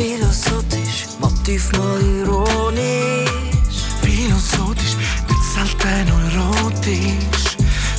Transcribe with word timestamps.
Philosophisch, 0.00 1.08
Motiv 1.20 1.72
mal 1.72 2.00
ironisch. 2.00 3.28
Philosophisch, 4.00 4.96
nicht 5.28 5.44
selten 5.52 6.08
erotisch. 6.08 7.58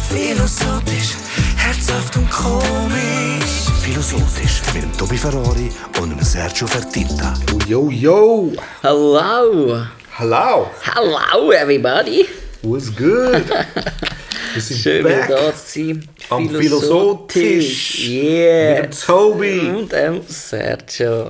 Philosophisch, 0.09 1.11
herzhaft 1.57 2.17
und 2.17 2.27
komisch. 2.31 3.69
Philosophisch 3.83 4.63
mit 4.73 4.81
dem 4.81 4.97
Tobi 4.97 5.15
Ferrari 5.15 5.69
und 6.01 6.10
dem 6.10 6.24
Sergio 6.24 6.65
Fertitta. 6.65 7.35
Yo, 7.67 7.92
yo! 7.92 8.52
Hello! 8.81 9.86
Hello! 10.18 10.72
Hello, 10.81 11.52
everybody! 11.52 12.26
What's 12.63 12.90
good? 12.90 13.46
Wir 14.54 14.62
sind 14.62 14.79
Schön, 14.79 15.04
back 15.04 15.28
da 15.28 15.54
zu 15.54 15.79
sein. 15.86 16.09
am 16.31 16.49
Philosophisch 16.49 17.99
Yeah! 18.08 18.81
mit 18.81 18.86
dem 18.86 18.99
Tobi. 18.99 19.59
Und 19.59 19.91
dem 19.91 20.22
Sergio. 20.27 21.27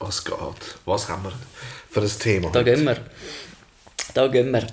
Was 0.00 0.24
geht? 0.24 0.36
Was 0.84 1.08
haben 1.08 1.24
wir 1.24 1.32
für 1.90 2.00
ein 2.00 2.18
Thema? 2.18 2.50
Da 2.50 2.62
gehen 2.62 2.84
wir. 2.84 2.96
Da 4.14 4.28
gehen 4.28 4.52
wir. 4.52 4.66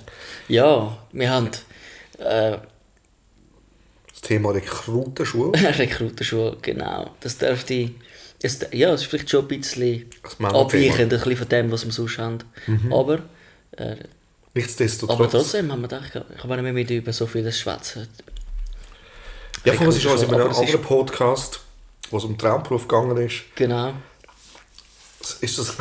Ja, 0.48 0.96
wir 1.12 1.30
haben 1.30 1.50
äh, 2.18 2.58
Das 4.10 4.20
Thema 4.22 4.50
Rekrutenschule. 4.52 5.52
Rekrutenschule, 5.78 6.56
genau. 6.62 7.10
Das 7.20 7.38
dürfte... 7.38 7.90
Es, 8.42 8.60
ja, 8.70 8.92
es 8.92 9.00
ist 9.02 9.08
vielleicht 9.08 9.30
schon 9.30 9.44
ein 9.44 9.48
bisschen 9.48 10.06
abweichend 10.38 11.00
ein 11.00 11.08
bisschen 11.08 11.36
von 11.36 11.48
dem, 11.48 11.72
was 11.72 11.84
wir 11.86 11.92
sonst 11.92 12.18
haben. 12.18 12.38
Aber, 12.90 13.20
äh, 13.72 13.96
Nichtsdestotrotz. 14.54 15.18
aber 15.18 15.30
trotzdem 15.30 15.72
haben 15.72 15.80
wir 15.80 15.88
gedacht, 15.88 16.12
ich 16.34 16.40
kann 16.42 16.62
nicht 16.62 16.74
mehr 16.88 16.98
über 16.98 17.12
so 17.12 17.26
vieles 17.26 17.58
schwätzen. 17.58 18.06
ja, 19.64 19.72
von 19.72 19.86
uns 19.86 19.96
ist 19.96 20.06
also 20.06 20.26
in 20.26 20.34
einem 20.34 20.48
anderen 20.54 20.82
Podcast, 20.82 21.60
wo 22.10 22.18
es 22.18 22.24
um 22.24 22.36
Traumberuf 22.36 22.86
gegangen 22.86 23.16
ist. 23.16 23.42
Genau. 23.54 23.94
Ist 25.34 25.58
das 25.58 25.76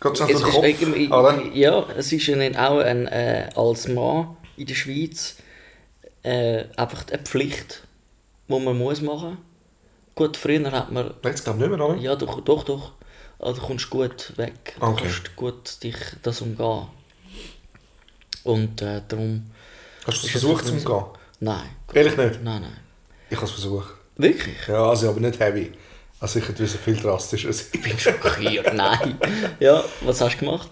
ganz 0.00 0.20
auf 0.20 0.28
Es 0.30 0.38
den 0.38 0.46
ist 0.48 0.54
Kopf? 0.54 0.64
irgendwie- 0.64 1.08
oder? 1.08 1.42
ja, 1.54 1.86
es 1.96 2.12
ist 2.12 2.26
ja 2.26 2.36
auch 2.68 2.78
ein, 2.80 3.06
äh, 3.06 3.50
als 3.54 3.88
Mann 3.88 4.36
in 4.56 4.66
der 4.66 4.74
Schweiz 4.74 5.36
äh, 6.22 6.64
einfach 6.76 7.06
eine 7.12 7.22
Pflicht, 7.22 7.82
die 8.48 8.58
man 8.58 8.76
muss 8.76 9.00
machen. 9.00 9.38
Gut, 10.14 10.36
früher 10.36 10.70
hat 10.72 10.90
man, 10.90 11.14
jetzt 11.24 11.44
glaube 11.44 11.62
ich 11.64 11.68
nicht 11.68 11.78
mehr, 11.78 11.88
oder? 11.88 11.98
ja 11.98 12.16
doch, 12.16 12.40
doch, 12.40 12.64
doch, 12.64 12.92
also, 13.38 13.60
du 13.60 13.66
kommst 13.66 13.88
gut 13.90 14.36
weg, 14.36 14.74
du 14.80 14.86
Okay. 14.86 15.02
kannst 15.04 15.36
gut 15.36 15.82
dich 15.82 15.96
das 16.22 16.40
umgehen. 16.40 16.88
Und 18.44 18.82
äh, 18.82 19.02
darum... 19.06 19.50
Hast 20.06 20.22
du 20.22 20.26
ist 20.26 20.34
es 20.34 20.42
versucht 20.42 20.66
zu 20.66 20.72
umgehen? 20.72 21.04
Nein. 21.40 21.68
Ehrlich 21.92 22.16
nicht? 22.16 22.42
Nein, 22.42 22.62
nein. 22.62 22.76
Ich 23.30 23.36
habe 23.36 23.46
es 23.46 23.52
versucht. 23.52 23.94
Wirklich? 24.16 24.56
Ja, 24.66 24.88
also 24.88 25.10
aber 25.10 25.20
nicht 25.20 25.38
heavy. 25.38 25.72
Also 26.20 26.40
ich 26.40 26.48
hätte 26.48 26.66
viel 26.66 26.96
drastischer 26.96 27.52
sein. 27.52 27.66
Ich 27.72 27.82
bin 27.82 27.98
schockiert, 27.98 28.74
nein. 28.74 29.18
Ja, 29.60 29.84
was 30.00 30.20
hast 30.20 30.36
du 30.36 30.44
gemacht? 30.44 30.70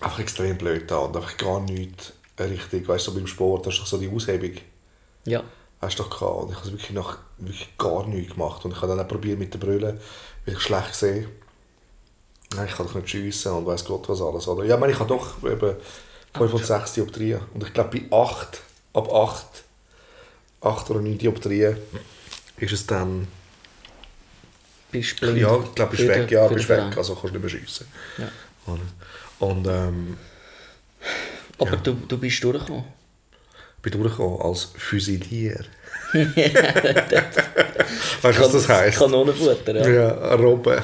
Einfach 0.00 0.20
extrem 0.20 0.56
blöd 0.56 0.90
da 0.90 0.98
und 0.98 1.16
einfach 1.16 1.36
gar 1.36 1.60
nichts 1.60 2.12
richtig. 2.38 2.86
Weißt 2.86 3.06
du, 3.06 3.10
so 3.10 3.16
beim 3.16 3.26
Sport 3.26 3.66
hast 3.66 3.76
du 3.78 3.80
doch 3.80 3.86
so 3.86 3.98
die 3.98 4.10
Aushebung. 4.10 4.52
Ja. 5.24 5.42
Hast 5.80 5.98
du 5.98 6.02
doch 6.02 6.10
gehabt. 6.10 6.42
Und 6.42 6.50
ich 6.50 6.58
habe 6.58 6.72
wirklich, 6.72 6.90
nach, 6.90 7.18
wirklich 7.38 7.78
gar 7.78 8.06
nichts 8.06 8.34
gemacht. 8.34 8.64
Und 8.64 8.72
ich 8.72 8.76
habe 8.78 8.88
dann 8.88 9.00
auch 9.00 9.08
probiert 9.08 9.38
mit 9.38 9.52
der 9.54 9.58
Brille, 9.58 10.00
weil 10.44 10.54
ich 10.54 10.60
schlecht 10.60 10.94
sehe. 10.94 11.28
Nein, 12.54 12.66
ich 12.68 12.74
kann 12.74 12.86
doch 12.86 12.94
nicht 12.94 13.08
schiessen 13.08 13.52
und 13.52 13.66
weiß 13.66 13.84
Gott 13.84 14.08
was 14.08 14.22
alles. 14.22 14.48
Oder? 14.48 14.64
Ja, 14.64 14.74
ich 14.74 14.80
meine, 14.80 14.92
ich 14.92 14.98
habe 14.98 15.08
doch 15.08 15.42
eben 15.44 15.76
5 16.34 16.54
und 16.54 16.64
6 16.64 16.92
Dioptrien. 16.94 17.40
Und 17.54 17.62
ich 17.62 17.72
glaube, 17.72 17.98
bei 17.98 18.16
8, 18.16 18.62
ab 18.94 19.12
8, 19.12 19.46
8 20.62 20.90
oder 20.90 21.00
9 21.00 21.18
Dioptrien 21.18 21.76
ist 22.56 22.72
es 22.72 22.86
dann... 22.86 23.28
Bist 24.90 25.20
blind. 25.20 25.38
Ja, 25.38 25.58
ich 25.62 25.74
glaube, 25.74 25.90
bist 25.90 26.02
Für 26.02 26.08
weg. 26.08 26.28
den- 26.28 26.34
Ja, 26.38 26.48
bist 26.48 26.68
weg. 26.68 26.96
Also 26.96 27.14
kannst 27.14 27.34
du 27.34 27.38
nicht 27.38 27.52
mehr 27.52 27.60
schiessen. 27.60 27.86
Ja. 28.18 28.28
Und 29.40 29.66
ähm, 29.66 30.16
Aber 31.58 31.70
Ja. 31.70 31.76
du, 31.76 31.92
du 31.94 32.18
bist 32.18 32.42
durchgekommen. 32.42 32.84
bin 33.82 33.92
durchgekommen 33.92 34.40
als 34.40 34.68
Füsilier. 34.76 35.64
weißt 38.22 38.38
du, 38.38 38.42
was 38.42 38.52
das 38.52 38.68
heisst? 38.68 38.98
Kanonenfutter, 38.98 39.74
ja. 39.76 39.88
Ja, 39.88 40.34
Robben. 40.34 40.80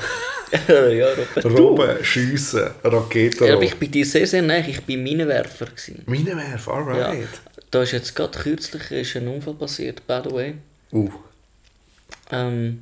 ja, 0.68 1.08
Robert. 1.08 1.44
Robben, 1.46 2.04
Schiessen, 2.04 2.70
Raketen. 2.84 3.46
Ja, 3.46 3.54
aber 3.54 3.62
ich 3.64 3.74
bin 3.76 3.90
dir 3.90 4.04
sehr, 4.06 4.26
sehr 4.26 4.42
nah. 4.42 4.58
Ich 4.58 4.76
war 4.86 4.96
Minenwerfer. 4.96 5.66
gewesen. 5.66 6.02
Minenwerf, 6.06 6.66
Ja. 6.66 6.72
alright. 6.74 7.28
Da 7.70 7.82
ist 7.82 7.92
jetzt 7.92 8.14
gerade 8.14 8.38
kürzlich 8.38 8.90
ist 8.90 9.16
ein 9.16 9.26
Unfall 9.28 9.54
passiert, 9.54 10.06
by 10.06 10.20
the 10.24 10.30
way. 10.32 10.54
Uh, 10.92 11.10
Ähm, 12.30 12.80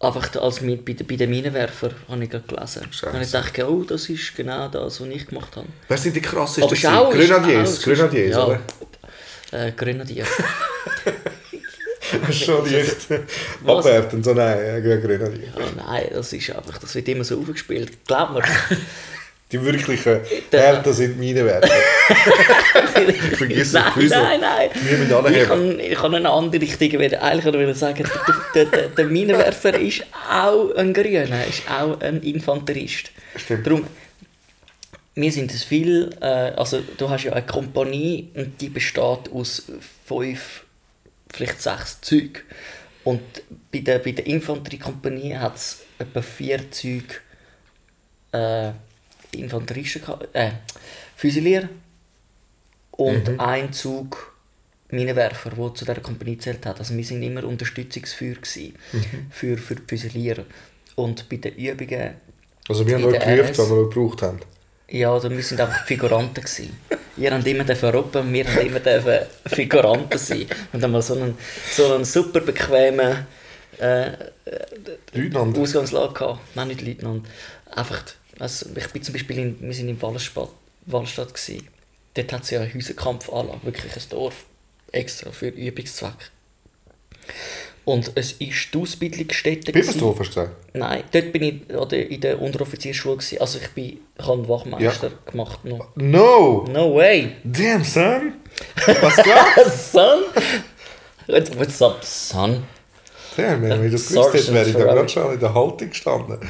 einfach 0.00 0.34
als 0.42 0.60
Mi- 0.60 0.76
bei, 0.76 0.92
den- 0.92 1.06
bei 1.06 1.16
den 1.16 1.30
Minenwerfer 1.30 1.90
habe 2.08 2.24
ich 2.24 2.30
gerade 2.30 2.44
gelesen. 2.46 2.86
Scheiße. 2.90 3.16
Und 3.16 3.22
ich 3.22 3.30
dachte, 3.30 3.70
oh, 3.70 3.82
das 3.84 4.08
ist 4.08 4.34
genau 4.36 4.68
das, 4.68 5.00
was 5.00 5.08
ich 5.08 5.26
gemacht 5.26 5.56
habe. 5.56 5.66
wer 5.88 5.96
sind 5.98 6.14
die 6.16 6.20
krassesten? 6.20 6.76
Grenadiers, 7.10 7.82
Grenadiers, 7.82 8.30
ja. 8.36 8.44
oder? 8.46 8.60
Äh, 9.52 9.72
Grenadier. 9.72 10.26
Schon 12.30 12.62
nicht 12.70 13.08
abwertend, 13.66 14.24
so 14.24 14.32
nein, 14.32 14.58
ja, 14.84 14.96
Grenadier. 14.98 15.48
oh 15.56 15.60
nein, 15.76 16.06
das 16.12 16.32
ist 16.32 16.50
einfach, 16.50 16.78
das 16.78 16.94
wird 16.94 17.08
immer 17.08 17.24
so 17.24 17.40
aufgespielt. 17.40 18.06
Glaub 18.06 18.30
mir. 18.32 18.42
Die 19.52 19.64
wirklichen 19.64 20.20
Härten 20.50 20.92
sind 20.92 21.18
Minenwerfer. 21.18 21.68
Vergiss 23.36 23.68
es, 23.68 23.72
nein, 23.74 23.92
Füße. 23.92 24.14
nein, 24.14 24.40
nein. 24.40 25.12
Alle 25.12 25.40
Ich 25.40 25.46
kann, 25.46 25.78
ich 25.78 25.94
kann 25.94 26.14
eine 26.16 26.30
andere 26.30 26.60
Richtung 26.60 27.00
wieder. 27.00 27.22
Eigentlich 27.22 27.44
wollte 27.44 27.70
ich 27.70 27.76
sagen, 27.76 28.04
der, 28.26 28.34
der, 28.54 28.64
der, 28.64 28.88
der 28.88 29.04
Minenwerfer 29.04 29.78
ist 29.78 30.04
auch 30.28 30.74
ein 30.74 30.92
Grüner, 30.92 31.46
ist 31.46 31.62
auch 31.70 32.00
ein 32.00 32.22
Infanterist. 32.22 33.12
Stimmt. 33.36 33.66
Darum, 33.66 33.86
wir 35.14 35.32
sind 35.32 35.54
es 35.54 35.62
viel, 35.62 36.10
äh, 36.20 36.26
also 36.26 36.80
du 36.96 37.08
hast 37.08 37.24
ja 37.24 37.32
eine 37.32 37.46
Kompanie 37.46 38.28
und 38.34 38.60
die 38.60 38.68
besteht 38.68 39.30
aus 39.32 39.62
fünf, 40.06 40.64
vielleicht 41.32 41.62
sechs 41.62 42.00
Zügen. 42.00 42.42
Und 43.04 43.22
bei 43.70 43.78
der, 43.78 44.00
bei 44.00 44.10
der 44.10 44.26
Infanteriekompanie 44.26 45.36
hat 45.36 45.54
es 45.54 45.84
etwa 46.00 46.20
vier 46.20 46.68
Züge 46.72 47.14
äh, 48.32 48.72
Infanteristen, 49.32 50.02
äh, 50.32 50.50
Füsilier 51.16 51.68
und 52.92 53.38
ein 53.38 53.72
Zug 53.72 54.36
Minenwerfer, 54.90 55.50
der 55.50 55.74
zu 55.74 55.84
dieser 55.84 56.00
Kompanie 56.00 56.36
gezählt 56.36 56.64
hat. 56.64 56.78
Also 56.78 56.96
wir 56.96 57.04
sind 57.04 57.22
immer 57.22 57.44
Unterstützungsfeuer 57.44 58.34
gewesen 58.34 58.74
für, 59.30 59.58
für 59.58 59.74
die 59.74 59.82
Füsilier. 59.86 60.44
Und 60.94 61.28
bei 61.28 61.36
den 61.36 61.54
Übungen 61.56 62.14
Also 62.68 62.86
wir 62.86 62.94
haben 62.94 63.04
euch 63.04 63.18
gerufen, 63.18 63.58
wenn 63.58 63.68
wir 63.68 63.76
euch 63.76 63.94
gebraucht 63.94 64.22
haben. 64.22 64.40
ja, 64.88 65.12
also 65.12 65.30
wir 65.30 65.42
sind 65.42 65.60
einfach 65.60 65.84
Figuranten 65.86 66.42
gewesen. 66.42 66.76
Ihr 67.16 67.32
habt 67.32 67.46
immer 67.46 67.64
dürfen 67.64 67.90
robben, 67.90 68.32
wir 68.32 68.46
haben 68.46 68.66
immer 68.66 68.80
dürfen 68.80 69.26
Figuranten 69.46 70.18
sein. 70.18 70.46
Und 70.72 70.82
dann 70.82 70.92
mal 70.92 71.02
so 71.02 71.14
einen, 71.14 71.36
so 71.70 71.92
einen 71.92 72.04
super 72.04 72.40
bequemen 72.40 73.26
äh, 73.78 74.12
Leutnant. 75.12 75.58
Ausgangslage 75.58 76.14
gehabt. 76.14 76.40
Nein, 76.54 76.68
nicht 76.68 76.82
Leutnant. 76.82 77.26
Einfach, 77.70 78.02
also 78.38 78.66
ich 78.74 78.88
bin 78.88 79.02
zum 79.02 79.12
Beispiel, 79.12 79.38
in, 79.38 79.56
wir 79.60 79.74
sind 79.74 79.88
in 79.88 80.00
Wallenstadt, 80.00 80.50
Wallenstadt 80.86 81.34
gewesen. 81.34 81.66
Dort 82.14 82.32
hat 82.32 82.42
es 82.44 82.50
ja 82.50 82.60
eine 82.60 82.72
Häuserkampfanlage, 82.72 83.60
wirklich 83.62 83.94
ein 83.94 84.02
Dorf, 84.10 84.44
extra 84.92 85.30
für 85.30 85.48
Übungszweck. 85.48 86.30
Und 87.84 88.10
es 88.16 88.32
ist 88.32 88.74
die 88.74 88.78
Ausbildungsstätte. 88.78 89.70
Bibersdorf 89.70 90.18
hast 90.18 90.34
du 90.34 90.40
gesagt? 90.40 90.56
Nein, 90.74 91.04
dort 91.12 91.32
bin 91.32 91.42
ich 91.42 91.76
oder 91.76 91.96
in 91.96 92.20
der 92.20 92.42
Unteroffizierschule. 92.42 93.16
gewesen. 93.16 93.40
Also 93.40 93.58
ich, 93.60 93.68
bin, 93.70 94.00
ich 94.18 94.24
habe 94.24 94.32
einen 94.32 94.48
Wachmeister 94.48 95.12
gemacht. 95.30 95.64
Noch. 95.64 95.94
No! 95.94 96.64
No 96.68 96.96
way! 96.96 97.36
Damn, 97.44 97.84
son! 97.84 98.32
Was 98.86 99.16
geht? 99.22 99.72
son? 99.72 100.24
What's 101.58 101.80
up, 101.80 102.02
son? 102.04 102.64
Damn, 103.36 103.62
wenn 103.62 103.84
ich 103.84 103.92
das 103.92 104.08
gewusst 104.08 104.34
hätte, 104.34 104.54
wäre 104.54 104.68
ich 104.68 104.72
da 104.72 104.84
gerade 104.84 105.08
schon 105.08 105.34
in 105.34 105.40
der 105.40 105.54
Haltung 105.54 105.90
gestanden. 105.90 106.40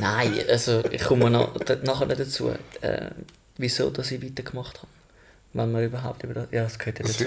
Nein, 0.00 0.34
also 0.48 0.84
ich 0.90 1.02
komme 1.02 1.30
noch, 1.30 1.54
nachher 1.84 2.06
dazu, 2.06 2.50
äh, 2.80 3.10
wieso 3.56 3.90
dass 3.90 4.10
ich 4.10 4.22
weitergemacht 4.22 4.78
habe. 4.78 4.88
Wenn 5.54 5.72
man 5.72 5.82
überhaupt 5.82 6.22
über 6.24 6.34
das... 6.34 6.48
Ja, 6.50 6.64
das 6.64 6.78
gehört 6.78 6.98
ja 6.98 7.06
dazu. 7.06 7.24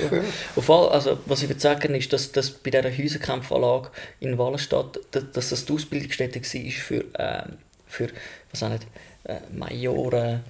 Auf 0.55 0.69
all, 0.69 0.89
also, 0.89 1.19
was 1.25 1.41
ich 1.41 1.49
will 1.49 1.59
sagen 1.59 1.95
ist, 1.95 2.13
dass, 2.13 2.31
dass 2.31 2.51
bei 2.51 2.69
dieser 2.69 2.95
Häuserkampfanlage 2.95 3.89
in 4.19 4.37
Wallenstadt, 4.37 4.99
dass, 5.11 5.49
das 5.49 5.65
die 5.65 5.73
Ausbildungsstätte 5.73 6.39
war 6.39 6.71
für, 6.71 7.19
äh, 7.19 7.43
für 7.87 8.09
was 8.51 8.63
auch 8.63 8.69
nicht, 8.69 8.85
äh, 9.23 9.39
Majoren 9.51 10.43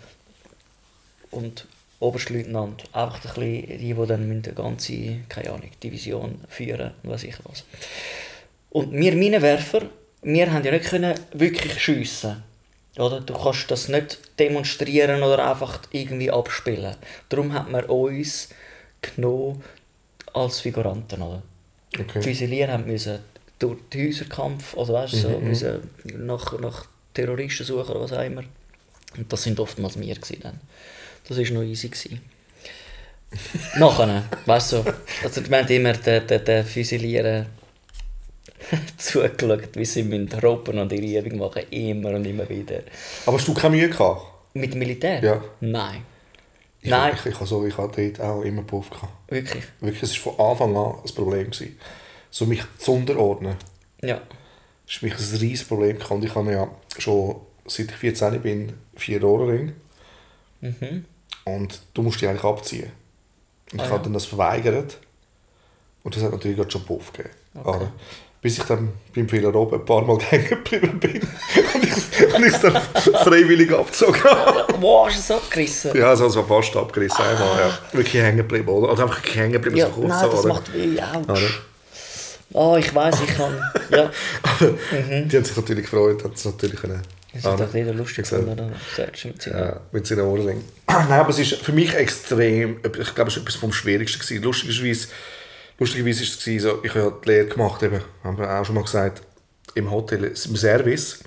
und 1.31 1.65
Oberstleutnant. 1.99 2.83
Einfach 2.93 3.37
ein 3.37 3.39
bisschen 3.39 3.79
die, 3.79 3.93
die 3.93 4.07
dann 4.07 4.23
eine 4.23 4.41
ganze, 4.53 5.19
keine 5.29 5.51
Ahnung, 5.51 5.71
Division 5.81 6.41
führen 6.49 6.91
und 7.03 7.09
weiß 7.09 7.23
ich 7.23 7.35
was. 7.45 7.63
Und 8.69 8.91
wir 8.91 9.15
Minenwerfer, 9.15 9.83
wir 10.21 10.51
haben 10.51 10.63
ja 10.63 10.71
nicht 10.71 10.85
können 10.85 11.15
wirklich 11.33 11.81
schiessen. 11.81 12.43
Oder? 12.97 13.21
Du 13.21 13.33
kannst 13.33 13.71
das 13.71 13.87
nicht 13.87 14.19
demonstrieren 14.37 15.23
oder 15.23 15.49
einfach 15.49 15.79
irgendwie 15.91 16.29
abspielen. 16.29 16.95
Darum 17.29 17.53
hat 17.53 17.71
man 17.71 17.85
uns 17.85 18.49
genommen 19.01 19.63
als 20.33 20.59
Figuranten. 20.59 21.21
Oder? 21.21 21.41
Die 21.95 22.01
Okay. 22.01 22.21
Füsilier 22.21 22.71
haben 22.71 22.85
müssen 22.85 23.19
durch 23.59 23.77
den 23.93 24.07
Häuserkampf, 24.07 24.77
also 24.77 24.93
weißt 24.93 25.13
so, 25.13 25.39
müssen 25.39 25.89
nach, 26.17 26.57
nach 26.59 26.85
Terroristen 27.13 27.65
suchen 27.65 27.91
oder 27.91 28.01
was 28.01 28.13
auch 28.13 28.23
immer. 28.23 28.43
Und 29.17 29.31
das 29.31 29.43
sind 29.43 29.59
oftmals 29.59 29.99
wir 29.99 30.15
dann. 30.41 30.59
Das 31.27 31.37
war 31.37 31.45
noch 31.51 31.63
easy. 31.63 31.89
Gewesen. 31.89 32.21
Nachher, 33.77 34.23
weißt 34.45 34.73
du, 34.73 34.85
also 35.23 35.49
wir 35.49 35.57
haben 35.57 35.67
immer 35.69 35.93
den, 35.93 36.27
den, 36.27 36.43
den 36.43 36.65
Füsilieren 36.65 37.45
zugeschaut, 38.97 39.69
wie 39.75 39.85
sie 39.85 40.03
mit 40.03 40.41
Ropen 40.43 40.77
und 40.79 40.91
ihre 40.91 41.25
Übung 41.25 41.39
machen, 41.39 41.63
immer 41.71 42.09
und 42.11 42.25
immer 42.25 42.47
wieder. 42.49 42.81
Aber 43.25 43.37
hast 43.37 43.47
du 43.47 43.53
keine 43.53 43.75
Mühe 43.75 43.89
gehabt? 43.89 44.21
Mit 44.53 44.73
dem 44.73 44.79
Militär? 44.79 45.23
Ja. 45.23 45.41
Nein. 45.61 46.03
Ich, 46.81 46.89
Nein, 46.89 47.13
Ich, 47.15 47.25
ich, 47.27 47.35
habe 47.35 47.45
so, 47.45 47.65
ich 47.65 47.77
hatte 47.77 48.11
dort 48.11 48.27
auch 48.27 48.41
immer 48.41 48.63
Puff 48.63 48.89
gehabt. 48.89 49.13
wirklich. 49.31 49.63
Wirklich, 49.79 50.03
es 50.03 50.25
war 50.25 50.33
von 50.33 50.45
Anfang 50.51 50.75
an 50.75 50.95
ein 51.05 51.15
Problem. 51.15 51.51
Gewesen. 51.51 51.77
So 52.29 52.45
mich 52.45 52.63
zu 52.77 52.93
unterordnen. 52.93 53.55
Ja. 54.01 54.21
Das 54.87 55.01
war 55.01 55.09
mich 55.09 55.13
ein 55.17 55.23
riesiges 55.37 55.63
Problem. 55.65 55.97
Und 56.09 56.25
ich 56.25 56.33
habe 56.35 56.51
ja 56.51 56.67
schon, 56.97 57.35
seit 57.67 57.91
ich 57.91 57.95
14 57.97 58.41
bin, 58.41 58.73
vier 58.95 59.23
Ohrringe. 59.23 59.73
Mhm. 60.61 61.05
Und 61.45 61.81
du 61.93 62.01
musst 62.01 62.19
die 62.21 62.27
eigentlich 62.27 62.43
abziehen. 62.43 62.91
Und 63.71 63.79
Ah, 63.79 63.83
ich 63.83 63.89
ja. 63.89 63.95
habe 63.95 64.03
dann 64.03 64.13
das 64.13 64.25
verweigert. 64.25 64.97
Und 66.03 66.15
das 66.15 66.23
hat 66.23 66.31
natürlich 66.31 66.57
gerade 66.57 66.71
schon 66.71 66.83
Puff 66.83 67.13
gegeben. 67.13 67.33
Aber 67.53 67.91
bis 68.41 68.57
ich 68.57 68.63
dann 68.63 68.89
beim 69.15 69.29
Fehler 69.29 69.53
oben 69.53 69.79
ein 69.79 69.85
paar 69.85 70.01
Mal 70.03 70.17
hängen 70.29 70.49
geblieben 70.49 70.99
bin 70.99 71.21
und 71.21 71.83
ich, 71.83 72.33
und 72.35 72.45
ich 72.45 72.53
es 72.53 72.59
dann 72.61 72.75
freiwillig 73.23 73.71
abgezogen 73.71 74.23
habe. 74.23 74.65
Wow, 74.79 75.07
hast 75.07 75.29
du 75.29 75.35
es 75.35 75.41
abgerissen? 75.41 75.95
Ja, 75.95 76.09
also, 76.09 76.23
also 76.25 76.43
fast 76.43 76.75
abgerissen 76.75 77.23
einmal, 77.23 77.59
ja. 77.59 77.77
Wirklich 77.91 78.21
hängen 78.21 78.37
geblieben, 78.37 78.67
oder? 78.69 78.89
Also 78.89 79.03
einfach 79.03 79.21
hängen 79.35 79.51
geblieben, 79.53 79.77
Ja, 79.77 79.87
so 79.87 79.93
kurz. 79.93 80.09
nein, 80.09 80.29
das 80.31 80.39
oder? 80.39 80.53
macht 80.53 80.73
weh. 80.73 80.97
Oder? 81.27 81.39
Oh, 82.53 82.75
ich 82.77 82.93
weiß, 82.93 83.15
ich 83.25 83.37
kann. 83.37 83.57
Ja. 83.91 84.11
Aber 84.43 84.71
die 84.91 85.37
haben 85.37 85.45
sich 85.45 85.55
natürlich 85.55 85.83
gefreut, 85.85 86.23
haben 86.23 86.33
es 86.33 86.43
natürlich 86.43 86.79
können. 86.81 87.01
Das 87.33 87.45
ist 87.45 87.59
doch 87.61 87.73
jeder 87.73 87.93
lustig 87.93 88.27
gefunden, 88.29 88.73
mit 88.97 89.41
seinen- 89.41 89.57
Ja, 89.57 89.79
mit 89.93 90.05
seinen 90.05 90.21
Ohrringen. 90.21 90.65
Nein, 90.87 91.11
aber 91.13 91.29
es 91.29 91.39
ist 91.39 91.53
für 91.55 91.71
mich 91.71 91.93
extrem, 91.95 92.79
ich 92.83 93.15
glaube, 93.15 93.29
es 93.29 93.37
war 93.37 93.43
etwas 93.43 93.55
vom 93.55 93.71
Schwierigsten. 93.71 94.19
Gewesen. 94.19 94.43
Lustigerweise, 94.43 95.07
lustigerweise 95.81 96.21
war 96.21 96.55
es 96.55 96.61
so, 96.63 96.79
ich 96.83 96.93
habe 96.93 97.19
die 97.23 97.29
Lehre 97.29 97.47
gemacht, 97.47 97.81
eben, 97.81 98.01
haben 98.23 98.37
wir 98.37 98.49
auch 98.49 98.63
schon 98.63 98.75
mal 98.75 98.83
gesagt, 98.83 99.23
im 99.73 99.89
Hotel, 99.89 100.25
im 100.25 100.55
Service. 100.55 101.23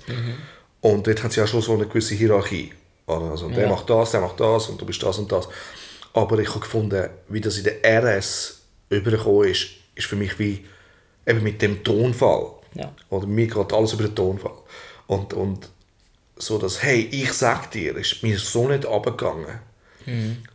Und 0.79 1.05
dort 1.05 1.23
hat 1.23 1.31
es 1.31 1.35
ja 1.35 1.45
schon 1.45 1.61
so 1.61 1.73
eine 1.73 1.87
gewisse 1.87 2.15
Hierarchie. 2.15 2.71
Also, 3.05 3.49
der 3.49 3.63
Ja. 3.63 3.69
macht 3.69 3.89
das, 3.89 4.11
der 4.11 4.21
macht 4.21 4.39
das 4.39 4.69
und 4.69 4.79
du 4.81 4.85
bist 4.85 5.03
das 5.03 5.17
und 5.17 5.31
das. 5.31 5.47
Aber 6.13 6.39
ich 6.39 6.49
habe 6.49 6.61
gefunden, 6.61 7.09
wie 7.27 7.41
das 7.41 7.57
in 7.57 7.65
der 7.65 7.83
RS 7.83 8.61
übergekommen 8.89 9.49
ist, 9.49 9.67
ist 9.93 10.07
für 10.07 10.15
mich 10.15 10.39
wie 10.39 10.65
eben 11.27 11.43
mit 11.43 11.61
dem 11.61 11.83
Tonfall. 11.83 12.51
Ja. 12.75 12.91
Oder 13.09 13.27
mir 13.27 13.47
geht 13.47 13.73
alles 13.73 13.93
über 13.93 14.03
den 14.03 14.15
Tonfall. 14.15 14.57
Und, 15.07 15.33
und 15.33 15.69
so 16.37 16.57
das, 16.57 16.81
hey, 16.81 17.09
ich 17.11 17.33
sag 17.33 17.71
dir, 17.71 17.95
ist 17.97 18.23
mir 18.23 18.37
so 18.39 18.67
nicht 18.67 18.85
abgegangen. 18.85 19.59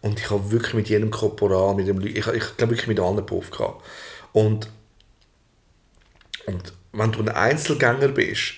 Und 0.00 0.19
ich 0.19 0.31
habe 0.31 0.50
wirklich 0.50 0.75
mit 0.75 0.88
jedem 0.88 1.11
Korporal, 1.11 1.75
mit 1.75 1.88
dem 1.88 2.00
ich, 2.00 2.17
ich 2.17 2.56
glaube 2.56 2.73
wirklich 2.73 2.87
mit 2.87 3.00
allen 3.00 3.25
Puff 3.26 3.50
gehabt. 3.50 3.85
Und, 4.32 4.69
und 6.47 6.73
wenn 6.93 7.12
du 7.12 7.20
ein 7.20 7.29
Einzelgänger 7.29 8.08
bist, 8.08 8.55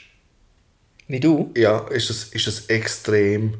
Wie 1.07 1.21
du? 1.21 1.53
ja, 1.57 1.79
ist 1.89 2.11
das, 2.11 2.25
ist 2.25 2.47
das 2.47 2.67
extrem 2.67 3.55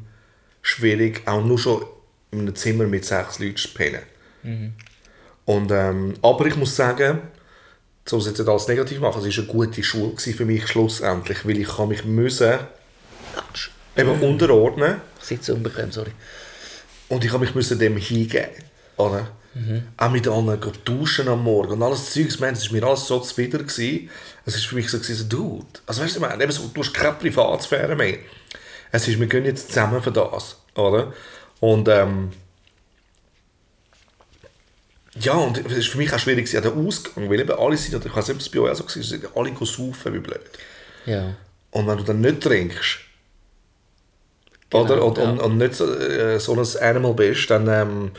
schwierig, 0.61 1.21
auch 1.25 1.43
nur 1.43 1.59
schon 1.59 1.85
in 2.31 2.41
einem 2.41 2.55
Zimmer 2.55 2.85
mit 2.85 3.05
sechs 3.05 3.39
Leuten 3.39 3.57
zu 3.57 3.69
pennen. 3.69 4.01
Und, 5.45 5.71
ähm, 5.71 6.13
aber 6.21 6.45
ich 6.45 6.55
muss 6.55 6.75
sagen, 6.75 7.21
so 8.05 8.19
jetzt 8.19 8.37
nicht 8.37 8.49
alles 8.49 8.67
negativ 8.67 8.99
machen, 8.99 9.25
es 9.25 9.37
war 9.37 9.43
eine 9.43 9.53
gute 9.53 9.83
Schule 9.83 10.17
für 10.17 10.45
mich 10.45 10.67
schlussendlich, 10.67 11.45
weil 11.45 11.57
ich 11.57 11.67
kann 11.67 11.89
mich 11.89 12.03
müssen 12.03 12.59
eben 13.95 14.21
unterordnen 14.21 15.01
Ich 15.19 15.25
sitze 15.25 15.53
unbequem, 15.53 15.91
sorry. 15.91 16.11
Und 17.13 17.23
ich 17.23 17.31
habe 17.31 17.45
mich 17.45 17.55
müssen 17.55 17.79
dem 17.79 17.97
hingeben. 17.97 18.49
Oder? 18.97 19.31
Auch 19.97 20.09
mit 20.09 20.27
anderen 20.27 20.59
gehen 20.59 20.73
duschen 20.83 21.27
am 21.27 21.43
Morgen 21.43 21.73
und 21.73 21.83
alles 21.83 22.11
Zeugs, 22.11 22.39
man, 22.39 22.53
es 22.53 22.65
war 22.71 22.79
mir 22.79 22.87
alles 22.87 23.05
so 23.05 23.19
zuwider. 23.19 23.59
Gewesen. 23.59 24.09
Es 24.45 24.55
war 24.55 24.61
für 24.61 24.75
mich 24.75 24.89
so, 24.89 24.97
gewesen, 24.97 25.29
Dude, 25.29 25.65
also 25.85 26.01
weißt 26.01 26.15
du, 26.15 26.19
meine, 26.21 26.43
eben 26.43 26.51
so, 26.51 26.69
du 26.73 26.81
hast 26.81 26.91
keine 26.91 27.13
Privatsphäre 27.13 27.95
mehr. 27.95 28.17
Es 28.91 29.07
ist, 29.07 29.19
wir 29.19 29.27
gehen 29.27 29.45
jetzt 29.45 29.69
zusammen 29.69 30.01
für 30.01 30.11
das. 30.11 30.57
Oder? 30.75 31.13
Und 31.59 31.87
ähm, 31.87 32.31
ja, 35.19 35.33
und 35.33 35.63
es 35.63 35.77
ist 35.77 35.89
für 35.89 35.99
mich 35.99 36.11
auch 36.11 36.19
schwierig 36.19 36.47
gewesen, 36.47 36.63
der 36.63 36.73
Ausgang, 36.73 37.29
weil 37.29 37.39
eben 37.39 37.51
alle 37.51 37.77
sind, 37.77 38.03
ich 38.03 38.15
weiß 38.15 38.27
nicht, 38.29 38.35
ob 38.35 38.41
es 38.41 38.49
bei 38.49 38.59
euch 38.59 38.71
auch 38.71 38.89
so 38.89 39.23
war, 39.23 39.37
alle 39.37 39.65
saufen 39.65 40.13
wie 40.15 40.19
blöd. 40.19 40.41
Ja. 41.05 41.35
Und 41.69 41.87
wenn 41.87 41.97
du 41.97 42.03
dann 42.03 42.21
nicht 42.21 42.41
trinkst, 42.41 43.01
Genau, 44.73 44.83
oder, 44.83 45.05
und, 45.05 45.17
ja. 45.17 45.23
und, 45.23 45.39
und 45.39 45.57
nicht 45.57 45.75
so, 45.75 45.93
äh, 45.93 46.39
so 46.39 46.53
ein 46.53 46.81
Animal 46.81 47.13
bist, 47.13 47.49
dann, 47.49 47.67
ähm, 47.67 48.11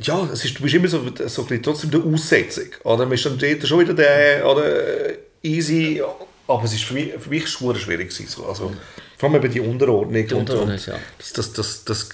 ja, 0.00 0.28
es 0.32 0.44
ist, 0.44 0.58
du 0.58 0.62
bist 0.62 0.74
immer 0.74 0.88
so, 0.88 0.98
so 0.98 1.02
ein 1.04 1.14
bisschen 1.14 1.62
trotzdem 1.62 1.90
der 1.90 2.04
Aussetzung. 2.04 2.66
Oder? 2.84 3.04
Man 3.04 3.12
ist 3.12 3.24
dann 3.26 3.38
dort 3.38 3.66
schon 3.66 3.80
wieder 3.80 3.94
der, 3.94 4.46
oder, 4.46 5.10
äh, 5.10 5.18
easy, 5.42 6.02
aber 6.46 6.64
es 6.64 6.74
ist 6.74 6.84
für 6.84 6.94
mich, 6.94 7.12
für 7.18 7.30
mich 7.30 7.48
schwer 7.48 7.74
schwierig 7.74 8.10
gewesen. 8.10 8.26
so. 8.28 8.46
Also, 8.46 8.72
vor 9.16 9.28
allem 9.28 9.42
eben 9.42 9.52
die 9.52 9.60
Unterordnung. 9.60 10.26
Die 10.26 10.34
und, 10.34 10.40
Unterordnung, 10.40 10.76
und 10.76 10.86
ja. 10.86 10.94
Das, 11.18 11.32
das, 11.32 11.52
das, 11.52 11.84
das 11.84 12.08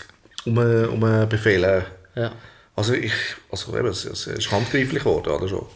um, 0.44 0.58
um 0.58 1.28
Befehlen. 1.28 1.84
Ja. 2.14 2.32
Also 2.74 2.92
ich, 2.92 3.12
also 3.50 3.76
eben, 3.76 3.88
es, 3.88 4.04
es 4.04 4.26
ist 4.26 4.50
handgreiflich 4.50 5.02
geworden, 5.02 5.30
oder 5.30 5.48
schon? 5.48 5.66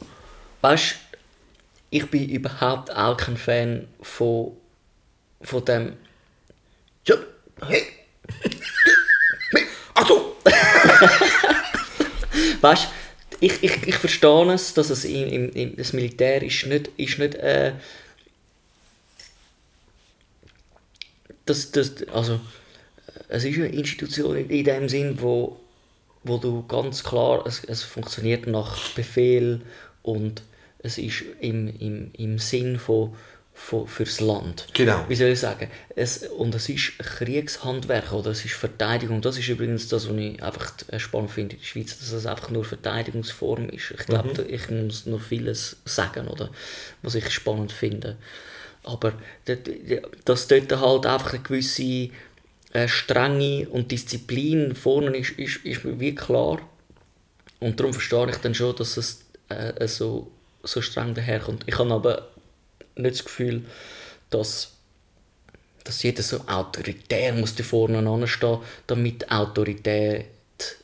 Weißt 0.61 0.93
du, 0.93 1.19
ich 1.91 2.11
bin 2.11 2.29
überhaupt 2.29 2.95
auch 2.95 3.17
kein 3.17 3.37
Fan 3.37 3.89
von, 4.03 4.53
von 5.41 5.65
dem. 5.65 5.93
Achtung! 9.95 10.21
Weißt 12.61 12.85
du, 12.85 12.89
ich, 13.41 13.63
ich, 13.63 13.87
ich 13.87 13.95
verstehe 13.97 14.53
es, 14.53 14.75
dass 14.75 14.91
es 14.91 15.05
im, 15.05 15.51
im, 15.51 15.77
das 15.77 15.93
Militär 15.93 16.43
ist 16.43 16.67
nicht, 16.67 16.89
ist 16.97 17.19
nicht 17.19 17.35
äh, 17.37 17.73
das, 21.47 21.71
das, 21.73 22.07
also, 22.09 22.41
es 23.29 23.45
ist 23.45 23.57
eine 23.57 23.69
Institution 23.69 24.37
in, 24.37 24.51
in 24.51 24.65
dem 24.65 24.89
Sinn, 24.89 25.21
wo, 25.21 25.59
wo 26.23 26.37
du 26.37 26.67
ganz 26.67 27.03
klar, 27.03 27.47
es, 27.47 27.65
es 27.65 27.83
funktioniert 27.83 28.47
nach 28.47 28.91
Befehl 28.91 29.63
und 30.03 30.43
es 30.79 30.99
ist 30.99 31.25
im, 31.41 31.69
im, 31.79 32.11
im 32.17 32.39
Sinn 32.39 32.79
von, 32.79 33.15
von, 33.61 33.87
fürs 33.87 34.21
Land. 34.21 34.67
Genau. 34.73 35.05
Wie 35.09 35.15
soll 35.15 35.29
ich 35.29 35.39
sagen? 35.39 35.69
Es, 35.95 36.27
und 36.27 36.55
es 36.55 36.69
ist 36.71 36.99
Kriegshandwerk 36.99 38.13
oder 38.13 38.31
es 38.31 38.45
ist 38.45 38.55
Verteidigung. 38.55 39.21
Das 39.21 39.37
ist 39.37 39.49
übrigens 39.49 39.87
das, 39.89 40.09
was 40.09 40.17
ich 40.17 40.43
einfach 40.43 40.73
äh, 40.89 40.99
spannend 40.99 41.31
finde 41.31 41.57
in 41.57 41.61
der 41.61 41.67
Schweiz, 41.67 41.99
dass 41.99 42.11
es 42.11 42.27
einfach 42.27 42.51
nur 42.51 42.65
Verteidigungsform 42.65 43.69
ist. 43.69 43.91
Ich 43.91 44.07
glaube, 44.07 44.43
ich 44.43 44.71
muss 44.71 45.05
noch 45.05 45.21
vieles 45.21 45.77
sagen, 45.85 46.27
oder? 46.29 46.49
Was 47.03 47.15
ich 47.15 47.31
spannend 47.31 47.71
finde. 47.71 48.17
Aber 48.83 49.13
dass 50.25 50.49
dort 50.49 50.81
halt 50.81 51.07
einfach 51.07 51.35
eine 51.35 51.43
gewisse 51.43 52.09
äh, 52.73 52.89
Strenge 52.89 53.69
und 53.69 53.93
Disziplin 53.93 54.75
vorne 54.75 55.19
ist, 55.19 55.33
ist, 55.33 55.57
ist 55.67 55.85
mir 55.85 56.01
wie 56.01 56.15
klar. 56.15 56.61
Und 57.61 57.79
darum 57.79 57.93
verstehe 57.93 58.31
ich 58.31 58.39
dann 58.39 58.55
schon, 58.55 58.75
dass 58.75 58.97
es 58.97 59.27
äh, 59.51 59.87
so, 59.87 60.31
so 60.63 60.81
streng 60.81 61.13
daherkommt. 61.13 61.65
Ich 61.67 61.79
habe 61.79 61.93
aber 61.93 62.31
nicht 63.03 63.17
das 63.17 63.25
Gefühl, 63.25 63.65
dass, 64.31 64.73
dass 65.85 66.03
jeder 66.03 66.23
so 66.23 66.41
autoritär 66.47 67.33
muss 67.33 67.55
da 67.55 67.63
vorne 67.63 67.99
anstehen, 68.09 68.59
damit 68.87 69.31
Autorität 69.31 70.27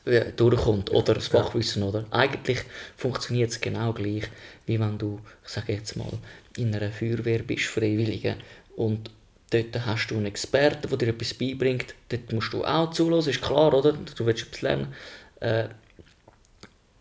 äh, 0.05 0.33
durchkommt 0.37 0.91
oder 0.91 1.15
das 1.15 1.29
Fachwissen. 1.29 1.83
Oder? 1.83 2.05
Eigentlich 2.11 2.61
funktioniert 2.97 3.51
es 3.51 3.61
genau 3.61 3.93
gleich, 3.93 4.25
wie 4.67 4.81
wenn 4.81 4.99
du, 4.99 5.21
ich 5.45 5.51
sage 5.51 5.75
jetzt 5.75 5.97
mal, 5.97 6.13
in 6.57 6.75
einer 6.75 6.91
Feuerwehr 6.91 7.41
bist, 7.41 7.65
Freiwillige, 7.65 8.37
und 8.77 9.11
dort 9.51 9.87
hast 9.87 10.09
du 10.09 10.17
einen 10.17 10.27
Experten, 10.27 10.89
der 10.89 10.99
dir 10.99 11.09
etwas 11.09 11.35
beibringt, 11.35 11.95
dort 12.09 12.33
musst 12.33 12.53
du 12.53 12.65
auch 12.65 12.91
zulassen, 12.91 13.31
ist 13.31 13.43
klar, 13.43 13.73
oder? 13.73 13.93
Du 13.93 14.27
willst 14.27 14.47
etwas 14.47 14.63
lernen. 14.63 14.95
Äh, 15.41 15.69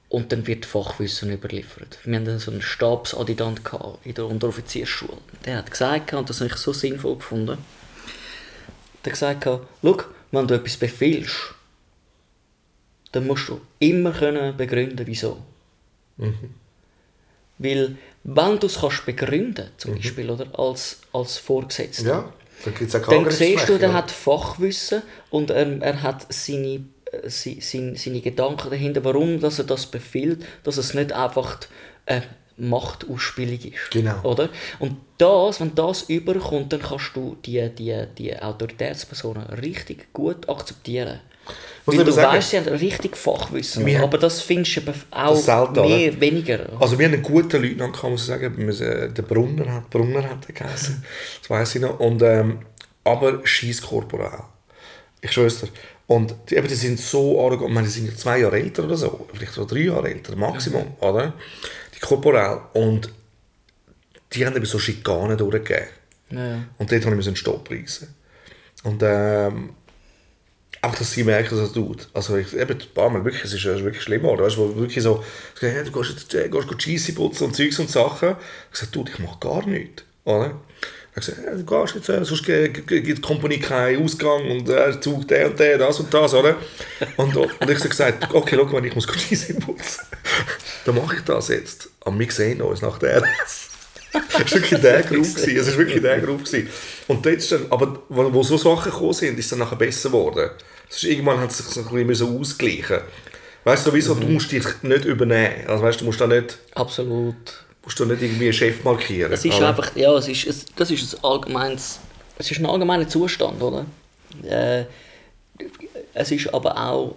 und 0.10 0.32
dann 0.32 0.46
wird 0.48 0.66
Fachwissen 0.66 1.32
überliefert. 1.32 1.98
Wir 2.04 2.20
hatten 2.20 2.40
so 2.40 2.52
einen 2.52 2.62
Stabsadjutant 2.62 3.62
in 4.04 4.14
der 4.14 4.26
Unteroffiziersschule. 4.26 5.18
Der 5.46 5.58
hat 5.58 5.72
gesagt, 5.72 6.14
und 6.14 6.30
das 6.30 6.40
habe 6.40 6.50
ich 6.50 6.58
so 6.58 6.74
sinnvoll 6.74 7.18
gefunden, 7.18 7.58
der 9.04 9.12
hat 9.12 9.20
gesagt, 9.20 9.44
schau, 9.44 9.98
wenn 10.32 10.48
du 10.48 10.54
etwas 10.56 10.78
befiehlst, 10.78 11.54
dann 13.12 13.28
musst 13.28 13.50
du 13.50 13.62
immer 13.80 14.12
können 14.12 14.56
begründen, 14.58 15.06
wieso. 15.08 15.42
Weil, 17.58 17.98
wenn 18.24 18.60
du 18.60 18.68
es 18.68 18.80
kannst 18.80 19.06
begründen, 19.06 19.70
zum 19.78 19.96
Beispiel, 19.96 20.30
oder, 20.30 20.48
als, 20.60 21.00
als 21.14 21.38
Vorgesetzter, 21.38 22.06
Ja, 22.06 22.34
dann 22.66 23.04
dann 23.10 23.32
siehst 23.32 23.70
du, 23.70 23.78
der 23.78 23.94
hat 23.94 24.12
Fachwissen 24.12 25.04
und 25.30 25.52
er, 25.52 25.82
er 25.82 26.02
hat 26.02 26.26
seine, 26.34 26.86
sin- 27.28 27.96
seine 27.96 28.22
Gedanken 28.22 28.70
dahinter, 28.70 29.04
warum 29.04 29.40
dass 29.40 29.60
er 29.60 29.66
das 29.66 29.86
befiehlt, 29.86 30.46
dass 30.64 30.78
es 30.78 30.94
nicht 30.94 31.12
einfach 31.14 31.60
äh, 32.06 32.22
Machtausspielung 32.58 33.60
ist. 33.60 33.92
Genau. 33.92 34.22
Oder? 34.24 34.50
Und 34.80 34.98
das, 35.18 35.60
wenn 35.60 35.76
das 35.76 36.04
überkommt, 36.04 36.72
dann 36.74 36.82
kannst 36.82 37.12
du 37.16 37.36
die, 37.46 37.70
die, 37.70 38.04
die 38.18 38.38
Autoritätspersonen 38.42 39.44
richtig 39.62 40.12
gut 40.14 40.48
akzeptieren. 40.50 41.20
Weil 41.86 42.04
du 42.04 42.12
sagen- 42.12 42.38
weißt, 42.38 42.50
sie 42.50 42.58
haben 42.58 42.68
richtig 42.70 43.16
Fachwissen. 43.16 43.86
Wir- 43.86 44.02
aber 44.02 44.18
das 44.18 44.42
findest 44.42 44.78
du 44.78 44.82
auch 45.12 45.36
selten, 45.36 45.82
mehr, 45.82 46.20
weniger. 46.20 46.60
Also 46.80 46.98
wir 46.98 47.06
haben 47.06 47.14
einen 47.14 47.24
guten 47.24 47.62
Leutnant, 47.62 48.02
muss 48.04 48.22
ich 48.22 48.28
sagen, 48.28 48.56
wir, 48.58 48.82
äh, 48.82 49.10
der 49.12 49.22
Brunner 49.22 49.72
hat, 49.72 49.90
Brunner 49.92 50.24
hat 50.28 50.48
er 50.48 50.54
geheißen, 50.54 51.04
das 51.42 51.50
weiß 51.50 51.76
ich 51.76 51.82
noch, 51.82 52.00
und, 52.00 52.22
ähm, 52.24 52.60
aber 53.04 53.46
Schießkorporal. 53.46 54.44
Ich 55.22 55.32
schwör's 55.32 55.60
dir. 55.62 55.70
Und 56.08 56.36
die, 56.50 56.56
eben, 56.56 56.68
die 56.68 56.76
sind 56.76 57.00
so 57.00 57.44
arrogant, 57.44 57.70
ich 57.70 57.76
meine, 57.76 57.88
die 57.88 57.94
sind 57.94 58.08
ja 58.08 58.16
zwei 58.16 58.40
Jahre 58.40 58.60
älter 58.60 58.84
oder 58.84 58.96
so, 58.96 59.28
vielleicht 59.34 59.54
so 59.54 59.66
drei 59.66 59.80
Jahre 59.80 60.10
älter, 60.10 60.36
Maximum, 60.36 60.96
oder? 61.00 61.34
Die 61.96 62.00
Korporal. 62.00 62.62
Und 62.74 63.10
die 64.34 64.46
haben 64.46 64.56
eben 64.56 64.66
so 64.66 64.78
Schikanen 64.78 65.38
durchgegeben. 65.38 65.88
Ja, 66.30 66.48
ja. 66.48 66.64
Und 66.78 66.92
dort 66.92 67.06
habe 67.06 67.20
ich 67.20 67.28
einen 67.28 67.36
Stopp 67.36 67.70
reissen. 67.72 68.14
Und 68.84 69.02
ähm, 69.04 69.72
einfach, 70.82 71.00
dass 71.00 71.12
sie 71.12 71.24
merken, 71.24 71.58
dass 71.58 71.70
er 71.70 71.74
tut. 71.74 72.08
Also 72.14 72.38
ich, 72.38 72.54
eben, 72.54 72.80
ein 72.80 72.94
paar 72.94 73.10
Mal 73.10 73.24
wirklich, 73.26 73.44
es 73.44 73.54
ist, 73.54 73.66
es 73.66 73.78
ist 73.78 73.84
wirklich 73.84 74.04
schlimm 74.04 74.22
geworden. 74.22 74.42
Weißt, 74.42 74.58
du, 74.58 74.76
wo 74.76 74.76
wirklich 74.80 75.04
so, 75.04 75.24
sage, 75.56 75.74
hey, 75.74 75.84
du 75.84 75.92
gehst, 75.92 76.12
jetzt, 76.12 76.34
äh, 76.36 76.50
gehst, 76.50 76.68
gehst 76.68 76.84
Scheisse 76.84 77.14
putzen 77.14 77.46
und 77.46 77.56
Zeugs 77.56 77.80
und 77.80 77.90
Sachen. 77.90 78.36
Ich 78.72 78.78
sage, 78.78 78.92
du, 78.92 79.06
ich 79.08 79.20
mache 79.20 79.40
gar 79.40 79.66
nichts. 79.66 80.04
Oder? 80.24 80.60
Ich 81.18 81.24
sage, 81.24 81.38
hey, 81.46 81.58
du 81.58 81.66
gehst 81.66 81.96
jetzt, 81.96 82.10
äh, 82.10 82.26
sonst 82.26 82.46
gibt 82.46 82.92
die 82.92 83.22
Kompanie 83.22 83.60
keinen 83.60 84.04
Ausgang 84.04 84.52
und 84.52 84.70
äh, 84.70 85.00
Zug 85.00 85.26
der 85.28 85.48
und 85.48 85.60
der, 85.60 85.78
das 85.78 86.00
und 86.02 86.14
das, 86.14 86.34
oder? 86.34 86.58
Und, 87.16 87.36
und 87.38 87.52
ich 87.62 87.80
habe 87.80 87.90
gesagt, 87.90 88.34
okay, 88.34 88.58
schau 88.58 88.66
mal, 88.66 88.86
ich 88.86 88.94
muss 88.94 89.08
Scheisse 89.14 89.54
putzen. 89.54 90.02
Dann 90.84 90.96
mache 90.96 91.16
ich 91.16 91.22
das 91.22 91.48
jetzt. 91.48 91.90
Aber 92.02 92.20
wir 92.20 92.32
sehen 92.32 92.62
uns 92.62 92.82
nach 92.82 93.00
der. 93.00 93.24
Es 93.24 93.70
war 94.12 94.52
wirklich 94.52 94.82
der 94.82 95.04
gewesen. 95.04 95.58
Es 95.58 95.68
war 95.68 95.78
wirklich 95.78 96.02
der 96.02 96.20
gewesen. 96.20 96.70
Und 97.08 97.26
dort 97.26 97.38
ist 97.38 97.52
dann, 97.52 97.66
aber 97.70 98.04
wo, 98.10 98.34
wo 98.34 98.44
so 98.44 98.58
Sachen 98.58 98.92
gekommen 98.92 99.14
sind, 99.14 99.40
ist 99.40 99.46
es 99.46 99.50
dann 99.52 99.60
nachher 99.60 99.78
besser 99.78 100.10
geworden. 100.10 100.50
Ist, 100.90 101.04
irgendwann 101.04 101.40
hat 101.40 101.52
es 101.52 101.58
sich 101.58 101.68
so 101.68 101.80
ein 101.80 102.08
bisschen 102.08 102.28
so 102.28 102.40
ausgeglichen. 102.40 103.00
Weißt 103.64 103.88
du, 103.88 103.94
wieso? 103.94 104.16
Du 104.16 104.28
musst 104.28 104.52
dich 104.52 104.66
nicht 104.84 105.06
übernehmen. 105.06 105.66
Also 105.68 105.82
weißt 105.82 106.02
du 106.02 106.06
musst 106.06 106.20
da 106.20 106.28
nicht, 106.28 106.58
Absolut. 106.76 107.66
Musst 107.86 108.00
da 108.00 108.06
nicht 108.06 108.22
irgendwie 108.22 108.46
einen 108.46 108.54
Chef 108.54 108.84
markieren. 108.84 109.32
Es 109.32 109.46
ist 109.46 109.56
oder? 109.56 109.70
einfach, 109.70 109.96
ja, 109.96 110.14
es 110.18 110.28
ist, 110.28 110.46
es, 110.48 110.66
das 110.76 110.92
ist 110.92 111.16
ein 111.16 111.24
allgemeines, 111.24 112.00
es 112.38 112.52
ist 112.52 112.60
ein 112.60 112.66
allgemeiner 112.66 113.08
Zustand, 113.08 113.62
oder? 113.62 113.86
Äh, 114.44 114.86
es 116.14 116.32
ist 116.32 116.54
aber 116.54 116.78
auch 116.78 117.16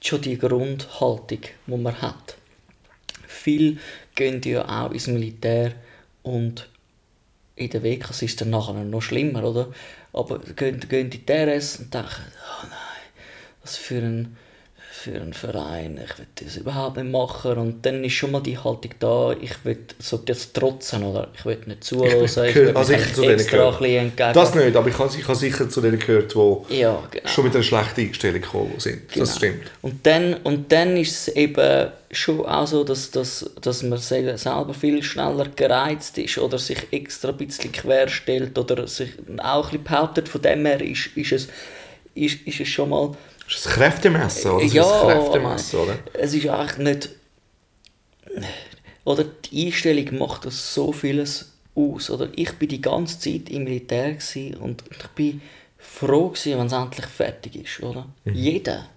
schon 0.00 0.20
die 0.20 0.38
Grundhaltung, 0.38 1.40
die 1.66 1.76
man 1.76 2.00
hat. 2.00 2.36
Viele 3.26 3.78
gehen 4.14 4.40
ja 4.44 4.68
auch 4.68 4.92
ins 4.92 5.06
Militär 5.06 5.72
und 6.22 6.68
in 7.56 7.70
der 7.70 7.82
WKs 7.82 8.22
ist 8.22 8.30
es 8.30 8.36
dann 8.36 8.50
nachher 8.50 8.74
noch 8.74 9.00
schlimmer, 9.00 9.44
oder? 9.44 9.72
Aber 10.12 10.38
gehen, 10.38 10.80
gehen 10.80 11.06
in 11.06 11.10
die 11.10 11.24
TRS 11.24 11.78
und 11.78 11.94
denken, 11.94 12.10
oh 12.10 12.62
nein, 12.62 13.12
was 13.62 13.76
für 13.76 13.96
ein, 13.98 14.36
für 15.04 15.20
ein 15.20 15.34
Verein, 15.34 16.00
ich 16.02 16.18
will 16.18 16.26
das 16.36 16.56
überhaupt 16.56 16.96
nicht 16.96 17.10
machen. 17.10 17.58
Und 17.58 17.84
dann 17.84 18.02
ist 18.04 18.14
schon 18.14 18.30
mal 18.30 18.40
die 18.40 18.56
Haltung 18.56 18.92
da, 18.98 19.32
ich 19.40 19.52
will 19.64 19.78
so 19.98 20.16
das 20.16 20.52
trotzen, 20.52 21.02
oder? 21.04 21.28
Ich 21.36 21.44
will 21.44 21.58
nicht 21.66 21.84
zuhören, 21.84 22.24
ich 22.24 22.54
will 22.54 22.76
also 22.76 22.92
mich 22.92 23.02
ich 23.02 23.14
zu 23.14 23.20
denen 23.22 23.46
gehört. 23.46 23.80
entgegen. 23.82 24.32
Das 24.32 24.54
nicht, 24.54 24.74
aber 24.76 24.88
ich 24.88 24.98
habe, 24.98 25.10
ich 25.16 25.24
habe 25.28 25.34
sicher 25.36 25.68
zu 25.68 25.80
denen 25.82 25.98
gehört, 25.98 26.34
die 26.34 26.76
Ja, 26.80 27.02
genau. 27.10 27.28
schon 27.28 27.44
mit 27.44 27.54
einer 27.54 27.62
schlechten 27.62 28.00
Einstellung 28.00 28.40
gekommen 28.40 28.74
sind. 28.78 29.02
Das 29.08 29.14
Genau. 29.14 29.26
stimmt. 29.36 29.70
Und 29.82 30.06
dann, 30.06 30.34
und 30.42 30.72
dann 30.72 30.96
ist 30.96 31.28
es 31.28 31.36
eben 31.36 31.90
schon 32.10 32.46
auch 32.46 32.66
so, 32.66 32.82
dass, 32.84 33.10
dass, 33.10 33.50
dass 33.60 33.82
man 33.82 33.98
se- 33.98 34.38
selber 34.38 34.72
viel 34.72 35.02
schneller 35.02 35.48
gereizt 35.54 36.16
ist 36.18 36.38
oder 36.38 36.58
sich 36.58 36.78
extra 36.92 37.28
ein 37.30 37.36
bisschen 37.36 37.72
querstellt 37.72 38.56
oder 38.58 38.86
sich 38.86 39.10
auch 39.42 39.64
ein 39.66 39.70
bisschen 39.70 39.84
behauptet. 39.84 40.28
Von 40.28 40.40
dem 40.42 40.64
her 40.64 40.80
ist, 40.80 41.08
ist, 41.16 41.32
es, 41.32 41.48
ist, 42.14 42.46
ist 42.46 42.60
es 42.60 42.68
schon 42.68 42.88
mal... 42.88 43.10
Das 43.46 43.56
ist 43.56 43.66
ein 43.66 43.72
Kräftemessen, 43.74 44.50
oder? 44.50 44.64
Das 44.64 44.72
Ja, 44.72 44.82
ist 44.82 44.92
ein 44.92 45.06
Kräftemessen, 45.06 45.78
oder? 45.80 45.98
Es 46.14 46.34
ist 46.34 46.48
eigentlich 46.48 46.78
nicht... 46.78 47.10
Oder 49.04 49.24
die 49.24 49.66
Einstellung 49.66 50.18
macht 50.18 50.46
das 50.46 50.74
so 50.74 50.92
vieles 50.92 51.52
aus. 51.74 52.10
Oder 52.10 52.28
ich 52.36 52.52
bin 52.54 52.68
die 52.68 52.80
ganze 52.80 53.18
Zeit 53.18 53.50
im 53.50 53.64
Militär 53.64 54.16
und 54.60 54.82
ich 54.90 55.06
bin 55.08 55.42
froh 55.78 56.30
gewesen, 56.30 56.58
wenn 56.58 56.66
es 56.66 56.72
endlich 56.72 57.06
fertig 57.06 57.56
ist, 57.56 57.82
oder? 57.82 58.06
Jeder. 58.24 58.88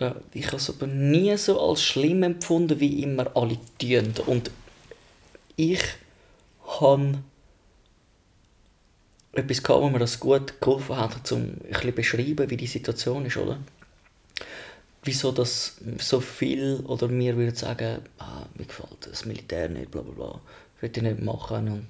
Ja, 0.00 0.14
ich 0.32 0.46
habe 0.46 0.56
es 0.56 0.70
aber 0.70 0.86
nie 0.86 1.36
so 1.36 1.60
als 1.60 1.82
schlimm 1.82 2.22
empfunden, 2.22 2.78
wie 2.80 3.02
immer 3.02 3.30
alle 3.36 3.58
tun. 3.78 4.14
Und 4.26 4.50
ich 5.56 5.82
habe 6.80 7.18
etwas 9.32 9.62
gehabt, 9.62 9.82
wo 9.82 9.88
mir 9.88 9.98
das 9.98 10.18
gut 10.18 10.60
geholfen 10.60 10.96
hat, 10.96 11.32
um 11.32 11.42
ein 11.42 11.58
bisschen 11.68 11.94
beschreiben, 11.94 12.50
wie 12.50 12.56
die 12.56 12.66
Situation 12.66 13.26
ist, 13.26 13.36
oder? 13.36 13.58
Wieso 15.04 15.32
das 15.32 15.76
so 15.98 16.20
viel, 16.20 16.80
oder 16.86 17.08
mir 17.08 17.36
würden 17.36 17.54
sagen, 17.54 18.02
ah, 18.18 18.46
mir 18.54 18.66
gefällt 18.66 19.06
das 19.10 19.24
Militär 19.24 19.68
nicht, 19.68 19.90
bla 19.90 20.02
bla 20.02 20.12
bla, 20.12 20.40
will 20.80 20.90
ich 20.94 21.02
nicht 21.02 21.20
machen. 21.20 21.68
Und 21.68 21.86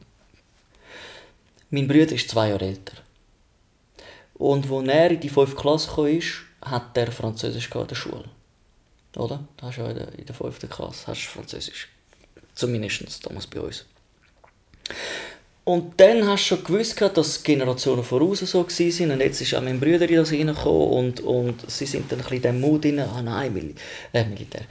mein 1.71 1.89
Bruder 1.89 2.13
ist 2.13 2.29
zwei 2.29 2.51
Jahre 2.51 2.67
älter. 2.67 2.97
Und 4.35 4.71
als 4.71 4.89
er 4.89 5.11
in 5.11 5.21
die 5.21 5.29
5. 5.29 5.57
Klasse 5.57 5.91
kam, 5.95 6.07
ist, 6.07 6.43
hat 6.63 6.97
er 6.97 7.11
Französisch 7.11 7.71
in 7.75 7.87
der 7.87 7.95
Schule. 7.95 8.25
Oder? 9.17 9.47
Da 9.57 9.67
hast 9.67 9.79
du 9.79 9.83
ja 9.83 9.91
in 9.91 9.97
der, 9.97 10.19
in 10.19 10.27
der 10.27 10.35
5. 10.35 10.69
Klasse 10.69 11.07
hast 11.09 11.27
Französisch. 11.27 11.89
Zumindest 12.55 13.27
damals 13.27 13.47
bei 13.47 13.61
uns. 13.61 13.85
Und 15.69 16.01
dann 16.01 16.27
hast 16.27 16.45
du 16.51 16.57
schon 16.57 16.65
gewusst, 16.65 16.99
dass 16.99 17.43
die 17.43 17.53
Generationen 17.53 18.03
voraus 18.03 18.39
so 18.39 18.65
waren. 18.67 19.11
Und 19.11 19.21
jetzt 19.21 19.43
ist 19.43 19.55
auch 19.55 19.61
mein 19.61 19.79
Bruder 19.79 20.09
in 20.09 20.17
das 20.17 20.33
reingekommen 20.33 20.89
und, 20.89 21.21
und 21.21 21.71
sie 21.71 21.85
sind 21.85 22.11
dann 22.11 22.21
ein 22.21 22.23
bisschen 22.23 22.37
in 22.37 22.43
diesem 22.43 22.61
Mut 22.63 22.87
rein. 22.87 23.01
Ah 23.01 23.21
nein, 23.21 23.53
Mil 23.53 23.75
äh, 24.15 24.25
Militär. 24.25 24.63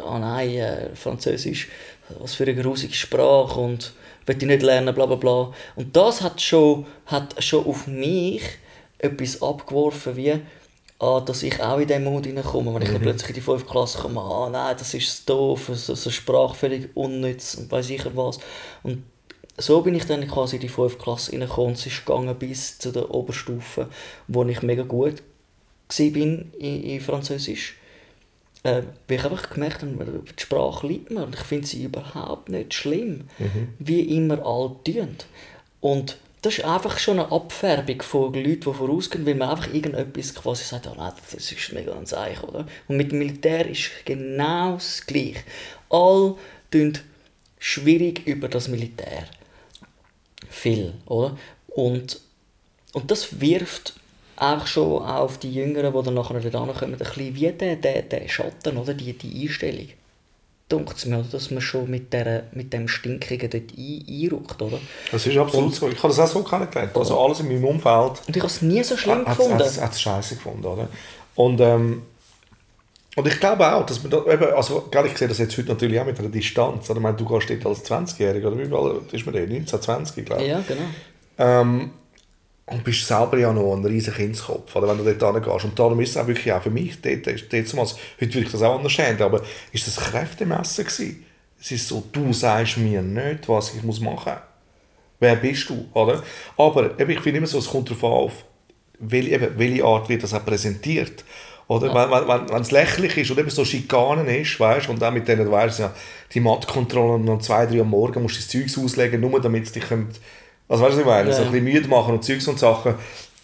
Ah 0.00 0.20
nein, 0.20 0.50
äh, 0.50 0.94
Französisch. 0.94 1.66
Was 2.20 2.34
für 2.34 2.44
eine 2.44 2.54
grusige 2.54 2.94
Sprache 2.94 3.58
und 3.58 3.92
will 4.26 4.36
ich 4.38 4.46
nicht 4.46 4.62
lernen, 4.62 4.94
bla 4.94 5.06
bla 5.06 5.16
bla. 5.16 5.52
Und 5.74 5.96
das 5.96 6.20
hat 6.20 6.40
schon, 6.40 6.86
hat 7.06 7.42
schon 7.42 7.66
auf 7.66 7.88
mich 7.88 8.42
etwas 8.98 9.42
abgeworfen, 9.42 10.14
wie, 10.14 10.38
ah, 11.00 11.18
dass 11.18 11.42
ich 11.42 11.60
auch 11.60 11.78
in 11.78 11.88
diesen 11.88 12.04
Mut 12.04 12.26
hineinkomme. 12.26 12.72
Wenn 12.72 12.82
ich 12.82 12.92
dann 12.92 13.02
plötzlich 13.02 13.30
in 13.30 13.34
die 13.34 13.40
5. 13.40 13.66
Klasse 13.66 13.98
komme, 13.98 14.20
ah 14.20 14.48
nein, 14.48 14.76
das 14.78 14.94
ist 14.94 15.28
doof, 15.28 15.68
so, 15.72 15.96
so 15.96 16.10
Sprache 16.10 16.54
völlig 16.54 16.96
unnütz 16.96 17.56
und 17.56 17.72
weiß 17.72 17.90
ich 17.90 18.04
was. 18.14 18.38
Und 18.84 19.02
so 19.58 19.82
bin 19.82 19.94
ich 19.94 20.06
dann 20.06 20.26
quasi 20.28 20.56
in 20.56 20.62
die 20.62 20.68
5. 20.68 20.98
Klasse 20.98 21.32
reingekommen 21.32 21.70
und 21.70 21.78
es 21.78 21.86
ist 21.86 22.06
gegangen 22.06 22.34
bis 22.36 22.78
zu 22.78 22.92
der 22.92 23.12
Oberstufe, 23.12 23.88
wo 24.28 24.44
ich 24.44 24.62
mega 24.62 24.84
gut 24.84 25.22
war 25.88 25.98
in, 25.98 26.52
in 26.58 27.00
Französisch. 27.00 27.76
Äh, 28.62 28.82
weil 29.06 29.18
ich 29.18 29.24
einfach 29.24 29.50
gemerkt 29.50 29.82
habe, 29.82 30.22
die 30.36 30.42
Sprache 30.42 30.86
liebt 30.86 31.10
mir 31.10 31.24
und 31.24 31.34
ich 31.34 31.40
finde 31.40 31.66
sie 31.66 31.84
überhaupt 31.84 32.48
nicht 32.48 32.74
schlimm, 32.74 33.28
wie 33.78 34.16
immer 34.16 34.44
alle 34.44 34.76
tun. 34.84 35.16
Und 35.80 36.18
das 36.42 36.58
ist 36.58 36.64
einfach 36.64 36.98
schon 36.98 37.18
eine 37.18 37.32
Abfärbung 37.32 38.02
von 38.02 38.32
Leuten, 38.34 38.60
die 38.60 38.72
vorausgehen, 38.72 39.26
weil 39.26 39.34
man 39.34 39.50
einfach 39.50 39.72
irgendetwas 39.72 40.34
quasi 40.34 40.64
sagt, 40.64 40.86
oh 40.86 40.94
nein, 40.96 41.12
das 41.32 41.50
ist 41.50 41.72
mega 41.72 41.96
ein 41.96 42.06
Zeichen, 42.06 42.44
oder? 42.44 42.66
Und 42.86 42.96
mit 42.96 43.10
dem 43.10 43.18
Militär 43.18 43.68
ist 43.68 43.90
genau 44.04 44.74
das 44.74 45.04
Gleiche. 45.04 45.42
Alle 45.88 46.36
tun 46.70 46.98
schwierig 47.58 48.26
über 48.26 48.48
das 48.48 48.68
Militär. 48.68 49.24
Viel, 50.50 50.94
oder? 51.06 51.36
Und, 51.68 52.20
und 52.92 53.10
das 53.10 53.40
wirft 53.40 53.94
auch 54.36 54.66
schon 54.66 55.02
auf 55.02 55.38
die 55.38 55.52
Jüngeren, 55.52 55.92
die 55.92 56.02
dann 56.02 56.14
nachher 56.14 56.40
dort 56.40 56.54
ankommen, 56.54 56.94
ein 56.94 56.98
bisschen 56.98 57.34
wie 57.34 57.50
der, 57.52 57.76
der, 57.76 58.02
der 58.02 58.28
Schatten, 58.28 58.76
oder? 58.76 58.94
Die, 58.94 59.12
die 59.12 59.42
Einstellung. 59.44 59.88
Dunkt 60.68 60.98
es 60.98 61.06
mir, 61.06 61.18
oder? 61.18 61.28
dass 61.32 61.50
man 61.50 61.60
schon 61.62 61.90
mit, 61.90 62.12
der, 62.12 62.44
mit 62.52 62.72
dem 62.72 62.88
Stinkigen 62.88 63.50
dort 63.50 63.76
ein, 63.76 64.04
einrückt, 64.08 64.60
oder? 64.62 64.78
Das 65.10 65.26
ist 65.26 65.36
absolut 65.36 65.74
so. 65.74 65.88
Ich 65.88 65.96
habe 66.02 66.08
das 66.14 66.20
auch 66.20 66.28
so 66.28 66.42
kennengelernt. 66.42 66.96
Also 66.96 67.18
alles 67.18 67.40
in 67.40 67.48
meinem 67.48 67.64
Umfeld 67.64 68.22
Und 68.26 68.36
ich 68.36 68.42
habe 68.42 68.52
es 68.52 68.62
nie 68.62 68.82
so 68.82 68.96
schlimm 68.96 69.26
hat 69.26 69.38
gefunden. 69.38 69.60
es 69.60 70.00
scheiße 70.00 70.36
gefunden, 70.36 70.66
oder? 70.66 70.88
Und, 71.34 71.60
ähm, 71.60 72.02
und 73.18 73.26
ich 73.26 73.40
glaube 73.40 73.66
auch, 73.66 73.84
dass 73.84 74.00
man 74.00 74.12
da 74.12 74.24
eben, 74.32 74.52
also 74.54 74.86
gell, 74.92 75.06
ich 75.06 75.18
sehe 75.18 75.26
das 75.26 75.38
jetzt 75.38 75.58
heute 75.58 75.70
natürlich 75.70 75.98
auch 75.98 76.06
mit 76.06 76.16
einer 76.20 76.28
Distanz. 76.28 76.88
Oder? 76.88 76.98
Ich 76.98 77.02
meine, 77.02 77.16
du 77.16 77.24
gehst 77.24 77.50
dort 77.50 77.66
als 77.66 77.84
20-Jähriger, 77.84 78.46
oder 78.46 78.58
wie 78.58 78.72
alt 78.72 79.12
ist 79.12 79.26
man 79.26 79.34
denn? 79.34 79.48
19, 79.48 79.82
20, 79.82 80.24
glaube 80.24 80.42
ich. 80.42 80.48
Ja, 80.48 80.62
genau. 80.68 80.82
Ähm, 81.38 81.90
und 82.66 82.84
bist 82.84 83.04
selber 83.04 83.36
ja 83.36 83.52
noch 83.52 83.74
ein 83.74 83.84
riesen 83.84 84.14
Kindskopf, 84.14 84.76
oder, 84.76 84.86
wenn 84.86 85.04
du 85.04 85.12
dort 85.12 85.34
hingehst. 85.34 85.64
Und 85.64 85.76
darum 85.76 85.98
ist 85.98 86.10
es 86.10 86.16
auch 86.16 86.28
wirklich 86.28 86.52
auch 86.52 86.62
für 86.62 86.70
mich, 86.70 87.00
dort, 87.00 87.26
dort, 87.26 87.52
damals, 87.52 87.96
heute 88.20 88.34
würde 88.34 88.46
ich 88.46 88.52
das 88.52 88.62
auch 88.62 88.76
anders 88.76 88.96
handeln, 88.98 89.22
aber 89.22 89.42
ist 89.72 89.88
das 89.88 89.96
Kräftemessen 89.96 90.84
gewesen? 90.84 91.26
Es 91.60 91.72
ist 91.72 91.88
so, 91.88 92.04
du 92.12 92.32
sagst 92.32 92.76
mir 92.76 93.02
nicht, 93.02 93.48
was 93.48 93.74
ich 93.74 93.82
muss 93.82 93.98
machen 93.98 94.34
muss. 94.34 94.42
Wer 95.18 95.34
bist 95.34 95.68
du, 95.70 95.88
oder? 95.92 96.22
Aber 96.56 97.00
eben, 97.00 97.10
ich 97.10 97.20
finde 97.20 97.38
immer 97.38 97.48
so, 97.48 97.58
es 97.58 97.68
kommt 97.68 97.90
darauf 97.90 98.04
an, 98.04 98.10
auf, 98.10 98.44
welche, 99.00 99.30
eben, 99.30 99.58
welche 99.58 99.84
Art 99.84 100.08
wird 100.08 100.22
das 100.22 100.34
auch 100.34 100.44
präsentiert. 100.44 101.24
Oder? 101.68 101.94
Wenn, 101.94 102.10
wenn, 102.10 102.26
wenn, 102.28 102.48
wenn 102.50 102.62
es 102.62 102.70
lächerlich 102.70 103.16
ist 103.18 103.30
und 103.30 103.38
eben 103.38 103.50
so 103.50 103.64
Schikanen 103.64 104.26
ist, 104.26 104.58
weißt 104.58 104.88
und 104.88 105.02
auch 105.04 105.10
mit 105.12 105.28
denen, 105.28 105.44
du 105.44 105.50
weißt 105.52 105.80
ja, 105.80 105.92
die 106.32 106.40
Mattkontrollen 106.40 107.22
und 107.22 107.28
um 107.28 107.40
zwei, 107.40 107.66
drei 107.66 107.80
am 107.82 107.90
Morgen 107.90 108.22
musst 108.22 108.36
du 108.36 108.40
das 108.40 108.48
Zeugs 108.48 108.82
auslegen, 108.84 109.20
nur 109.20 109.40
damit 109.40 109.64
es 109.64 109.72
dich 109.72 109.86
kommt, 109.86 110.18
also 110.68 110.82
weißt 110.84 110.94
du, 110.94 110.96
was 110.96 111.00
ich 111.00 111.06
meine, 111.06 111.28
Ja. 111.30 111.36
so 111.36 111.42
ein 111.42 111.50
bisschen 111.52 111.64
müde 111.64 111.88
machen 111.88 112.14
und 112.14 112.24
Zeugs 112.24 112.48
und 112.48 112.58
Sachen, 112.58 112.94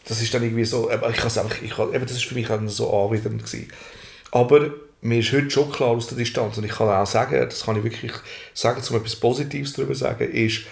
das 0.06 0.20
ist 0.22 0.32
dann 0.34 0.42
irgendwie 0.42 0.64
so, 0.64 0.90
ich 0.90 0.94
einfach, 1.02 1.62
ich, 1.62 1.70
kann- 1.70 1.92
eben, 1.94 2.04
das 2.06 2.12
ist 2.16 2.24
für 2.24 2.34
mich 2.34 2.50
auch 2.50 2.58
so 2.66 2.92
anwidernd 2.92 3.44
gewesen. 3.44 3.68
Aber 4.32 4.70
mir 5.02 5.18
ist 5.18 5.32
heute 5.32 5.50
schon 5.50 5.70
klar 5.70 5.90
aus 5.90 6.06
der 6.08 6.16
Distanz 6.18 6.56
und 6.58 6.64
ich 6.64 6.72
kann 6.72 6.88
auch 6.88 7.06
sagen, 7.06 7.34
das 7.40 7.64
kann 7.64 7.76
ich 7.76 7.84
wirklich 7.84 8.12
sagen, 8.54 8.82
um 8.90 8.96
etwas 8.96 9.16
Positives 9.16 9.74
darüber 9.74 9.92
zu 9.92 10.00
sagen, 10.00 10.30
ist, 10.30 10.62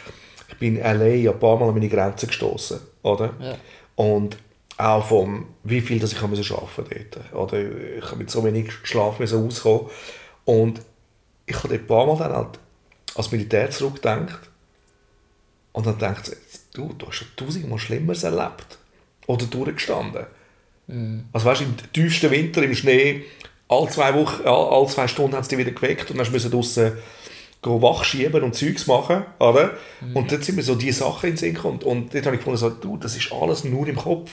ich 0.49 0.59
bin 0.59 0.77
in 0.77 0.83
LA 0.83 1.31
ein 1.31 1.39
paar 1.39 1.59
Mal 1.59 1.69
an 1.69 1.75
meine 1.75 1.89
Grenzen 1.89 2.29
gestoßen, 2.29 2.81
oder? 3.03 3.31
Ja. 3.41 3.57
Und 3.97 4.37
auch 4.83 5.07
vom, 5.07 5.47
wie 5.65 5.81
viel 5.81 5.99
dass 5.99 6.13
ich 6.13 6.19
arbeiten 6.19 6.37
musste 6.37 6.55
dort. 6.55 7.35
Oder 7.35 7.61
ich 7.99 8.05
habe 8.05 8.17
mit 8.17 8.31
so 8.31 8.45
wenig 8.45 8.73
Schlaf 8.83 9.21
auskommen. 9.21 9.87
Und 10.45 10.81
ich 11.47 11.57
habe 11.57 11.69
dort 11.69 11.81
ein 11.81 11.87
paar 11.87 12.07
Mal 12.07 12.17
dann 12.19 12.33
halt 12.33 12.59
als 13.15 13.31
Militär 13.31 13.71
zurückgedacht 13.71 14.49
und 15.73 15.87
dann 15.87 15.95
gedacht, 15.95 16.37
du, 16.75 16.93
du 16.97 17.07
hast 17.07 17.17
schon 17.17 17.29
tausendmal 17.37 17.79
Schlimmeres 17.79 18.25
erlebt. 18.25 18.79
Oder 19.27 19.47
durchgestanden. 19.47 20.27
Also 21.33 21.47
weißt 21.47 21.61
du, 21.61 21.65
im 21.65 21.77
tiefsten 21.93 22.31
Winter 22.31 22.63
im 22.63 22.75
Schnee, 22.75 23.25
alle 23.69 23.89
zwei 23.89 24.15
Wochen, 24.15 24.47
alle 24.47 24.87
zwei 24.89 25.07
Stunden 25.09 25.37
haben 25.37 25.45
sie 25.45 25.51
dich 25.51 25.59
wieder 25.59 25.71
geweckt 25.71 26.11
und 26.11 26.19
dann 26.19 26.31
musst 26.31 26.53
du 26.77 26.93
gehen 27.63 27.81
wachschieben 27.81 28.43
und 28.43 28.57
Zeugs 28.57 28.87
machen, 28.89 29.25
oder? 29.39 29.79
Und 30.15 30.33
dort 30.33 30.43
sind 30.45 30.57
mir 30.57 30.65
so 30.65 30.75
die 30.75 30.91
Sachen 30.91 31.29
in 31.29 31.33
den 31.35 31.39
Sinn 31.39 31.55
gekommen. 31.55 31.79
Und 31.83 32.13
dort 32.13 32.27
habe 32.27 32.35
ich 32.35 32.41
gefunden, 32.41 32.59
so, 32.59 32.71
du, 32.71 32.97
das 32.97 33.17
ist 33.17 33.33
alles 33.33 33.63
nur 33.63 33.87
im 33.87 33.97
Kopf. 33.97 34.31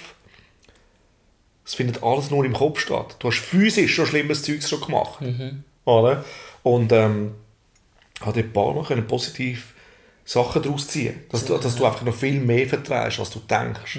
Es 1.70 1.76
findet 1.76 2.02
alles 2.02 2.32
nur 2.32 2.44
im 2.46 2.54
Kopf 2.54 2.80
statt. 2.80 3.16
Du 3.20 3.28
hast 3.28 3.38
physisch 3.42 3.94
schon 3.94 4.08
schlimmes 4.08 4.42
Zeugs 4.42 4.68
schon 4.68 4.82
gemacht, 4.82 5.20
oder? 5.86 6.26
Und 6.64 6.92
ähm, 6.92 7.36
dort 8.26 8.38
ein 8.38 8.52
paar 8.52 8.74
Mal 8.74 8.84
können 8.86 9.06
positiv 9.06 9.76
Sachen 10.26 10.64
daraus 10.64 10.88
ziehen 10.88 11.22
dass 11.30 11.46
du, 11.46 11.56
dass 11.60 11.76
du 11.76 11.86
einfach 11.86 12.02
noch 12.02 12.16
viel 12.16 12.40
mehr 12.40 12.68
vertreibst, 12.68 13.20
als 13.20 13.30
du 13.30 13.38
denkst. 13.40 13.98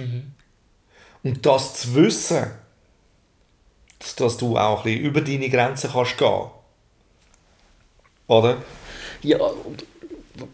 Und 1.22 1.46
das 1.46 1.74
zu 1.82 1.94
wissen, 1.94 2.50
dass, 4.00 4.16
dass 4.16 4.36
du 4.36 4.58
auch 4.58 4.78
ein 4.78 4.84
bisschen 4.92 5.04
über 5.04 5.20
deine 5.20 5.48
Grenzen 5.48 5.90
kannst 5.92 6.18
gehen. 6.18 6.50
Oder? 8.26 8.56
Ja, 9.22 9.38
und 9.38 9.84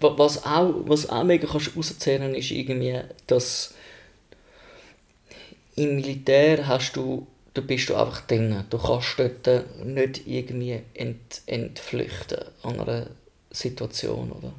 wa- 0.01 0.15
was 0.19 0.45
auch, 0.45 0.75
was 0.85 1.09
auch 1.09 1.25
mega 1.25 1.49
kannst 1.51 1.75
rauszählen 1.75 2.35
ist 2.35 2.51
irgendwie, 2.51 3.01
dass 3.27 3.73
im 5.77 5.97
Militär 5.97 6.67
hast 6.67 6.97
du, 6.97 7.27
da 7.55 7.61
bist 7.61 7.89
du 7.89 7.95
einfach 7.97 8.23
drin. 8.23 8.65
Du 8.71 8.79
kannst 8.79 9.19
dort 9.19 9.85
nicht 9.85 10.27
irgendwie 10.27 10.81
ent, 10.95 11.43
entflüchten 11.47 12.39
an 12.63 12.81
einer 12.81 13.07
Situation, 13.51 14.33
oder? 14.33 14.53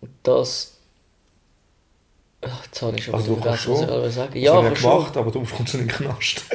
Und 0.00 0.10
das... 0.22 0.76
Ach, 2.44 2.64
jetzt 2.64 2.82
habe 2.82 2.96
ich 2.96 3.04
schon 3.04 3.14
Also 3.14 3.36
wieder 3.36 3.56
vergessen, 3.56 3.88
was 3.88 4.08
ich 4.08 4.14
sagen 4.14 4.38
Ja, 4.40 4.54
habe 4.54 4.66
aber 4.66 4.72
ich 4.74 4.80
schon. 4.80 4.90
gemacht, 4.90 5.16
aber 5.16 5.30
du 5.30 5.44
kommst 5.44 5.74
in 5.74 5.80
den 5.80 5.88
Knast. 5.88 6.44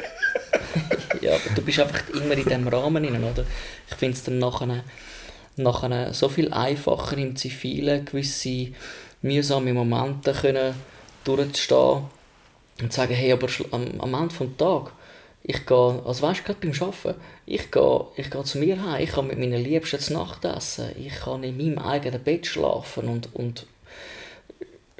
Ja, 1.20 1.34
aber 1.34 1.54
du 1.54 1.62
bist 1.62 1.80
einfach 1.80 2.08
immer 2.10 2.34
in 2.34 2.44
diesem 2.44 2.68
Rahmen 2.68 3.02
drin, 3.02 3.24
oder? 3.24 3.44
Ich 3.90 3.96
finde 3.96 4.16
es 4.16 4.22
dann 4.22 4.38
nachher, 4.38 4.84
nachher 5.56 6.14
so 6.14 6.28
viel 6.28 6.52
einfacher 6.52 7.16
im 7.16 7.34
Zivilen, 7.34 8.04
gewisse 8.04 8.68
mühsame 9.22 9.72
Momente 9.72 10.32
können 10.32 10.74
durchzustehen 11.24 12.02
und 12.82 12.92
sagen, 12.92 13.14
hey, 13.14 13.32
aber 13.32 13.48
am, 13.70 14.00
am 14.00 14.14
Ende 14.14 14.34
des 14.34 14.56
Tages, 14.56 14.92
ich 15.42 15.66
gehe, 15.66 16.02
also 16.04 16.22
weißt 16.22 16.40
du, 16.40 16.44
gerade 16.44 16.58
beim 16.60 16.72
Arbeiten, 16.82 17.20
ich 17.46 17.70
gehe, 17.70 18.04
ich 18.16 18.30
gehe 18.30 18.44
zu 18.44 18.58
mir 18.58 18.82
heim, 18.82 19.02
ich 19.02 19.10
kann 19.10 19.26
mit 19.26 19.38
meinen 19.38 19.62
Liebsten 19.62 19.98
zu 19.98 20.12
Nacht 20.12 20.44
essen, 20.44 20.90
ich 20.98 21.14
kann 21.14 21.42
in 21.42 21.56
meinem 21.56 21.78
eigenen 21.78 22.22
Bett 22.22 22.46
schlafen 22.46 23.08
und, 23.08 23.34
und 23.34 23.66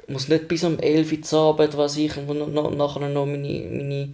muss 0.07 0.27
nicht 0.27 0.47
bis 0.47 0.63
um 0.63 0.79
11 0.79 1.11
Uhr 1.11 1.21
zu 1.21 1.37
Abend, 1.37 1.77
was 1.77 1.97
ich, 1.97 2.15
und 2.17 2.53
nachher 2.53 3.09
noch 3.09 3.25
meine, 3.25 3.69
meine 3.69 4.13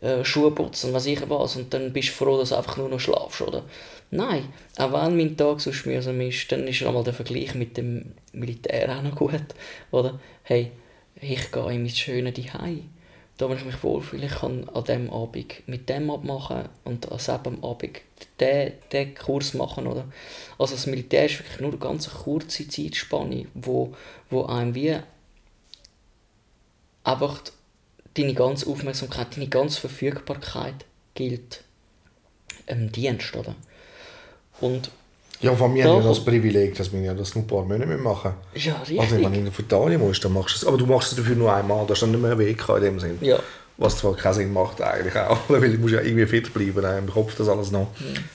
äh, 0.00 0.24
Schuhe 0.24 0.50
putzen, 0.50 0.92
was 0.92 1.06
ich 1.06 1.28
was, 1.28 1.56
und 1.56 1.72
dann 1.74 1.92
bist 1.92 2.08
du 2.08 2.12
froh, 2.12 2.38
dass 2.38 2.48
du 2.50 2.56
einfach 2.56 2.76
nur 2.76 2.88
noch 2.88 3.00
schlafst, 3.00 3.42
oder? 3.42 3.62
Nein, 4.10 4.44
auch 4.78 4.92
wenn 4.92 5.16
mein 5.16 5.36
Tag 5.36 5.60
so 5.60 5.70
mühsam 5.84 6.20
ist, 6.20 6.50
dann 6.50 6.66
ist 6.66 6.82
einmal 6.82 7.04
der 7.04 7.14
Vergleich 7.14 7.54
mit 7.54 7.76
dem 7.76 8.12
Militär 8.32 8.96
auch 8.96 9.02
noch 9.02 9.16
gut, 9.16 9.42
oder? 9.90 10.18
Hey, 10.44 10.70
ich 11.20 11.50
gehe 11.50 11.72
in 11.72 11.82
mein 11.82 11.90
schönes 11.90 12.34
Zuhause, 12.34 12.82
da 13.36 13.48
wo 13.48 13.54
ich 13.54 13.64
mich 13.64 13.82
wohlfühle, 13.82 14.26
ich 14.26 14.32
kann 14.32 14.68
an 14.68 14.84
dem 14.84 15.10
Abend 15.10 15.66
mit 15.66 15.88
dem 15.88 16.10
abmachen 16.10 16.68
und 16.84 17.10
an 17.10 17.18
selben 17.18 17.64
Abend 17.64 18.00
den, 18.38 18.72
den 18.92 19.14
Kurs 19.14 19.54
machen, 19.54 19.86
oder? 19.86 20.04
Also 20.58 20.74
das 20.74 20.86
Militär 20.86 21.26
ist 21.26 21.40
wirklich 21.40 21.60
nur 21.60 21.70
eine 21.70 21.78
ganz 21.78 22.08
kurze 22.08 22.68
Zeitspanne, 22.68 23.46
wo, 23.54 23.94
wo 24.30 24.44
einem 24.44 24.74
wie 24.74 24.96
einfach 27.02 27.42
deine 28.14 28.34
ganze 28.34 28.68
Aufmerksamkeit, 28.68 29.36
deine 29.36 29.48
ganze 29.48 29.80
Verfügbarkeit 29.80 30.84
gilt 31.14 31.64
im 32.66 32.92
Dienst, 32.92 33.34
oder? 33.34 33.56
Und 34.60 34.90
Ja, 35.40 35.54
von 35.54 35.72
mir 35.72 35.84
Da 35.84 35.90
haben 35.90 36.02
ja 36.02 36.08
das 36.08 36.24
Privileg, 36.24 36.74
dass 36.76 36.92
wir 36.92 37.00
ja 37.00 37.12
das 37.14 37.34
nur 37.34 37.44
ein 37.44 37.46
paar 37.46 37.62
Monate 37.64 37.86
machen 37.98 38.32
ja, 38.54 38.74
richtig. 38.78 39.00
Also 39.00 39.16
wenn 39.16 39.32
du 39.32 39.38
in 39.40 39.46
Italien 39.46 40.00
musst, 40.00 40.24
dann 40.24 40.32
machst 40.32 40.54
du 40.54 40.58
es. 40.58 40.64
Aber 40.66 40.76
du 40.78 40.86
machst 40.86 41.12
es 41.12 41.18
dafür 41.18 41.36
nur 41.36 41.52
einmal, 41.54 41.84
da 41.86 41.92
hast 41.92 42.02
dann 42.02 42.12
nicht 42.12 42.20
mehr 42.22 42.30
einen 42.32 42.40
Weg 42.40 42.64
in 42.68 42.80
dem 42.82 43.00
Sinn. 43.00 43.18
ja, 43.20 43.38
Was 43.76 43.98
zwar 43.98 44.14
keinen 44.14 44.34
Sinn 44.34 44.52
macht 44.52 44.80
eigentlich 44.80 45.16
auch, 45.16 45.38
weil 45.48 45.72
du 45.72 45.78
musst 45.78 45.92
ja 45.94 46.00
irgendwie 46.00 46.26
fit 46.26 46.54
bleiben, 46.54 46.84
im 46.98 47.10
Kopf 47.12 47.34
das 47.36 47.48
alles 47.48 47.70
noch 47.72 47.88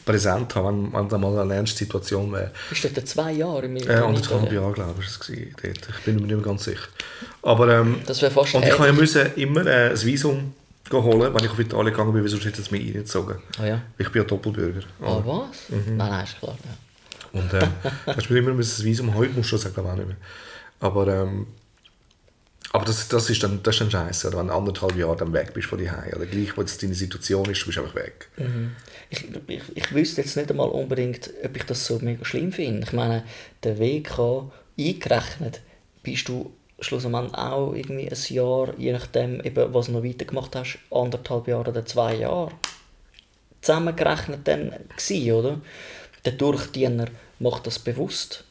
präsent 0.06 0.54
haben, 0.56 0.92
wenn, 0.92 1.00
wenn 1.02 1.10
da 1.10 1.18
mal 1.18 1.40
eine 1.40 1.56
ernste 1.56 1.78
Situation 1.80 2.32
wäre. 2.34 2.52
bist 2.70 2.84
du 2.84 2.90
dort 2.90 3.08
zwei 3.08 3.32
Jahre 3.32 3.60
im 3.66 3.72
Äh, 3.72 3.74
Militär? 3.76 4.04
anderthalb 4.06 4.52
Jahre, 4.52 4.74
glaube 4.74 4.94
ich, 5.00 5.06
war 5.08 5.36
es 5.36 5.54
dort. 5.64 5.98
Ich 6.00 6.06
bin 6.06 6.16
mir 6.16 6.22
nicht 6.24 6.36
mehr 6.36 6.46
ganz 6.46 6.66
sicher. 6.66 6.88
Aber, 7.42 7.70
ähm, 7.80 8.02
Das 8.06 8.22
wäre 8.22 8.32
fast 8.32 8.54
und 8.56 8.66
ich 8.66 8.78
ja 8.78 8.92
müssen 8.92 9.34
immer 9.36 9.66
äh, 9.66 9.92
ein 9.92 10.02
Visum 10.04 10.54
holen, 10.92 11.34
wenn 11.34 11.44
ich 11.46 11.52
auf 11.52 11.60
Italien 11.60 11.92
gegangen 11.92 12.14
bin, 12.14 12.22
weil 12.24 12.30
sonst 12.30 12.46
hätte 12.46 12.62
es 12.62 12.72
mich 12.72 12.84
reingezogen. 12.86 13.38
Ah 13.60 13.66
ja? 13.66 13.82
Ich 13.98 14.10
bin 14.12 14.22
ja 14.22 14.28
Doppelbürger. 14.28 14.82
Ah, 15.02 15.22
was? 15.24 15.70
Mhm. 15.70 15.98
Nein, 15.98 16.10
nein, 16.10 16.24
ist 16.26 16.38
klar. 16.40 16.58
Ja. 16.66 16.72
Und 17.34 17.54
ähm, 17.54 17.70
du 18.06 18.34
mir 18.34 18.40
immer 18.40 18.54
müssen 18.54 18.78
das 18.78 18.84
Visum, 18.84 19.16
heute 19.16 19.34
musst 19.34 19.52
du 19.52 19.58
das 19.58 19.66
auch 19.66 19.96
nicht 19.96 20.08
mehr. 20.08 20.18
Aber, 20.80 21.08
ähm, 21.08 21.48
aber 22.72 22.86
das, 22.86 23.08
das 23.08 23.30
ist 23.30 23.44
dann, 23.44 23.62
das 23.64 23.80
dann 23.80 23.92
scheiße, 23.92 24.32
wenn 24.36 24.48
du 24.48 24.54
anderthalb 24.54 24.96
Jahre 24.96 25.18
dann 25.18 25.34
weg 25.34 25.54
bist 25.54 25.68
von 25.68 25.80
dir 25.80 25.92
Oder 26.16 26.26
gleich, 26.26 26.56
wo 26.56 26.62
jetzt 26.62 26.82
deine 26.82 26.94
Situation 26.94 27.50
ist, 27.50 27.62
du 27.62 27.66
bist 27.68 27.78
einfach 27.78 27.96
weg. 27.96 28.30
Ich, 29.10 29.26
ich, 29.48 29.62
ich 29.74 29.94
wüsste 29.94 30.22
jetzt 30.22 30.38
nicht 30.38 30.52
einmal 30.52 30.70
unbedingt, 30.70 31.32
ob 31.44 31.56
ich 31.56 31.64
das 31.64 31.86
so 31.86 32.00
mega 32.00 32.24
schlimm 32.24 32.52
finde. 32.52 32.86
Ich 32.86 32.94
meine, 32.94 33.24
der 33.64 33.80
WK 33.80 34.52
eingerechnet, 34.78 35.62
bist 36.04 36.30
du 36.30 36.54
schlussendlich 36.80 37.34
auch 37.34 37.74
irgendwie 37.74 38.10
ein 38.10 38.36
Jahr, 38.36 38.74
je 38.78 38.94
nachdem, 38.94 39.44
eben, 39.44 39.74
was 39.74 39.88
du 39.88 39.94
noch 39.94 40.04
weitergemacht 40.04 40.56
hast, 40.56 40.80
anderthalb 40.92 41.48
Jahre 41.48 41.70
oder 41.72 41.86
zwei 41.86 42.16
Jahre 42.16 42.52
zusammengerechnet 43.62 44.48
dann 44.48 44.72
gewesen, 44.96 45.32
oder? 45.32 45.62
Der 46.26 46.34
Durchdiener 46.34 47.06
macht 47.40 47.68
das 47.68 47.80
bewusst, 47.80 48.44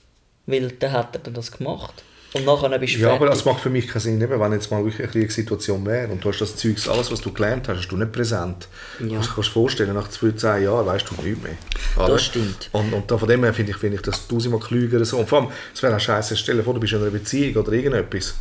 weil 0.47 0.71
dann 0.73 0.93
hat 0.93 1.15
er 1.17 1.21
dann 1.21 1.35
das 1.35 1.53
gemacht. 1.53 2.03
Und 2.35 2.45
nachher 2.45 2.79
bist 2.79 2.95
du 2.95 2.99
Ja, 2.99 3.09
aber 3.11 3.19
fertig. 3.27 3.37
das 3.39 3.45
macht 3.47 3.61
für 3.63 3.71
mich 3.71 3.89
keinen 3.89 4.01
Sinn, 4.03 4.21
eben, 4.21 4.39
wenn 4.39 4.53
jetzt 4.53 4.71
mal 4.71 4.85
wirklich 4.85 5.03
eine 5.03 5.13
Kriegssituation 5.13 5.85
wäre 5.87 6.09
und 6.09 6.23
du 6.23 6.29
hast 6.29 6.41
das 6.41 6.57
Zeugs, 6.57 6.87
alles, 6.87 7.11
was 7.11 7.23
du 7.23 7.33
gelernt 7.33 7.69
hast, 7.69 7.79
hast 7.79 7.89
du 7.89 7.97
nicht 7.97 8.13
präsent. 8.13 8.69
Ja. 9.01 9.07
Du 9.07 9.15
kannst 9.15 9.37
dir 9.39 9.43
vorstellen, 9.45 9.95
nach 9.95 10.09
12 10.09 10.43
Jahren 10.43 10.85
weißt 10.87 11.07
du 11.11 11.23
nichts 11.23 11.43
mehr. 11.43 11.57
Oder? 11.97 12.09
Das 12.09 12.25
stimmt. 12.25 12.69
Und, 12.73 12.93
und 12.93 13.09
von 13.11 13.29
dem 13.29 13.45
her 13.45 13.55
finde 13.55 13.73
ich, 13.73 13.79
finde 13.79 13.97
ich 13.97 14.03
das 14.03 14.29
tausendmal 14.29 14.61
klüger 14.61 15.03
so. 15.07 15.17
Und 15.19 15.29
vor 15.29 15.41
allem, 15.41 15.49
es 15.75 15.83
wäre 15.83 15.97
auch 15.97 16.01
scheiße, 16.01 16.37
stell 16.37 16.57
dir 16.57 16.63
vor, 16.65 16.75
du 16.75 16.81
bist 16.81 16.93
in 16.93 17.01
einer 17.01 17.11
Beziehung 17.11 17.57
oder 17.57 17.73
irgendetwas 17.73 18.35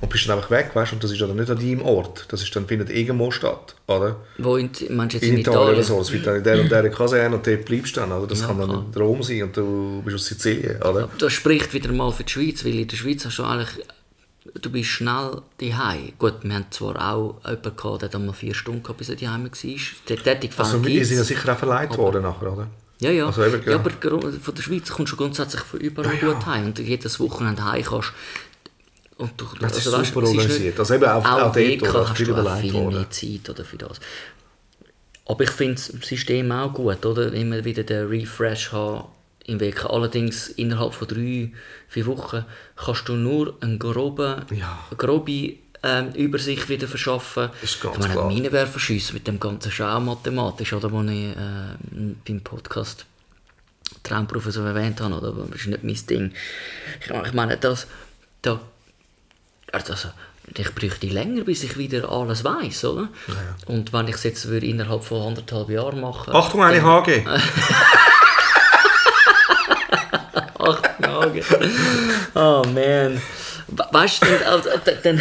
und 0.00 0.10
bist 0.10 0.28
dann 0.28 0.36
einfach 0.36 0.50
weg, 0.50 0.70
weißt 0.74 0.92
und 0.92 1.02
das 1.02 1.10
ist 1.10 1.20
dann 1.20 1.34
nicht 1.34 1.50
an 1.50 1.58
deinem 1.58 1.82
Ort. 1.82 2.26
Das 2.28 2.42
ist 2.42 2.54
dann, 2.54 2.66
findet 2.66 2.90
irgendwo 2.90 3.30
statt, 3.30 3.74
oder? 3.86 4.16
Wo 4.38 4.56
in, 4.56 4.70
meinst 4.90 5.14
du 5.14 5.18
jetzt 5.18 5.26
In 5.26 5.34
in 5.34 5.40
Italien 5.40 5.74
oder 5.74 5.82
so. 5.82 6.00
Es 6.00 6.12
wird 6.12 6.26
dann 6.26 6.36
in 6.36 6.44
der 6.44 6.60
und 6.60 6.70
der 6.70 6.90
Kaserne 6.90 7.36
und 7.36 7.46
dort 7.46 7.64
bleibst 7.64 7.96
du 7.96 8.00
dann, 8.00 8.12
oder? 8.12 8.26
Das 8.26 8.40
Ja, 8.40 8.48
kann 8.48 8.58
dann 8.58 8.92
klar. 8.92 9.06
Rom 9.06 9.22
sein 9.22 9.44
und 9.44 9.56
du 9.56 10.02
bist 10.04 10.16
aus 10.16 10.26
Sizilien, 10.26 10.82
oder? 10.82 11.08
Das 11.18 11.32
spricht 11.32 11.72
wieder 11.72 11.92
mal 11.92 12.12
für 12.12 12.24
die 12.24 12.32
Schweiz, 12.32 12.64
weil 12.64 12.78
in 12.78 12.88
der 12.88 12.96
Schweiz 12.96 13.24
hast 13.24 13.38
du 13.38 13.44
eigentlich, 13.44 13.86
du 14.60 14.70
bist 14.70 14.90
schnell 14.90 15.42
daheim. 15.58 16.12
Gut, 16.18 16.34
wir 16.42 16.54
haben 16.54 16.66
zwar 16.70 17.14
auch 17.14 17.40
jemanden 17.44 17.76
gehabt, 17.76 18.02
der 18.02 18.08
hat 18.08 18.14
einmal 18.14 18.34
vier 18.34 18.54
Stunden 18.54 18.82
gehabt, 18.82 18.98
bis 18.98 19.08
er 19.08 19.16
daheim 19.16 19.44
war. 19.44 19.50
Der 20.08 20.16
Tätigfall 20.16 20.66
Also 20.66 20.84
wir 20.84 21.04
sind 21.04 21.16
ja 21.16 21.24
sicher 21.24 21.52
auch 21.52 21.58
verleiht 21.58 21.96
worden 21.96 22.22
nachher, 22.22 22.52
oder? 22.52 22.68
ja, 22.98 23.10
ja. 23.10 23.26
Also 23.26 23.44
eben, 23.44 23.62
ja, 23.64 23.72
ja. 23.72 23.76
aber 23.76 23.90
von 23.90 24.54
der 24.54 24.62
Schweiz 24.62 24.90
kommst 24.90 25.12
du 25.12 25.16
grundsätzlich 25.16 25.62
von 25.62 25.80
überall 25.80 26.14
ja. 26.20 26.32
gut 26.32 26.46
heim. 26.46 26.66
Und 26.66 26.78
jedes 26.78 27.20
Wochenende 27.20 27.64
heim 27.64 27.82
kannst. 27.82 28.12
Und 29.18 29.32
du, 29.40 29.46
Das 29.60 29.78
ist 29.78 29.90
weißt, 29.90 30.12
super 30.14 30.26
organisiert. 30.26 30.78
Also 30.78 30.94
eben 30.94 31.04
auch- 31.04 31.24
auch 31.24 31.52
dort, 31.52 31.82
oder? 31.82 32.08
hast 32.08 32.16
Viel 32.16 32.26
du 32.26 32.34
auch 32.36 32.56
viel 32.58 32.72
worden. 32.74 32.94
mehr 32.96 33.10
Zeit 33.10 33.48
oder, 33.50 33.64
für 33.64 33.76
das. 33.78 33.98
Aber 35.26 35.42
ich 35.44 35.50
finde 35.50 35.74
das 35.74 35.86
System 36.06 36.52
auch 36.52 36.72
gut, 36.72 37.04
oder? 37.04 37.32
Immer 37.32 37.64
wieder 37.64 37.82
den 37.82 38.06
Refresh 38.08 38.72
haben 38.72 39.08
im 39.46 39.58
WK. 39.60 39.86
Allerdings 39.86 40.48
innerhalb 40.48 40.92
von 40.94 41.08
drei, 41.08 41.50
vier 41.88 42.06
Wochen 42.06 42.44
kannst 42.76 43.08
du 43.08 43.14
nur 43.14 43.56
einen 43.60 43.78
groben, 43.78 44.42
Ja. 44.54 44.78
eine 44.90 44.96
grobe 44.96 45.54
ähm, 45.82 46.12
Übersicht 46.14 46.68
wieder 46.68 46.86
verschaffen. 46.88 47.50
Ist 47.62 47.80
ganz 47.80 47.96
ich 47.96 48.00
meine, 48.02 48.12
klar. 48.14 48.30
meine 48.30 48.52
wäre 48.52 48.66
verschissen 48.66 49.14
mit 49.14 49.26
dem 49.26 49.40
ganzen 49.40 49.70
Schau 49.72 49.98
mathematisch, 50.00 50.72
oder, 50.72 50.90
wo 50.92 51.00
ich 51.02 51.30
äh, 51.36 52.14
beim 52.26 52.40
Podcast 52.42 53.06
Traumprofessor 54.02 54.66
erwähnt 54.66 55.00
habe, 55.00 55.14
oder? 55.14 55.32
Das 55.50 55.60
ist 55.60 55.66
nicht 55.68 55.82
mein 55.84 56.06
Ding. 56.06 56.32
Ich, 57.00 57.10
ich 57.10 57.32
meine, 57.32 57.56
das, 57.56 57.86
da, 58.42 58.60
also, 59.90 60.08
ich 60.56 60.74
bräuchte 60.74 61.06
länger, 61.08 61.42
bis 61.44 61.64
ich 61.64 61.76
wieder 61.76 62.10
alles 62.10 62.44
weiß, 62.44 62.84
oder? 62.86 63.08
Und 63.66 63.92
wenn 63.92 64.08
ich 64.08 64.14
es 64.16 64.22
jetzt 64.22 64.46
würde 64.48 64.66
innerhalb 64.66 65.02
von 65.04 65.26
anderthalb 65.28 65.68
Jahren 65.70 66.00
machen 66.00 66.32
Achtung, 66.34 66.62
eine 66.62 66.82
HG. 66.82 67.24
Acht 70.58 70.90
Tage. 71.02 71.42
Oh 72.34 72.62
man. 72.66 73.20
We- 73.68 73.88
Weißt 73.92 74.22
du, 74.22 74.26
dann, 74.26 74.42
also, 74.44 74.70
dann, 75.02 75.20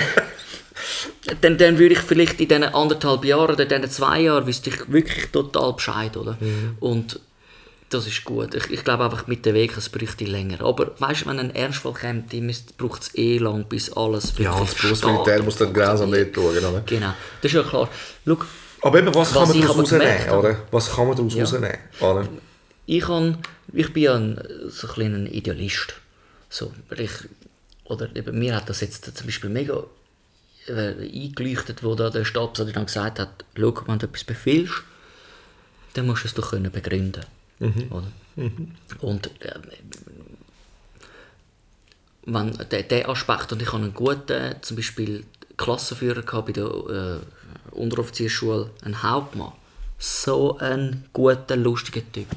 dann, 1.42 1.58
dann 1.58 1.78
würde 1.80 1.94
ich 1.96 2.00
vielleicht 2.02 2.40
in 2.40 2.48
diesen 2.48 2.64
anderthalb 2.64 3.26
Jahren 3.26 3.52
oder 3.54 3.66
diesen 3.66 3.90
zwei 3.90 4.22
Jahren 4.22 4.46
wüsste 4.48 4.70
ich 4.70 4.92
wirklich 4.92 5.32
total 5.32 5.74
Bescheid, 5.74 6.16
oder? 6.18 6.38
Und 6.80 7.20
das 7.96 8.08
ist 8.08 8.24
gut. 8.24 8.54
Ich, 8.56 8.70
ich 8.70 8.84
glaube 8.84 9.06
einfach 9.06 9.28
mit 9.28 9.46
dem 9.46 9.56
Weg, 9.56 9.76
es 9.78 9.90
bräuchte 9.90 10.26
länger. 10.26 10.62
Aber 10.62 10.92
weißt 11.00 11.22
du, 11.22 11.26
wenn 11.28 11.40
ein 11.40 11.54
Ernstfall 11.56 11.94
kommt, 11.94 12.34
braucht 12.78 13.02
es 13.04 13.16
eh 13.16 13.38
lang, 13.38 13.66
bis 13.66 13.92
alles 13.94 14.34
Ja, 14.38 14.54
wirklich 14.58 14.70
das 14.72 14.82
Berufsmilitär 14.82 15.34
steht 15.36 15.46
muss 15.46 15.56
dann 15.58 15.74
grausam 15.74 16.12
dort 16.12 16.36
schauen, 16.36 16.58
oder? 16.58 16.84
Genau, 16.86 17.14
das 17.42 17.52
ist 17.52 17.56
ja 17.56 17.64
klar. 17.64 17.90
Schau, 18.26 18.38
Aber 18.82 19.00
eben, 19.00 19.14
was, 19.16 19.34
Was 19.34 19.34
kann 19.34 19.48
man 19.48 19.62
daraus 19.62 19.78
rausnehmen, 19.78 20.30
oder? 20.32 20.58
Was 20.72 20.92
kann 20.96 21.08
man 21.08 21.18
daraus 21.18 21.34
Ja. 21.34 21.44
rausnehmen, 21.44 21.78
oder? 22.00 22.28
ich, 22.86 23.02
kann, 23.04 23.38
ich 23.74 23.94
bin 23.94 24.04
ja 24.04 24.16
ein, 24.16 24.40
so 24.70 24.88
ein 24.88 24.94
kleiner 24.94 25.32
Idealist. 25.32 25.96
So, 26.50 26.72
ich, 26.98 27.12
oder 27.86 28.16
eben, 28.16 28.38
mir 28.38 28.56
hat 28.56 28.70
das 28.70 28.82
jetzt 28.82 29.06
zum 29.18 29.26
Beispiel 29.28 29.50
mega 29.50 29.84
äh, 30.68 30.94
eingeleuchtet, 31.02 31.84
wo 31.84 31.96
da 31.96 32.10
der 32.10 32.26
Stabsrat 32.26 32.76
dann 32.76 32.86
gesagt 32.86 33.20
hat, 33.20 33.46
schau, 33.58 33.74
wenn 33.88 34.00
du 34.00 34.06
etwas 34.08 34.24
befiehlst, 34.24 34.84
dann 35.94 36.08
musst 36.08 36.24
du 36.24 36.28
es 36.28 36.34
doch 36.34 36.52
können 36.52 36.72
begründen 36.72 37.22
oder? 37.60 38.12
Und 39.02 39.28
äh, 39.42 39.60
wenn 42.26 42.52
der, 42.72 42.84
der 42.84 43.10
Aspekt, 43.10 43.52
und 43.52 43.62
ich 43.62 43.68
habe 43.72 43.84
einen 43.84 43.94
guten, 43.94 44.56
zum 44.62 44.78
Beispiel 44.78 45.26
Klassenführer 45.58 46.42
bei 46.42 46.52
der 46.52 46.66
äh, 46.66 47.20
Unteroffiziersschule, 47.72 48.72
einen 48.84 49.04
Hauptmann. 49.04 49.54
So 49.98 50.58
ein 50.58 51.06
guter, 51.14 51.56
lustiger 51.56 52.02
Typ. 52.12 52.28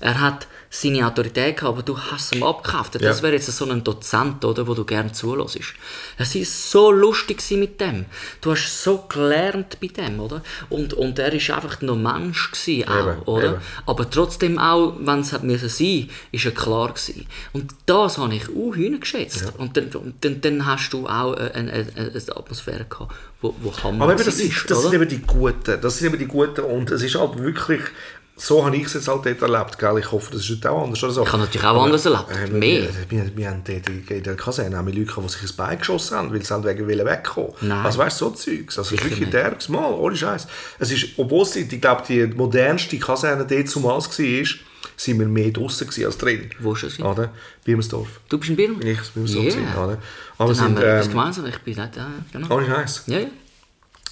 Er 0.00 0.20
hat 0.20 0.46
seine 0.70 1.06
Autorität 1.06 1.56
gehabt, 1.56 1.74
aber 1.74 1.82
du 1.82 1.96
hast 1.96 2.34
ihm 2.34 2.42
abgekauft. 2.42 2.96
Das 2.96 3.18
Ja. 3.18 3.22
wäre 3.22 3.34
jetzt 3.34 3.46
so 3.46 3.64
ein 3.64 3.84
Dozent, 3.84 4.44
oder, 4.44 4.66
wo 4.66 4.74
du 4.74 4.84
gerne 4.84 5.12
zulässt. 5.12 5.58
Es 6.18 6.34
war 6.34 6.44
so 6.44 6.90
lustig 6.90 7.40
mit 7.52 7.80
dem. 7.80 8.06
Du 8.40 8.50
hast 8.50 8.82
so 8.82 9.04
gelernt 9.08 9.78
bei 9.80 9.86
dem, 9.86 10.18
oder? 10.18 10.42
Und, 10.70 10.94
und 10.94 11.18
er 11.20 11.32
war 11.32 11.56
einfach 11.56 11.80
nur 11.80 11.96
Mensch 11.96 12.50
gewesen, 12.50 12.88
auch, 12.88 13.12
Eben, 13.12 13.22
oder? 13.22 13.50
eben. 13.52 13.60
Aber 13.86 14.10
trotzdem 14.10 14.58
auch, 14.58 14.94
wenn 14.98 15.20
es 15.20 15.32
hat 15.32 15.44
müssen 15.44 15.68
sein, 15.68 16.10
ist 16.32 16.44
er 16.44 16.50
klar 16.52 16.88
gewesen. 16.88 17.26
Und 17.52 17.72
das 17.86 18.18
habe 18.18 18.34
ich 18.34 18.48
auch 18.48 18.72
geschätzt. 18.98 19.52
Und 19.58 19.76
dann, 19.76 19.88
und 19.90 20.24
dann, 20.24 20.40
dann 20.40 20.66
hast 20.66 20.90
du 20.92 21.06
auch 21.06 21.34
eine, 21.34 21.54
eine, 21.54 21.72
eine, 21.72 21.86
eine 21.96 22.36
Atmosphäre 22.36 22.84
gehabt, 22.84 23.14
wo, 23.40 23.54
wo 23.60 23.72
Hammer 23.82 24.04
Aber 24.04 24.14
eben, 24.14 24.24
das, 24.24 24.38
war, 24.38 24.44
ist, 24.46 24.70
das 24.70 24.78
oder? 24.78 24.90
sind 24.90 25.02
eben 25.02 25.08
die 25.08 25.20
Guten. 25.22 25.80
Das 25.80 25.98
sind 25.98 26.08
eben 26.08 26.18
die 26.18 26.26
Guten. 26.26 26.62
Und 26.62 26.90
es 26.90 27.02
ist 27.02 27.14
halt 27.14 27.38
wirklich, 27.38 27.80
so 28.36 28.64
habe 28.64 28.76
ich 28.76 28.84
es 28.84 28.94
jetzt 28.94 29.06
halt 29.08 29.24
dort 29.24 29.42
erlebt. 29.42 29.78
Gell? 29.78 29.98
Ich 29.98 30.10
hoffe, 30.10 30.32
das 30.32 30.40
ist 30.48 30.64
dort 30.64 30.74
auch 30.74 30.84
anders. 30.84 31.02
Oder 31.04 31.12
so. 31.12 31.22
Ich 31.22 31.32
habe 31.32 31.42
natürlich 31.42 31.66
auch 31.66 31.82
anders 31.84 32.04
erlebt. 32.04 32.24
Äh, 32.30 32.46
Mehr. 32.48 32.82
Wir, 32.82 33.24
wir, 33.24 33.36
wir 33.36 33.50
haben 33.50 33.62
dort 33.64 33.88
in 34.10 34.22
der 34.22 34.34
Kaserne 34.36 34.76
Leuten, 34.76 35.06
gehabt, 35.06 35.24
die 35.26 35.32
sich 35.32 35.42
ins 35.42 35.52
Bein 35.52 35.78
geschossen 35.78 36.16
haben, 36.16 36.32
weil 36.32 36.42
sie 36.42 36.52
halt 36.52 36.64
wegen 36.64 36.88
wollen 36.88 37.06
wegkommen. 37.06 37.52
Nein. 37.60 37.84
Also 37.84 37.98
weißt 37.98 38.20
du, 38.20 38.24
so 38.26 38.30
Zeugs. 38.32 38.78
Also 38.78 38.94
es 38.94 39.02
wirklich 39.02 39.20
nicht. 39.20 39.32
derbes 39.32 39.68
Mal, 39.68 39.92
ohne 39.92 40.16
Scheiß. 40.16 40.46
Es 40.78 40.90
ist, 40.90 41.10
obwohl 41.16 41.42
es, 41.42 41.54
ich 41.54 41.80
glaube, 41.80 42.02
die 42.08 42.26
modernste 42.26 42.98
Kaserne 42.98 43.46
dort 43.46 43.68
zumals 43.68 44.08
war, 44.18 44.44
sind 44.96 45.18
wir 45.18 45.26
mehr 45.26 45.50
draußen 45.50 45.88
als 46.04 46.18
drin. 46.18 46.50
Wo 46.60 46.72
ist 46.74 46.82
das? 46.84 47.00
Oder? 47.00 47.32
Birmensdorf. 47.64 48.08
Du 48.28 48.38
bist 48.38 48.50
in 48.50 48.56
Birn? 48.56 48.80
Ich 48.84 49.00
bin 49.10 49.26
so 49.26 49.40
Yeah. 49.40 49.50
gewesen, 49.50 49.68
oder? 49.76 49.98
Aber 50.38 50.52
Dann 50.52 50.60
haben 50.60 50.74
sind, 50.74 50.78
wir 50.80 50.86
etwas 50.86 51.06
ähm, 51.06 51.12
gemeinsam. 51.12 51.46
Ich 51.46 51.58
bin 51.58 51.76
ja, 51.76 51.90
genau. 52.32 52.54
ohne 52.54 52.66
Scheiß. 52.66 53.04
Ja, 53.06 53.18
ja. 53.18 53.26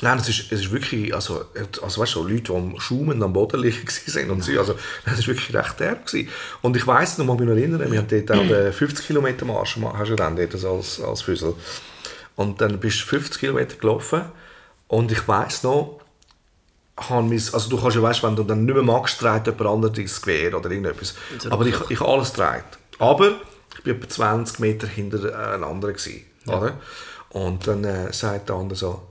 Nein, 0.00 0.18
es 0.18 0.28
ist, 0.28 0.50
es 0.50 0.60
ist 0.62 0.72
wirklich, 0.72 1.14
also, 1.14 1.44
also 1.80 2.00
weißt 2.00 2.16
du, 2.16 2.22
so 2.22 2.28
Leute, 2.28 2.42
die 2.42 2.52
am 2.52 2.80
Schaumen 2.80 3.22
am 3.22 3.32
Boden 3.32 3.60
liegen 3.60 3.86
waren 4.06 4.30
und 4.30 4.42
so, 4.42 4.58
also, 4.58 4.74
das 5.04 5.18
war 5.18 5.26
wirklich 5.26 5.54
recht 5.54 5.78
derb. 5.78 6.06
Gewesen. 6.06 6.28
Und 6.60 6.76
ich 6.76 6.86
weiss 6.86 7.18
noch, 7.18 7.26
mal 7.26 7.36
mich 7.36 7.46
noch 7.46 7.54
erinnern, 7.54 7.90
wir 7.90 7.98
haben 7.98 8.08
dort 8.08 8.32
auch 8.32 8.46
den 8.46 8.72
50 8.72 9.06
Kilometer 9.06 9.44
Marsch, 9.44 9.74
gemacht, 9.74 9.96
hast 9.98 10.10
du 10.10 10.16
dann 10.16 10.34
dort 10.34 10.54
als, 10.64 11.00
als 11.00 11.22
Füssel. 11.22 11.54
Und 12.34 12.60
dann 12.60 12.80
bist 12.80 13.02
du 13.02 13.06
50 13.06 13.38
Kilometer 13.38 13.76
gelaufen 13.76 14.22
und 14.88 15.12
ich 15.12 15.28
weiss 15.28 15.62
noch, 15.62 16.00
also 16.96 17.68
du 17.68 17.80
kannst 17.80 17.96
ja, 17.96 18.02
weißt, 18.02 18.22
wenn 18.22 18.36
du 18.36 18.42
dann 18.42 18.64
nicht 18.64 18.74
mehr 18.74 18.82
magst, 18.82 19.20
trägt 19.20 19.46
jemand 19.46 19.66
anderes 19.66 19.96
dein 19.96 20.06
Gewehr 20.06 20.56
oder 20.56 20.70
irgendetwas. 20.70 21.14
Aber 21.48 21.64
ich, 21.66 21.76
ich 21.88 22.00
habe 22.00 22.10
alles 22.10 22.30
getragen. 22.32 22.64
Aber 22.98 23.40
ich 23.78 23.86
war 23.86 23.94
etwa 23.94 24.08
20 24.08 24.58
Meter 24.58 24.86
hinter 24.86 25.24
äh, 25.24 25.54
einem 25.54 25.64
anderen. 25.64 25.94
Gewesen, 25.94 26.24
oder? 26.46 26.78
Und 27.30 27.66
dann 27.66 27.84
äh, 27.84 28.12
sagt 28.12 28.48
der 28.50 28.56
andere 28.56 28.78
so, 28.78 29.02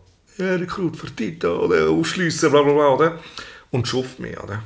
ja, 0.41 0.56
Rekrut 0.56 0.97
für 0.97 1.13
Tito, 1.15 1.65
oder 1.65 1.89
aufschliessen, 1.89 2.51
bla 2.51 2.62
bla 2.62 2.73
bla, 2.73 2.88
oder? 2.89 3.19
Und 3.71 3.88
schuft 3.88 4.19
mich, 4.19 4.38
oder? 4.39 4.63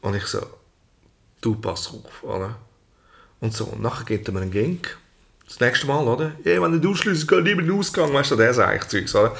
Und 0.00 0.14
ich 0.14 0.24
so, 0.26 0.46
du 1.40 1.54
pass 1.56 1.88
auf, 1.88 2.22
oder? 2.22 2.56
Und 3.40 3.54
so, 3.54 3.64
und 3.64 3.82
nachher 3.82 4.04
geht 4.04 4.26
er 4.28 4.32
mir 4.34 4.40
einen 4.42 4.50
Gang. 4.50 4.86
Das 5.46 5.60
nächste 5.60 5.86
Mal, 5.86 6.06
oder? 6.06 6.32
Ja, 6.44 6.60
wenn 6.62 6.80
du 6.80 6.90
ausschliessest, 6.90 7.28
geht 7.28 7.44
niemand 7.44 7.62
in 7.66 7.72
den 7.72 7.78
Ausgang, 7.78 8.12
weißt 8.12 8.30
du, 8.32 8.36
der 8.36 8.50
ist 8.50 8.58
eigentlich 8.58 8.88
Zeugs, 8.88 9.14
oder? 9.14 9.30
Habe 9.30 9.38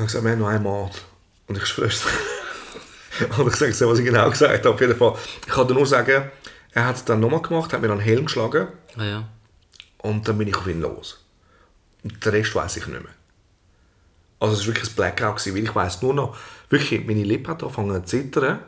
ich 0.00 0.06
gesagt, 0.06 0.24
wir 0.24 0.32
haben 0.32 0.38
noch 0.40 0.48
einmal. 0.48 0.90
Und 1.48 1.58
ich 1.58 1.66
schwör's. 1.66 2.02
und 3.38 3.48
ich 3.48 3.54
sage 3.56 3.72
dir, 3.72 3.88
was 3.88 3.98
ich 3.98 4.04
genau 4.04 4.30
gesagt 4.30 4.64
habe. 4.64 4.74
Auf 4.74 4.80
jeden 4.80 4.96
Fall. 4.96 5.14
Ich 5.46 5.52
kann 5.52 5.66
dir 5.66 5.74
nur 5.74 5.86
sagen, 5.86 6.30
er 6.72 6.86
hat 6.86 6.96
es 6.96 7.04
dann 7.04 7.20
nochmal 7.20 7.40
gemacht, 7.42 7.72
hat 7.72 7.80
mir 7.80 7.90
einen 7.90 8.00
Helm 8.00 8.26
geschlagen 8.26 8.68
Ah, 8.96 9.04
ja. 9.04 9.28
und 9.98 10.28
dann 10.28 10.36
bin 10.38 10.48
ich 10.48 10.56
auf 10.56 10.66
ihn 10.66 10.80
los. 10.82 11.24
Und 12.04 12.24
den 12.24 12.32
Rest 12.32 12.54
weiß 12.54 12.76
ich 12.76 12.86
nicht 12.86 13.02
mehr. 13.02 13.12
Also 14.38 14.54
es 14.54 14.60
war 14.60 14.74
wirklich 14.74 14.90
ein 14.90 14.94
Blackout, 14.96 15.36
gewesen, 15.36 15.56
weil 15.56 15.64
ich 15.64 15.74
weiß 15.74 16.02
nur 16.02 16.14
noch, 16.14 16.36
wirklich, 16.68 17.06
meine 17.06 17.24
Lippe 17.24 17.50
hat 17.50 17.62
angefangen 17.62 18.04
zu 18.04 18.18
zittern 18.18 18.60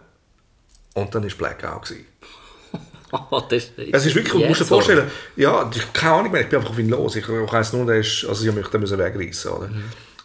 und 0.94 1.14
dann 1.14 1.24
war 1.24 1.30
Blackout. 1.36 1.82
Gewesen. 1.82 2.06
Oh, 3.10 3.40
das 3.48 3.64
ist, 3.64 3.72
Es 3.78 4.04
ist 4.04 4.14
wirklich, 4.14 4.34
du 4.34 4.46
musst 4.46 4.60
dir 4.60 4.66
vorstellen, 4.66 5.10
ja, 5.34 5.70
keine 5.94 6.12
Ahnung 6.12 6.32
mehr, 6.32 6.42
ich 6.42 6.48
bin 6.50 6.58
einfach 6.58 6.72
auf 6.72 6.78
ihn 6.78 6.90
los. 6.90 7.16
Ich, 7.16 7.26
ich 7.26 7.52
weiss 7.52 7.72
nur, 7.72 7.86
der 7.86 8.00
ist, 8.00 8.26
also 8.28 8.46
ich 8.46 8.54
musste 8.54 8.78
mich 8.78 8.90
dann 8.90 8.98
wegreißen. 8.98 9.50
Oder? 9.50 9.70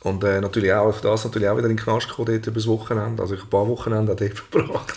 Und 0.01 0.21
äh, 0.25 0.41
natürlich 0.41 0.73
auch, 0.73 0.87
auf 0.87 0.99
das 0.99 1.23
natürlich 1.23 1.47
auch 1.47 1.55
wieder 1.55 1.69
in 1.69 1.77
den 1.77 1.81
Knast 1.81 2.09
gekommen, 2.09 2.27
dort 2.27 2.45
über 2.45 2.55
das 2.55 2.67
Wochenende. 2.67 3.21
Also 3.21 3.35
ich 3.35 3.39
habe 3.39 3.47
ein 3.47 3.51
paar 3.51 3.67
Wochenende 3.69 4.13
dort 4.13 4.33
verbracht. 4.51 4.95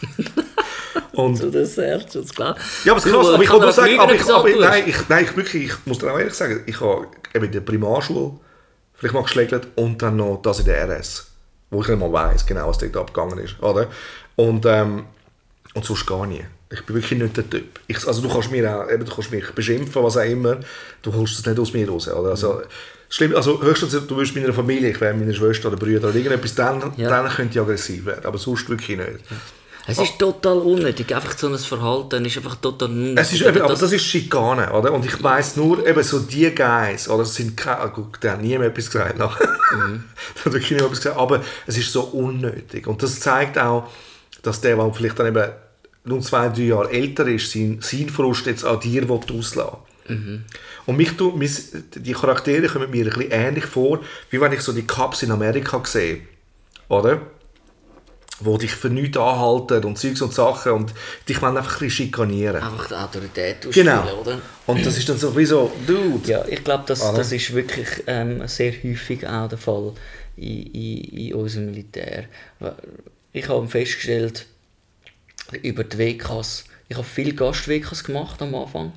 und, 1.12 1.40
Du, 1.40 1.48
das 1.48 1.76
Herz, 1.76 2.12
das 2.12 2.34
klar. 2.34 2.56
ja, 2.84 2.90
aber 2.90 2.98
es 2.98 3.06
ist 3.06 3.12
krass, 3.12 3.28
aber 3.28 3.42
ich 3.42 3.48
kann 3.48 3.60
nur 3.60 3.72
sagen, 3.72 4.00
aber 4.00 4.14
ich, 4.14 4.24
aber, 4.28 4.48
nein, 4.48 4.82
ich, 4.84 5.08
nein, 5.08 5.24
ich, 5.24 5.36
wirklich, 5.36 5.64
ich 5.66 5.86
muss 5.86 5.98
dir 5.98 6.12
auch 6.12 6.18
ehrlich 6.18 6.34
sagen, 6.34 6.64
ich 6.66 6.80
habe 6.80 7.06
eben 7.34 7.44
in 7.44 7.52
der 7.52 7.60
Primarschule 7.60 8.32
vielleicht 8.96 9.14
mal 9.14 9.22
geschlägelt 9.22 9.68
und 9.76 10.00
dann 10.02 10.16
noch 10.16 10.40
das 10.42 10.60
in 10.60 10.66
der 10.66 10.88
RS, 10.88 11.26
wo 11.70 11.82
ich 11.82 11.88
nicht 11.88 11.98
mal 11.98 12.12
weiss, 12.12 12.44
genau, 12.46 12.68
was 12.68 12.78
dort 12.78 12.96
abgegangen 12.96 13.38
ist, 13.38 13.60
oder? 13.62 13.88
Und, 14.36 14.64
ähm, 14.66 15.04
und 15.74 15.84
sonst 15.84 16.06
gar 16.06 16.26
nie. 16.26 16.44
Ich 16.72 16.84
bin 16.84 16.96
wirklich 16.96 17.20
nicht 17.20 17.36
der 17.36 17.48
Typ. 17.48 17.78
Ich, 17.86 18.06
also 18.06 18.20
du 18.22 18.28
kannst, 18.28 18.50
mir 18.50 18.68
auch, 18.76 18.90
eben, 18.90 19.04
du 19.04 19.14
kannst 19.14 19.30
mich 19.30 19.48
beschimpfen, 19.52 20.02
was 20.02 20.16
auch 20.16 20.22
immer, 20.24 20.58
du 21.02 21.12
holst 21.14 21.38
das 21.38 21.46
nicht 21.46 21.58
aus 21.60 21.72
mir 21.72 21.88
raus, 21.88 22.08
oder? 22.08 22.30
Also, 22.30 22.62
schlimm, 23.08 23.36
also 23.36 23.62
höchstens, 23.62 23.92
du 24.06 24.16
wirst 24.16 24.34
meiner 24.34 24.52
Familie, 24.52 24.90
ich 24.90 25.00
wäre 25.00 25.14
meine 25.14 25.32
Schwester 25.32 25.68
oder 25.68 25.76
Brüder 25.76 26.08
oder 26.08 26.16
irgendetwas, 26.16 26.54
dann, 26.56 26.92
Ja. 26.96 27.08
dann 27.08 27.28
könnte 27.28 27.54
ich 27.58 27.60
aggressiv 27.62 28.06
werden, 28.06 28.24
aber 28.24 28.38
sonst 28.38 28.68
wirklich 28.68 28.96
nicht. 28.98 29.20
Es 29.88 29.98
ist 29.98 30.18
total 30.18 30.58
unnötig. 30.58 31.14
Einfach 31.14 31.38
so 31.38 31.46
ein 31.46 31.56
Verhalten 31.58 32.24
ist 32.24 32.36
einfach 32.36 32.56
total 32.56 32.88
unnötig. 32.88 33.18
Es 33.18 33.32
ist 33.32 33.42
eben, 33.42 33.62
aber 33.62 33.74
das 33.74 33.92
ist 33.92 34.04
Schikane, 34.04 34.72
oder? 34.72 34.92
Und 34.92 35.04
ich 35.04 35.22
weiss 35.22 35.56
nur, 35.56 35.86
eben 35.86 36.02
so 36.02 36.18
die 36.18 36.52
Guys, 36.52 37.08
oder? 37.08 37.24
Sind 37.24 37.56
keine, 37.56 37.90
gut, 37.90 38.22
der 38.22 38.32
hat 38.32 38.42
nie 38.42 38.58
mehr 38.58 38.68
etwas 38.68 38.90
gesagt. 38.90 39.18
Mhm. 39.18 39.24
hat 40.44 40.52
wirklich 40.52 40.72
etwas 40.72 40.98
gesagt, 40.98 41.16
aber 41.16 41.42
es 41.66 41.78
ist 41.78 41.92
so 41.92 42.02
unnötig. 42.02 42.86
Und 42.86 43.02
das 43.02 43.20
zeigt 43.20 43.58
auch, 43.58 43.88
dass 44.42 44.60
der, 44.60 44.76
der 44.76 44.92
vielleicht 44.92 45.18
dann 45.18 45.28
eben 45.28 45.52
nur 46.04 46.20
zwei, 46.20 46.48
drei 46.48 46.62
Jahre 46.62 46.90
älter 46.90 47.26
ist, 47.28 47.52
sein, 47.52 47.78
sein 47.80 48.08
Frust 48.08 48.46
jetzt 48.46 48.64
an 48.64 48.80
dir 48.80 49.08
auslassen 49.08 49.78
Mhm. 50.08 50.44
Und 50.86 50.96
mich 50.96 51.16
tut, 51.16 51.34
die 51.96 52.12
Charaktere 52.12 52.68
kommen 52.68 52.90
mir 52.90 53.06
ein 53.06 53.10
bisschen 53.10 53.32
ähnlich 53.32 53.64
vor, 53.66 54.00
wie 54.30 54.40
wenn 54.40 54.52
ich 54.52 54.60
so 54.60 54.72
die 54.72 54.86
Cups 54.86 55.24
in 55.24 55.32
Amerika 55.32 55.82
sehe, 55.84 56.20
oder? 56.88 57.20
Wo 58.40 58.58
dich 58.58 58.72
für 58.72 58.90
nichts 58.90 59.16
anhalten 59.16 59.84
und 59.84 59.96
Zeugs 59.98 60.20
und 60.20 60.32
Sachen 60.34 60.72
und 60.72 60.92
dich 61.28 61.40
wollen 61.40 61.56
einfach 61.56 61.76
ein 61.80 61.86
bisschen 61.86 62.06
schikanieren. 62.06 62.62
Einfach 62.62 62.88
die 62.88 62.94
Autorität 62.94 63.66
ausspielen, 63.66 63.98
Genau. 64.02 64.20
oder? 64.20 64.40
Und 64.66 64.84
das 64.84 64.98
ist 64.98 65.08
dann 65.08 65.16
so 65.16 65.34
wie 65.36 65.46
so, 65.46 65.72
Dude. 65.86 66.28
Ja, 66.30 66.44
ich 66.46 66.62
glaube, 66.62 66.84
das, 66.86 67.00
das 67.00 67.32
ist 67.32 67.54
wirklich 67.54 67.88
ähm, 68.06 68.46
sehr 68.46 68.72
häufig 68.84 69.26
auch 69.26 69.48
der 69.48 69.56
Fall 69.56 69.92
in, 70.36 70.66
in, 70.66 70.98
in 71.28 71.34
unserem 71.34 71.66
Militär. 71.66 72.24
Ich 73.32 73.48
habe 73.48 73.66
festgestellt, 73.68 74.44
über 75.62 75.84
die 75.84 75.96
WKs, 75.96 76.64
ich 76.88 76.96
habe 76.96 77.06
viele 77.06 77.32
Gast-WKs 77.32 78.04
gemacht 78.04 78.42
am 78.42 78.54
Anfang. 78.54 78.92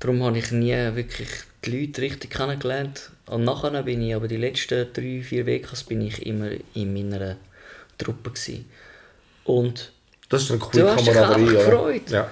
Darum 0.00 0.22
habe 0.24 0.38
ich 0.38 0.50
nie 0.50 0.74
wirklich 0.94 1.28
die 1.64 1.80
Leute 1.80 2.02
richtig 2.02 2.30
kennengelernt. 2.30 3.10
Und 3.26 3.44
nachher 3.44 3.82
bin 3.82 4.02
ich, 4.02 4.14
aber 4.14 4.28
die 4.28 4.36
letzten 4.36 4.92
drei, 4.92 5.22
vier 5.22 5.46
Wekas 5.46 5.84
bin 5.84 6.00
ich 6.02 6.26
immer 6.26 6.50
in 6.74 6.92
meiner 6.92 7.36
Truppe 8.04 8.30
gewesen. 8.30 8.64
Und 9.44 9.92
Das 10.28 10.42
ist 10.42 10.50
eine 10.50 10.60
coole 10.60 10.82
du 10.84 10.88
hast 10.90 11.06
dich 11.06 11.14
Kameraderie, 11.14 11.42
oder? 11.56 11.64
gefreut. 11.64 12.10
Ja. 12.10 12.30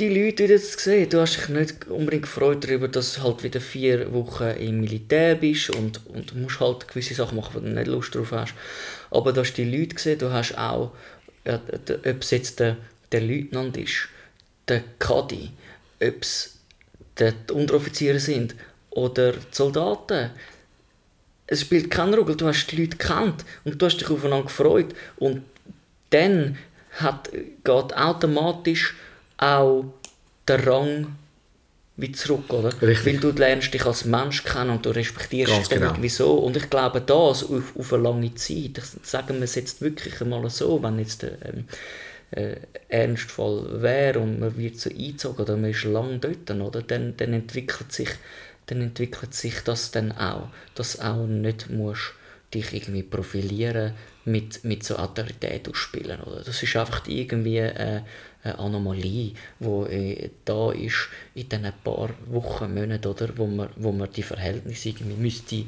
Die 0.00 0.08
Leute 0.08 0.44
wieder 0.44 0.56
zu 0.58 0.78
sehen. 0.78 1.08
Du 1.10 1.20
hast 1.20 1.36
dich 1.36 1.48
nicht 1.48 1.86
unbedingt 1.88 2.22
gefreut 2.22 2.64
darüber, 2.64 2.88
dass 2.88 3.14
du 3.14 3.22
halt 3.22 3.42
wieder 3.42 3.60
vier 3.60 4.12
Wochen 4.12 4.44
im 4.58 4.80
Militär 4.80 5.34
bist 5.36 5.70
und, 5.70 6.00
und 6.06 6.34
musst 6.34 6.60
halt 6.60 6.88
gewisse 6.88 7.14
Sachen 7.14 7.36
machen, 7.36 7.50
wo 7.54 7.60
du 7.60 7.68
nicht 7.68 7.86
Lust 7.86 8.14
drauf 8.14 8.32
hast. 8.32 8.54
Aber 9.10 9.32
du 9.32 9.40
hast 9.42 9.54
die 9.54 9.64
Leute 9.64 9.94
gesehen, 9.94 10.18
du 10.18 10.32
hast 10.32 10.56
auch, 10.58 10.92
d- 11.44 11.94
ob 12.10 12.22
es 12.22 12.30
jetzt 12.30 12.58
der, 12.60 12.76
der 13.12 13.20
Leutnant 13.20 13.76
ist, 13.76 14.08
der 14.66 14.82
Kadi, 14.98 15.50
ob 16.02 16.22
es 16.22 16.56
die 17.18 17.52
Unteroffiziere 17.52 18.18
sind 18.18 18.54
oder 18.90 19.32
die 19.32 19.38
Soldaten. 19.50 20.30
Es 21.52 21.60
spielt 21.60 21.90
keine 21.90 22.16
Rolle, 22.16 22.34
du 22.34 22.46
hast 22.46 22.66
die 22.68 22.76
Leute 22.76 22.96
gekannt 22.96 23.44
und 23.64 23.80
du 23.80 23.84
hast 23.86 23.98
dich 23.98 24.08
aufeinander 24.08 24.46
gefreut. 24.46 24.94
Und 25.16 25.42
dann 26.08 26.56
hat, 26.92 27.30
geht 27.30 27.96
automatisch 27.96 28.94
auch 29.36 29.84
der 30.48 30.66
Rang 30.66 31.08
wie 31.96 32.10
zurück, 32.12 32.50
oder? 32.52 32.72
Richtig. 32.80 33.06
Weil 33.06 33.20
du 33.20 33.38
lernst 33.38 33.74
dich 33.74 33.84
als 33.84 34.06
Mensch 34.06 34.44
kennen 34.44 34.70
und 34.70 34.86
du 34.86 34.90
respektierst 34.90 35.52
Ganz 35.52 35.68
dann 35.68 35.80
genau. 35.80 35.90
irgendwie 35.92 36.08
so. 36.08 36.32
Und 36.34 36.56
ich 36.56 36.70
glaube, 36.70 37.02
das 37.02 37.44
auf, 37.44 37.76
auf 37.78 37.92
eine 37.92 38.02
lange 38.02 38.34
Zeit, 38.34 38.78
ich 38.78 38.84
sage 39.02 39.34
wir 39.34 39.42
es 39.42 39.54
jetzt 39.54 39.82
wirklich 39.82 40.20
einmal 40.22 40.48
so, 40.48 40.82
wenn 40.82 40.98
jetzt 40.98 41.22
der 41.22 41.32
ähm, 41.44 41.64
äh, 42.30 42.56
Ernstfall 42.88 43.82
wäre 43.82 44.20
und 44.20 44.40
man 44.40 44.56
wird 44.56 44.80
so 44.80 44.88
eingezogen 44.88 45.44
oder 45.44 45.56
man 45.56 45.70
ist 45.70 45.84
lang 45.84 46.18
dort, 46.18 46.50
oder? 46.50 46.80
Dann, 46.82 47.14
dann 47.16 47.34
entwickelt 47.34 47.92
sich 47.92 48.08
dann 48.66 48.80
entwickelt 48.80 49.34
sich 49.34 49.60
das 49.64 49.90
dann 49.90 50.12
auch, 50.12 50.48
dass 50.74 50.96
du 50.96 51.04
auch 51.04 51.26
nicht 51.26 51.70
musst 51.70 52.12
dich 52.54 52.72
irgendwie 52.74 53.02
profilieren 53.02 53.94
mit, 54.26 54.62
mit 54.64 54.84
so 54.84 54.96
Autorität 54.96 55.68
ausspielen, 55.68 56.20
oder? 56.20 56.42
Das 56.44 56.62
ist 56.62 56.76
einfach 56.76 57.02
irgendwie 57.06 57.56
äh, 57.58 58.02
eine 58.44 58.58
Anomalie, 58.58 59.32
die 59.58 59.66
äh, 59.90 60.30
da 60.44 60.70
ist 60.72 61.08
in 61.34 61.48
diesen 61.48 61.72
paar 61.82 62.10
Wochen, 62.26 62.74
Monaten, 62.74 63.06
oder? 63.06 63.28
Wo 63.36 63.46
man, 63.46 63.68
wo 63.76 63.90
man 63.90 64.10
die 64.12 64.22
Verhältnisse 64.22 64.90
irgendwie 64.90 65.14
müsste 65.22 65.64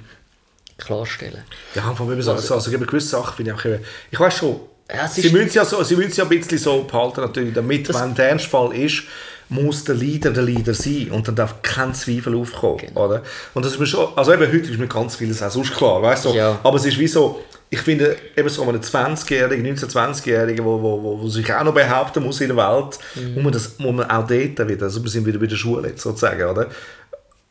klarstellen. 0.77 1.43
Ja, 1.75 1.95
vor 1.95 2.07
allem 2.07 2.15
eben 2.15 2.23
so, 2.23 2.33
also, 2.33 2.55
also 2.55 2.71
eben 2.73 2.87
gewisse 2.87 3.09
Sachen 3.09 3.37
finde 3.37 3.53
ich 3.53 3.57
auch 3.59 3.65
eben, 3.65 3.85
ich 4.11 4.21
weiß 4.21 4.35
schon, 4.39 4.61
Ja, 4.93 5.09
sie, 5.09 5.31
müssen 5.31 5.55
ja 5.57 5.65
so, 5.65 5.83
sie 5.83 5.97
müssen 5.97 6.11
es 6.11 6.17
ja 6.17 6.25
ein 6.25 6.29
bisschen 6.31 6.59
so 6.59 6.83
behalten, 6.85 7.21
natürlich, 7.23 7.55
damit, 7.55 7.89
Das- 7.89 8.01
wenn 8.01 8.15
der 8.15 8.29
Ernstfall 8.31 8.75
ist, 8.77 9.05
muss 9.49 9.85
der 9.85 9.95
Leader 9.95 10.31
der 10.31 10.43
Leader 10.43 10.75
sein 10.75 11.09
und 11.11 11.29
dann 11.29 11.35
darf 11.37 11.63
kein 11.63 11.95
Zweifel 11.95 12.35
aufkommen, 12.37 12.79
Genau. 12.79 13.07
oder? 13.07 13.23
Und 13.55 13.65
das 13.65 13.73
ist 13.73 13.79
mir 13.79 13.87
schon, 13.87 14.09
also 14.17 14.33
eben 14.33 14.43
heute 14.47 14.71
ist 14.71 14.79
mir 14.79 14.87
ganz 14.89 15.17
vieles 15.17 15.43
auch 15.43 15.51
sonst 15.51 15.75
klar, 15.75 16.01
weißt 16.03 16.25
du, 16.27 16.29
Ja. 16.31 16.59
aber 16.63 16.77
es 16.77 16.87
ist 16.87 16.99
wie 16.99 17.07
so, 17.07 17.41
ich 17.71 17.81
finde 17.81 18.17
eben 18.37 18.49
so 18.49 18.63
einen 18.63 18.81
20-Jährigen, 18.81 19.67
19-20-Jährigen, 19.77 20.65
wo, 20.65 20.81
wo, 20.81 21.03
wo, 21.03 21.21
wo 21.21 21.29
sich 21.29 21.53
auch 21.53 21.65
noch 21.65 21.75
behaupten 21.75 22.23
muss 22.23 22.41
in 22.41 22.49
der 22.49 22.57
Welt, 22.57 22.99
Mhm. 23.17 23.35
muss, 23.35 23.43
man 23.45 23.53
das, 23.53 23.79
muss 23.79 23.95
man 23.95 24.11
auch 24.11 24.27
dort 24.27 24.69
wieder, 24.69 24.85
also 24.85 25.03
wir 25.03 25.11
sind 25.11 25.27
wieder 25.27 25.39
bei 25.39 25.47
der 25.47 25.57
Schule 25.57 25.89
jetzt 25.89 26.03
sozusagen, 26.03 26.43
oder? 26.45 26.69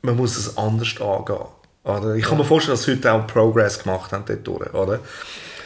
man 0.02 0.18
muss 0.18 0.36
es 0.38 0.58
anders 0.58 1.00
angehen. 1.00 1.46
Oder? 1.86 2.16
Ich 2.16 2.26
kann 2.26 2.38
mir 2.38 2.44
vorstellen, 2.46 2.76
dass 2.78 2.84
sie 2.86 2.92
heute 2.94 3.12
auch 3.14 3.26
Progress 3.28 3.82
gemacht 3.82 4.12
haben 4.12 4.24
dort 4.28 4.46
durch, 4.48 4.74
oder? 4.74 5.00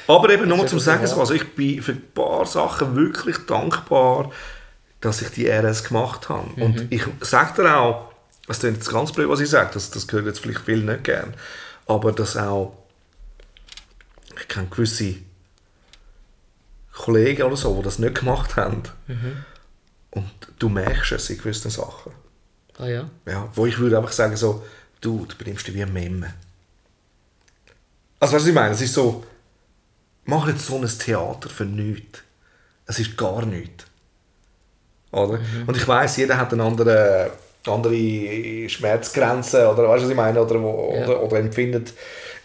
Aber 0.07 0.29
eben 0.29 0.47
nur 0.47 0.65
zum 0.67 0.79
Sagen, 0.79 1.01
also 1.01 1.33
ich 1.33 1.53
bin 1.55 1.81
für 1.81 1.91
ein 1.93 2.01
paar 2.13 2.45
Sachen 2.45 2.95
wirklich 2.95 3.35
dankbar, 3.47 4.31
dass 5.01 5.21
ich 5.21 5.29
die 5.29 5.47
RS 5.47 5.83
gemacht 5.83 6.29
habe. 6.29 6.49
Mhm. 6.55 6.61
Und 6.61 6.91
ich 6.91 7.03
sage 7.21 7.61
dir 7.61 7.77
auch, 7.77 8.11
das 8.47 8.59
klingt 8.59 8.77
jetzt 8.77 8.89
ganz 8.89 9.11
blöd, 9.11 9.29
was 9.29 9.39
ich 9.39 9.49
sage, 9.49 9.71
das, 9.73 9.91
das 9.91 10.07
gehört 10.07 10.25
jetzt 10.25 10.39
vielleicht 10.39 10.61
viele 10.61 10.91
nicht 10.91 11.03
gern, 11.03 11.33
aber 11.85 12.11
dass 12.11 12.37
auch, 12.37 12.77
ich 14.39 14.47
kenne 14.47 14.67
gewisse 14.67 15.15
Kollegen 16.93 17.43
oder 17.43 17.57
so, 17.57 17.75
die 17.75 17.83
das 17.83 17.99
nicht 17.99 18.15
gemacht 18.15 18.55
haben. 18.55 18.83
Mhm. 19.07 19.45
Und 20.11 20.31
du 20.57 20.69
merkst 20.69 21.11
es 21.11 21.29
in 21.29 21.37
gewissen 21.37 21.69
Sachen. 21.69 22.11
Ah 22.77 22.87
ja? 22.87 23.09
Ja, 23.25 23.49
wo 23.53 23.65
ich 23.65 23.77
würde 23.77 23.97
einfach 23.97 24.11
sagen 24.11 24.35
so, 24.35 24.65
du, 25.01 25.25
du 25.25 25.35
benimmst 25.35 25.67
dich 25.67 25.75
wie 25.75 25.83
ein 25.83 25.93
Memme. 25.93 26.33
Also 28.19 28.33
weißt 28.33 28.45
du, 28.45 28.45
was 28.45 28.47
ich 28.47 28.53
meine? 28.53 28.73
Es 28.73 28.81
ist 28.81 28.93
so, 28.93 29.25
mach 30.25 30.47
jetzt 30.47 30.65
so 30.65 30.77
ein 30.77 30.87
Theater 30.87 31.49
für 31.49 31.65
nichts. 31.65 32.23
Es 32.85 32.99
ist 32.99 33.17
gar 33.17 33.45
nichts. 33.45 33.85
Oder? 35.11 35.39
Und 35.65 35.77
ich 35.77 35.87
weiß 35.87 36.17
jeder 36.17 36.37
hat 36.37 36.51
eine 36.53 36.63
andere, 36.63 37.31
andere 37.65 38.69
Schmerzgrenze 38.69 39.69
oder 39.69 39.87
weißt 39.89 40.01
du, 40.01 40.05
was 40.05 40.09
ich 40.11 40.15
meine? 40.15 40.41
Oder, 40.41 40.61
wo, 40.61 40.93
Ja. 40.95 41.03
oder, 41.05 41.23
oder 41.23 41.39
empfindet, 41.39 41.93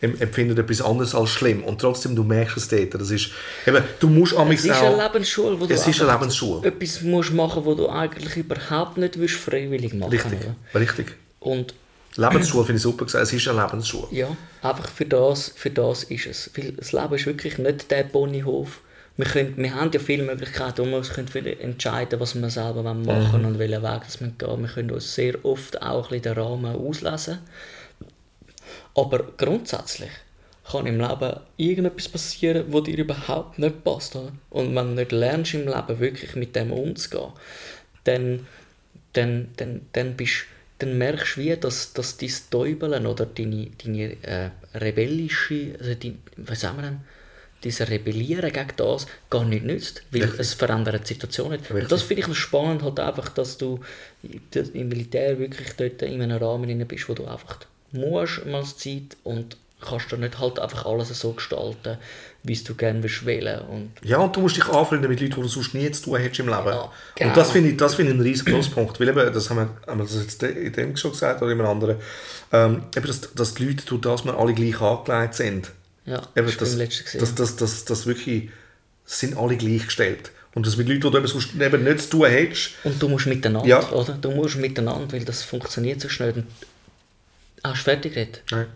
em- 0.00 0.20
empfindet 0.20 0.58
etwas 0.58 0.80
anderes 0.82 1.14
als 1.14 1.30
schlimm. 1.30 1.64
Und 1.64 1.80
trotzdem, 1.80 2.14
du 2.16 2.22
merkst 2.24 2.56
es 2.56 2.68
dort. 2.68 2.94
Das 2.94 3.10
ist, 3.10 3.30
eben, 3.66 3.82
du 4.00 4.08
musst 4.08 4.32
Es 4.32 4.38
amigs 4.38 4.64
ist 4.64 4.72
auch... 4.72 4.94
eine 4.94 5.02
Lebensschule, 5.02 5.60
wo 5.60 5.66
du 5.66 5.74
Es 5.74 5.86
ist 5.86 6.00
eine 6.00 6.12
Lebensschule. 6.12 6.66
etwas 6.68 7.02
musst 7.02 7.32
machen, 7.32 7.64
wo 7.64 7.74
du 7.74 7.88
eigentlich 7.88 8.36
überhaupt 8.36 8.96
nicht 8.96 9.18
willst 9.18 9.34
freiwillig 9.36 9.94
machen 9.94 10.10
Richtig, 10.12 10.38
Oder? 10.72 10.80
richtig. 10.80 11.06
Und 11.40 11.74
Lebensschule 12.16 12.64
finde 12.64 12.76
ich 12.76 12.82
super 12.82 13.04
gesagt. 13.06 13.24
Es 13.24 13.32
ist 13.32 13.48
eine 13.48 13.62
Lebensschule. 13.62 14.06
ja, 14.10 14.28
einfach 14.62 14.88
für 14.88 15.06
das, 15.06 15.52
für 15.56 15.70
das 15.70 16.04
ist 16.04 16.26
es. 16.26 16.50
Weil 16.56 16.72
das 16.72 16.92
Leben 16.92 17.14
ist 17.14 17.26
wirklich 17.26 17.58
nicht 17.58 17.90
der 17.90 18.04
Ponyhof. 18.04 18.80
Wir, 19.16 19.26
können, 19.26 19.54
wir 19.58 19.74
haben 19.74 19.90
ja 19.92 20.00
viele 20.00 20.22
Möglichkeiten, 20.22 20.88
wir 20.88 20.96
uns 20.96 21.10
können 21.10 21.28
entscheiden 21.60 22.18
was 22.18 22.34
wir 22.34 22.50
selber 22.50 22.82
machen 22.82 23.06
wollen 23.06 23.44
und 23.44 23.58
welchen 23.58 23.82
Weg 23.82 24.02
das 24.04 24.20
wir 24.20 24.28
gehen. 24.28 24.62
Wir 24.62 24.68
können 24.68 24.90
uns 24.90 25.14
sehr 25.14 25.44
oft 25.44 25.82
auch 25.82 26.10
ein 26.10 26.20
bisschen 26.20 26.34
den 26.34 26.42
Rahmen 26.42 26.76
auslesen. 26.76 27.38
Aber 28.94 29.18
grundsätzlich 29.36 30.10
kann 30.70 30.86
im 30.86 31.00
Leben 31.00 31.40
irgendetwas 31.56 32.08
passieren, 32.08 32.64
wo 32.68 32.80
dir 32.80 32.96
überhaupt 32.96 33.58
nicht 33.58 33.84
passt. 33.84 34.16
Und 34.50 34.74
wenn 34.74 34.74
du 34.74 34.94
nicht 34.94 35.12
lernst 35.12 35.54
im 35.54 35.66
Leben 35.66 36.00
wirklich 36.00 36.34
mit 36.36 36.54
dem 36.56 36.72
umzugehen, 36.72 37.32
dann, 38.04 38.46
dann, 39.12 39.48
dann, 39.56 39.82
dann, 39.92 40.16
bist, 40.16 40.44
dann 40.78 40.96
merkst 40.98 41.36
du 41.36 41.40
wie, 41.40 41.56
dass, 41.56 41.92
dass 41.92 42.16
dein 42.16 42.32
Täubeln 42.50 43.06
oder 43.06 43.26
deine, 43.26 43.68
deine 43.82 44.22
äh, 44.22 44.50
rebellische, 44.74 45.74
also 45.78 45.94
dein, 45.94 46.18
was 46.36 46.60
sagen 46.60 46.76
wir 46.78 46.82
denn, 46.82 47.00
dieses 47.64 47.88
Rebellieren 47.88 48.52
gegen 48.52 48.72
das 48.76 49.06
gar 49.30 49.44
nicht 49.44 49.64
nützt, 49.64 50.02
weil 50.10 50.22
Richtig. 50.22 50.40
es 50.40 50.54
verändert 50.54 51.08
die 51.08 51.14
Situation 51.14 51.50
nicht. 51.50 51.64
Richtig. 51.64 51.82
Und 51.82 51.92
das 51.92 52.02
finde 52.02 52.22
ich 52.22 52.28
noch 52.28 52.34
spannend, 52.34 52.82
halt 52.82 53.00
einfach, 53.00 53.28
dass 53.30 53.58
du 53.58 53.80
im 54.22 54.88
Militär 54.88 55.38
wirklich 55.38 55.72
dort 55.76 56.02
in 56.02 56.22
einem 56.22 56.42
Rahmen 56.42 56.86
bist, 56.86 57.08
wo 57.08 57.14
du 57.14 57.26
einfach 57.26 57.58
musst 57.92 58.46
mal 58.46 58.64
Zeit 58.64 59.16
und 59.22 59.56
kannst 59.82 60.12
du 60.12 60.16
nicht 60.16 60.38
halt 60.38 60.58
einfach 60.58 60.86
alles 60.86 61.08
so 61.08 61.32
gestalten, 61.32 61.98
wie 62.44 62.52
es 62.52 62.64
du 62.64 62.74
gerne 62.74 63.02
willst 63.02 63.26
wählen 63.26 63.60
und 63.62 63.90
Ja, 64.02 64.18
und 64.18 64.34
du 64.34 64.40
musst 64.40 64.56
dich 64.56 64.66
anfreunden 64.66 65.10
mit 65.10 65.20
Leuten, 65.20 65.34
die 65.34 65.40
du 65.40 65.48
sonst 65.48 65.74
nie 65.74 65.90
zu 65.90 66.04
tun 66.04 66.18
hättest 66.18 66.40
im 66.40 66.48
Leben. 66.48 66.66
Ja, 66.66 66.90
genau. 67.16 67.30
Und 67.30 67.36
das 67.36 67.50
finde 67.50 67.70
ich, 67.70 67.76
das 67.76 67.94
finde 67.94 68.12
ich 68.12 68.18
einen 68.18 68.26
riesen 68.26 68.44
Pluspunkt. 68.44 68.98
Weil 69.00 69.08
eben, 69.08 69.32
das 69.32 69.50
haben 69.50 69.56
wir, 69.56 69.70
haben 69.86 69.98
wir 69.98 70.04
das 70.04 70.14
jetzt 70.14 70.42
in 70.42 70.72
dem 70.72 70.96
schon 70.96 71.10
gesagt 71.10 71.42
oder 71.42 71.50
in 71.50 71.60
einem 71.60 71.68
anderen, 71.68 71.96
ähm, 72.52 72.84
eben, 72.96 73.06
dass, 73.06 73.34
dass 73.34 73.54
die 73.54 73.66
Leute, 73.66 73.84
durch 73.84 74.00
das 74.00 74.24
wir 74.24 74.38
alle 74.38 74.54
gleich 74.54 74.80
angelegt 74.80 75.34
sind, 75.34 75.72
ja, 76.04 76.22
eben, 76.36 76.46
das 76.46 76.56
beim 76.70 76.78
letzten 76.78 77.04
gesehen. 77.04 77.20
dass, 77.20 77.34
dass, 77.34 77.56
dass, 77.56 77.84
dass 77.84 78.06
wirklich, 78.06 78.50
sind 79.04 79.36
alle 79.36 79.56
gleichgestellt. 79.56 80.30
Und 80.54 80.66
das 80.66 80.76
mit 80.76 80.86
Leuten, 80.88 81.00
die 81.00 81.10
du 81.10 81.16
eben 81.18 81.26
sonst 81.26 81.54
eben 81.58 81.84
nicht 81.84 82.00
zu 82.02 82.10
tun 82.10 82.26
hättest, 82.26 82.72
Und 82.84 83.02
du 83.02 83.08
musst 83.08 83.26
miteinander, 83.26 83.66
Ja. 83.68 83.90
oder? 83.90 84.12
Du 84.14 84.30
musst 84.32 84.56
miteinander, 84.56 85.10
weil 85.12 85.24
das 85.24 85.42
funktioniert 85.42 86.00
so 86.00 86.08
schnell. 86.08 86.32
Und 86.34 86.46
Hast 87.64 87.80
du 87.80 87.84
fertig 87.84 88.14
geredet? 88.14 88.42
nein, 88.50 88.66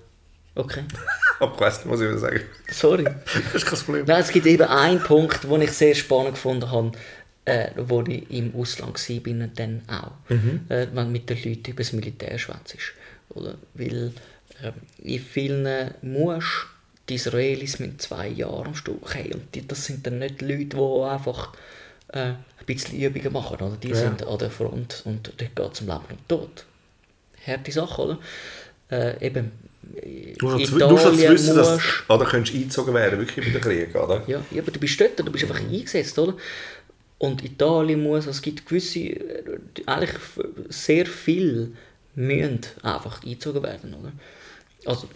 Okay. 0.55 0.85
nicht, 1.41 1.61
was 1.61 2.01
ich 2.01 2.19
sagen. 2.19 2.41
Sorry. 2.71 3.05
Das 3.53 3.63
ist 3.63 3.67
kein 3.67 3.79
Problem. 3.81 4.05
Nein, 4.07 4.21
es 4.23 4.31
gibt 4.31 4.47
eben 4.47 4.63
einen 4.63 5.01
Punkt, 5.01 5.45
den 5.45 5.61
ich 5.61 5.73
sehr 5.73 5.95
spannend 5.95 6.35
gefunden 6.35 6.71
habe, 6.71 6.93
äh, 7.45 7.69
wo 7.77 8.01
ich 8.03 8.31
im 8.31 8.55
Ausland 8.55 8.97
war, 9.09 9.33
und 9.33 9.59
dann 9.59 9.83
auch. 9.89 10.13
Äh, 10.71 10.87
wenn 10.95 11.13
mit 11.13 11.29
den 11.29 11.37
Leuten 11.45 11.71
über 11.73 11.83
das 11.83 11.93
Militär 11.93 12.39
schwätzt. 12.39 12.77
Oder? 13.29 13.57
Weil 13.75 14.13
äh, 14.63 14.73
in 15.03 15.21
vielen 15.21 15.91
musst 16.01 16.67
die 17.09 17.15
Israelis 17.15 17.79
mit 17.79 18.03
zwei 18.03 18.29
Jahren 18.29 18.67
am 18.69 18.75
Stück 18.75 19.15
hey, 19.15 19.33
und 19.33 19.55
die, 19.55 19.67
das 19.67 19.85
sind 19.87 20.07
dann 20.07 20.19
nicht 20.19 20.43
Leute, 20.43 20.65
die 20.77 21.03
einfach 21.09 21.53
äh, 22.09 22.19
ein 22.21 22.37
bisschen 22.67 22.99
Übungen 23.01 23.33
machen. 23.33 23.57
Oder? 23.61 23.77
Die 23.77 23.89
Ja. 23.91 23.95
sind 23.97 24.27
an 24.27 24.39
der 24.39 24.51
Front 24.51 25.03
und 25.05 25.29
dort 25.39 25.39
geht 25.57 25.73
es 25.75 25.81
um 25.81 25.87
Leben 25.87 26.01
und 26.11 26.29
Tod. 26.29 26.65
Harte 27.47 27.71
Sache, 27.73 28.03
oder? 28.03 28.19
Äh, 28.91 29.27
eben, 29.27 29.53
Du 30.39 30.49
musst 30.49 30.73
halt- 30.73 30.81
du 30.83 30.89
musst 30.89 31.05
Italien 31.05 31.33
wissen, 31.33 31.55
dass 31.57 31.71
musst- 31.75 32.11
oder 32.11 32.25
könntest 32.25 32.57
eingezogen 32.57 32.93
werden, 32.95 33.21
wirklich 33.21 33.47
bei 33.47 33.53
den 33.53 33.61
Krieg, 33.61 33.95
oder? 33.95 34.23
ja, 34.27 34.41
ja, 34.51 34.63
aber 34.63 34.73
du 34.73 34.81
bist 34.81 35.01
dort, 35.01 35.17
du 35.19 35.31
bist 35.31 35.45
einfach 35.45 35.61
eingesetzt, 35.61 36.19
oder? 36.19 36.35
Und 37.19 37.45
Italien 37.45 38.03
muss, 38.03 38.27
es 38.27 38.43
gibt 38.43 38.67
gewisse, 38.67 39.17
eigentlich 39.87 40.11
sehr 40.69 41.07
viel 41.07 41.73
müssen 42.17 42.61
einfach 42.83 43.23
eingezogen 43.23 43.63
werden, 43.63 43.95
oder? 43.95 44.13
Also 44.87 45.09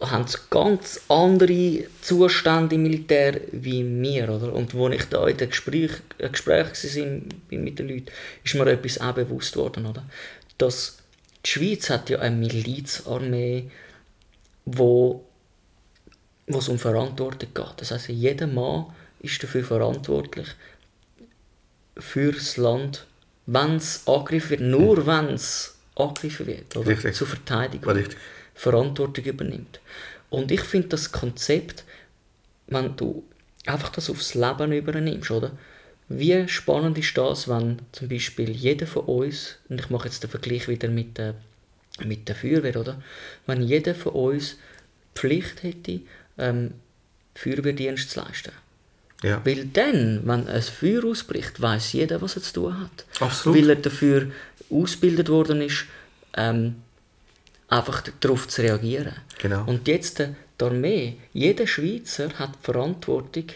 haben 0.00 0.26
ganz 0.50 1.00
andere 1.08 1.84
Zustände 2.02 2.74
im 2.74 2.82
Militär 2.82 3.40
wie 3.52 3.84
wir, 4.02 4.28
oder? 4.28 4.52
Und 4.52 4.74
wo 4.74 4.88
ich 4.88 5.04
da 5.04 5.26
in 5.26 5.36
den 5.36 5.48
Gespräch, 5.48 5.92
äh, 6.18 6.28
Gespräch 6.28 6.66
war 6.66 7.20
bin 7.48 7.64
mit 7.64 7.78
den 7.78 7.88
Leuten, 7.88 8.06
ist 8.44 8.54
mir 8.54 8.66
etwas 8.66 9.00
auch 9.00 9.14
bewusst 9.14 9.56
worden, 9.56 9.86
oder? 9.86 10.04
Dass 10.58 10.98
die 11.44 11.50
Schweiz 11.50 11.88
hat 11.88 12.10
ja 12.10 12.18
eine 12.18 12.36
Milizarmee, 12.36 13.70
wo 14.64 15.24
wo 16.48 16.58
es 16.58 16.68
um 16.68 16.78
Verantwortung 16.78 17.48
geht. 17.52 17.74
Das 17.78 17.90
heißt, 17.90 18.08
jeder 18.08 18.46
Mann 18.46 18.86
ist 19.20 19.42
dafür 19.42 19.64
verantwortlich 19.64 20.46
für 21.98 22.32
das 22.32 22.56
Land, 22.56 23.06
wenn 23.46 23.76
es 23.76 24.06
angegriffen 24.06 24.50
wird, 24.50 24.60
nur 24.60 25.06
wenn 25.06 25.34
es 25.34 25.76
angegriffen 25.96 26.46
wird, 26.46 26.76
oder? 26.76 26.90
Richtig. 26.90 27.14
zur 27.14 27.26
Verteidigung, 27.26 27.92
Richtig. 27.92 28.16
Verantwortung 28.56 29.24
übernimmt. 29.24 29.80
Und 30.30 30.50
ich 30.50 30.62
finde 30.62 30.88
das 30.88 31.12
Konzept, 31.12 31.84
wenn 32.66 32.96
du 32.96 33.22
einfach 33.66 33.90
das 33.90 34.10
aufs 34.10 34.34
Leben 34.34 34.72
übernimmst, 34.72 35.30
oder? 35.30 35.52
Wie 36.08 36.48
spannend 36.48 36.98
ist 36.98 37.16
das, 37.18 37.48
wenn 37.48 37.80
zum 37.92 38.08
Beispiel 38.08 38.50
jeder 38.50 38.86
von 38.86 39.04
uns, 39.04 39.56
und 39.68 39.80
ich 39.80 39.90
mache 39.90 40.06
jetzt 40.06 40.22
den 40.22 40.30
Vergleich 40.30 40.68
wieder 40.68 40.88
mit 40.88 41.18
der, 41.18 41.34
mit 42.04 42.28
der 42.28 42.36
Feuerwehr, 42.36 42.76
oder? 42.76 43.02
Wenn 43.46 43.62
jeder 43.62 43.94
von 43.94 44.12
uns 44.12 44.56
die 45.14 45.20
Pflicht 45.20 45.62
hätte, 45.62 46.00
ähm, 46.38 46.74
Feuerwehrdienst 47.34 48.10
zu 48.10 48.20
leisten. 48.20 48.52
Ja. 49.22 49.40
Weil 49.44 49.66
dann, 49.66 50.22
wenn 50.24 50.46
ein 50.46 50.62
Feuer 50.62 51.04
ausbricht, 51.04 51.60
weiß 51.60 51.92
jeder, 51.94 52.22
was 52.22 52.36
er 52.36 52.42
zu 52.42 52.52
tun 52.52 52.80
hat. 52.80 53.04
Absolut. 53.20 53.58
Weil 53.58 53.70
er 53.70 53.76
dafür 53.76 54.30
ausgebildet 54.70 55.28
worden 55.28 55.62
ist, 55.62 55.86
ähm, 56.36 56.76
einfach 57.68 58.02
darauf 58.20 58.48
zu 58.48 58.62
reagieren. 58.62 59.14
Genau. 59.38 59.64
Und 59.66 59.88
jetzt 59.88 60.20
äh, 60.20 60.30
die 60.60 60.64
Armee, 60.64 61.16
jeder 61.32 61.66
Schweizer 61.66 62.30
hat 62.38 62.54
die 62.54 62.64
Verantwortung, 62.64 63.46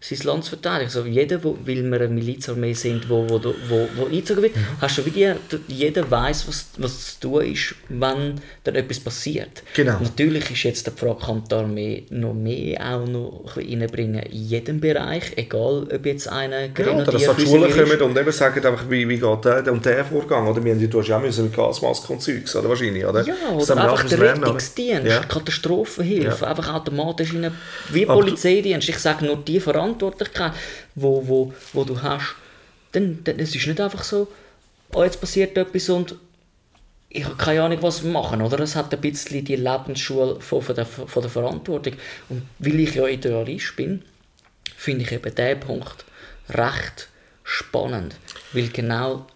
sein 0.00 0.18
Land 0.22 0.44
zu 0.44 0.50
verteidigen. 0.50 0.84
Also 0.86 1.04
jeder, 1.06 1.42
wo, 1.42 1.58
weil 1.64 1.82
wir 1.82 2.00
eine 2.00 2.06
Milizarmee 2.08 2.72
sind, 2.72 3.08
wo, 3.10 3.28
wo, 3.28 3.42
wo, 3.68 3.88
wo 3.96 4.04
eingezogen 4.06 4.44
wird, 4.44 4.54
hast 4.80 4.96
du 4.98 5.04
wirklich, 5.04 5.26
jeder 5.66 6.08
weiß, 6.08 6.46
was, 6.46 6.68
was 6.78 7.18
zu 7.18 7.28
tun 7.28 7.44
ist, 7.52 7.74
wenn 7.88 8.34
dann 8.62 8.74
etwas 8.76 9.00
passiert. 9.00 9.64
Genau. 9.74 9.98
Natürlich 10.00 10.52
ist 10.52 10.62
jetzt 10.62 10.86
die 10.86 10.92
Frage, 10.92 11.18
kann 11.26 11.42
die 11.50 11.54
Armee 11.56 12.04
noch 12.10 12.32
mehr 12.32 12.80
auch 12.94 13.08
noch 13.08 13.56
reinbringen 13.56 14.22
in 14.22 14.44
jedem 14.44 14.78
Bereich, 14.80 15.32
egal 15.34 15.88
ob 15.92 16.06
jetzt 16.06 16.28
einer 16.28 16.60
Ja, 16.66 16.68
oder 16.94 17.02
dass 17.04 17.14
Grenadier, 17.24 17.34
die 17.36 17.46
Schule 17.46 17.68
Fusilier 17.68 17.84
ist. 17.86 17.98
kommen 17.98 18.10
und 18.12 18.18
eben 18.20 18.32
sagen, 18.32 18.66
einfach, 18.66 18.88
wie, 18.88 19.08
wie 19.08 19.18
geht 19.18 19.44
der 19.44 19.72
und 19.72 19.84
der 19.84 20.04
Vorgang. 20.04 20.46
Oder? 20.46 20.62
Wir 20.64 20.74
haben, 20.74 20.90
du 20.90 21.00
hast 21.00 21.08
ja 21.08 21.16
auch 21.18 21.22
müssen 21.22 21.42
mit 21.46 21.56
Gasmaske 21.56 22.12
und 22.12 22.22
Zeugs, 22.22 22.54
oder? 22.54 22.68
Wahrscheinlich, 22.68 23.04
oder? 23.04 23.26
Ja, 23.26 23.34
oder 23.52 23.76
einfach 23.76 24.04
der 24.08 24.18
lernen? 24.18 24.44
Rettungsdienst, 24.44 25.06
Ja. 25.08 25.20
Katastrophenhilfe, 25.24 26.44
Ja. 26.44 26.50
einfach 26.50 26.72
automatisch 26.72 27.32
in 27.32 27.44
eine, 27.46 27.52
wie 27.90 28.06
Polizeidienst. 28.06 28.88
Ich 28.88 28.98
sage 28.98 29.26
nur 29.26 29.36
die 29.38 29.58
Verantwortlichkeit, 29.88 30.52
wo, 30.94 31.26
wo, 31.26 31.54
wo 31.72 31.84
du 31.84 32.00
hast, 32.02 32.34
dann, 32.92 33.22
dann 33.24 33.38
es 33.38 33.54
ist 33.54 33.66
nicht 33.66 33.80
einfach 33.80 34.04
so, 34.04 34.28
oh, 34.94 35.04
jetzt 35.04 35.20
passiert 35.20 35.56
etwas 35.56 35.88
und 35.88 36.16
ich 37.10 37.24
habe 37.24 37.36
keine 37.36 37.62
Ahnung, 37.62 37.82
was 37.82 38.02
machen, 38.02 38.42
oder? 38.42 38.60
Es 38.60 38.76
hat 38.76 38.92
ein 38.92 39.00
bisschen 39.00 39.44
die 39.44 39.56
Lebensschule 39.56 40.40
von, 40.40 40.60
von, 40.60 40.74
der, 40.74 40.84
von 40.84 41.22
der 41.22 41.30
Verantwortung. 41.30 41.94
Und 42.28 42.42
weil 42.58 42.80
ich 42.80 42.94
ja 42.94 43.06
Idealist 43.06 43.76
bin, 43.76 44.02
finde 44.76 45.04
ich 45.04 45.12
eben 45.12 45.34
diesen 45.34 45.60
Punkt 45.60 46.04
recht 46.50 47.08
spannend. 47.44 48.16
Weil 48.52 48.68
genau 48.68 49.26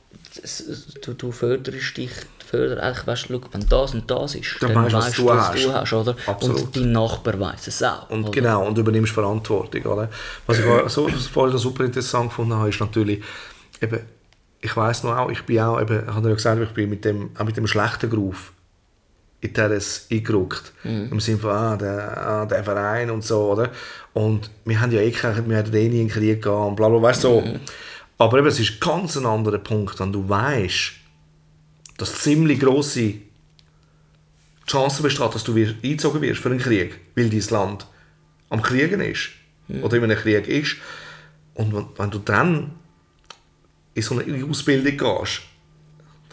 du, 1.02 1.14
du 1.14 1.32
förderst 1.32 1.96
dich, 1.96 2.10
eigentlich, 2.52 3.06
weißt 3.06 3.28
du, 3.30 3.40
wenn 3.52 3.66
das 3.68 3.94
und 3.94 4.10
das 4.10 4.34
ist, 4.34 4.56
Dann 4.60 4.74
dann, 4.74 4.88
du, 4.88 4.92
weißt 4.96 5.18
du 5.18 5.22
du, 5.22 5.28
was 5.28 5.52
du 5.52 5.72
hast, 5.72 5.92
oder? 5.92 6.16
Absolut. 6.26 6.60
Und 6.62 6.76
dein 6.76 6.92
Nachbar 6.92 7.40
weiß 7.40 7.66
es 7.68 7.82
auch. 7.82 8.10
Und 8.10 8.24
oder? 8.24 8.30
genau, 8.30 8.66
und 8.66 8.76
übernimmst 8.78 9.12
Verantwortung. 9.12 9.82
Oder? 9.82 10.08
Was 10.46 10.58
ich 10.58 10.64
so 10.88 11.08
voll 11.08 11.56
super 11.58 11.84
interessant 11.84 12.28
gefunden 12.30 12.54
habe, 12.54 12.68
ist 12.68 12.80
natürlich, 12.80 13.22
eben, 13.80 14.00
ich 14.60 14.76
weiß 14.76 15.04
noch 15.04 15.16
auch, 15.16 15.30
ich 15.30 15.42
bin 15.42 15.60
auch, 15.60 15.80
eben, 15.80 16.02
ich 16.08 16.14
habe 16.14 16.28
ja 16.28 16.34
gesagt, 16.34 16.60
ich 16.62 16.68
bin 16.70 16.90
mit 16.90 17.04
dem, 17.04 17.30
auch 17.38 17.44
mit 17.44 17.56
dem 17.56 17.66
schlechten 17.66 18.08
Groove 18.10 18.52
in 19.40 19.52
das 19.54 20.06
eingerückt. 20.10 20.72
Im 20.84 21.18
Sinne 21.18 21.38
von, 21.38 21.50
ah, 21.50 21.76
der, 21.76 22.26
ah, 22.26 22.46
der 22.46 22.62
Verein 22.62 23.10
und 23.10 23.24
so, 23.24 23.50
oder? 23.50 23.70
Und 24.12 24.50
wir 24.64 24.80
haben 24.80 24.92
ja 24.92 25.00
eh, 25.00 25.10
keine- 25.10 25.48
wir 25.48 25.56
hatten 25.56 25.74
eh 25.74 25.88
nie 25.88 26.00
in 26.02 26.06
den 26.06 26.08
Krieg 26.10 26.40
gegangen 26.42 26.68
und 26.68 26.76
bla 26.76 26.88
bla, 26.88 27.02
weißt 27.02 27.24
du, 27.24 27.28
so. 27.28 27.44
Aber 28.18 28.38
eben, 28.38 28.46
es 28.46 28.60
ist 28.60 28.80
ganz 28.80 29.16
ein 29.16 29.26
anderer 29.26 29.58
Punkt, 29.58 29.98
wenn 29.98 30.12
du 30.12 30.28
weißt, 30.28 30.92
dass 32.02 32.20
ziemlich 32.20 32.58
grosse 32.58 33.14
Chance 34.66 35.02
besteht, 35.02 35.34
dass 35.34 35.44
du 35.44 35.54
eingezogen 35.54 36.20
wirst 36.20 36.40
für 36.40 36.50
einen 36.50 36.58
Krieg, 36.58 36.98
weil 37.14 37.30
dein 37.30 37.48
Land 37.50 37.86
am 38.48 38.60
Kriegen 38.60 39.00
ist 39.00 39.30
oder 39.82 39.96
in 39.98 40.04
einem 40.04 40.18
Krieg 40.18 40.48
ist. 40.48 40.76
Und 41.54 41.72
wenn, 41.72 41.86
wenn 41.96 42.10
du 42.10 42.18
dann 42.18 42.72
in 43.94 44.02
so 44.02 44.18
eine 44.18 44.44
Ausbildung 44.44 44.96
gehst, 44.96 45.42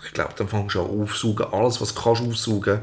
ich 0.03 0.13
glaube, 0.13 0.33
dann 0.35 0.47
fängst 0.47 0.73
du 0.73 0.81
an 0.81 1.01
aufsaugen, 1.01 1.45
alles, 1.51 1.79
was 1.79 1.93
du 1.93 2.01
kannst 2.01 2.21
aufsaugen, 2.23 2.79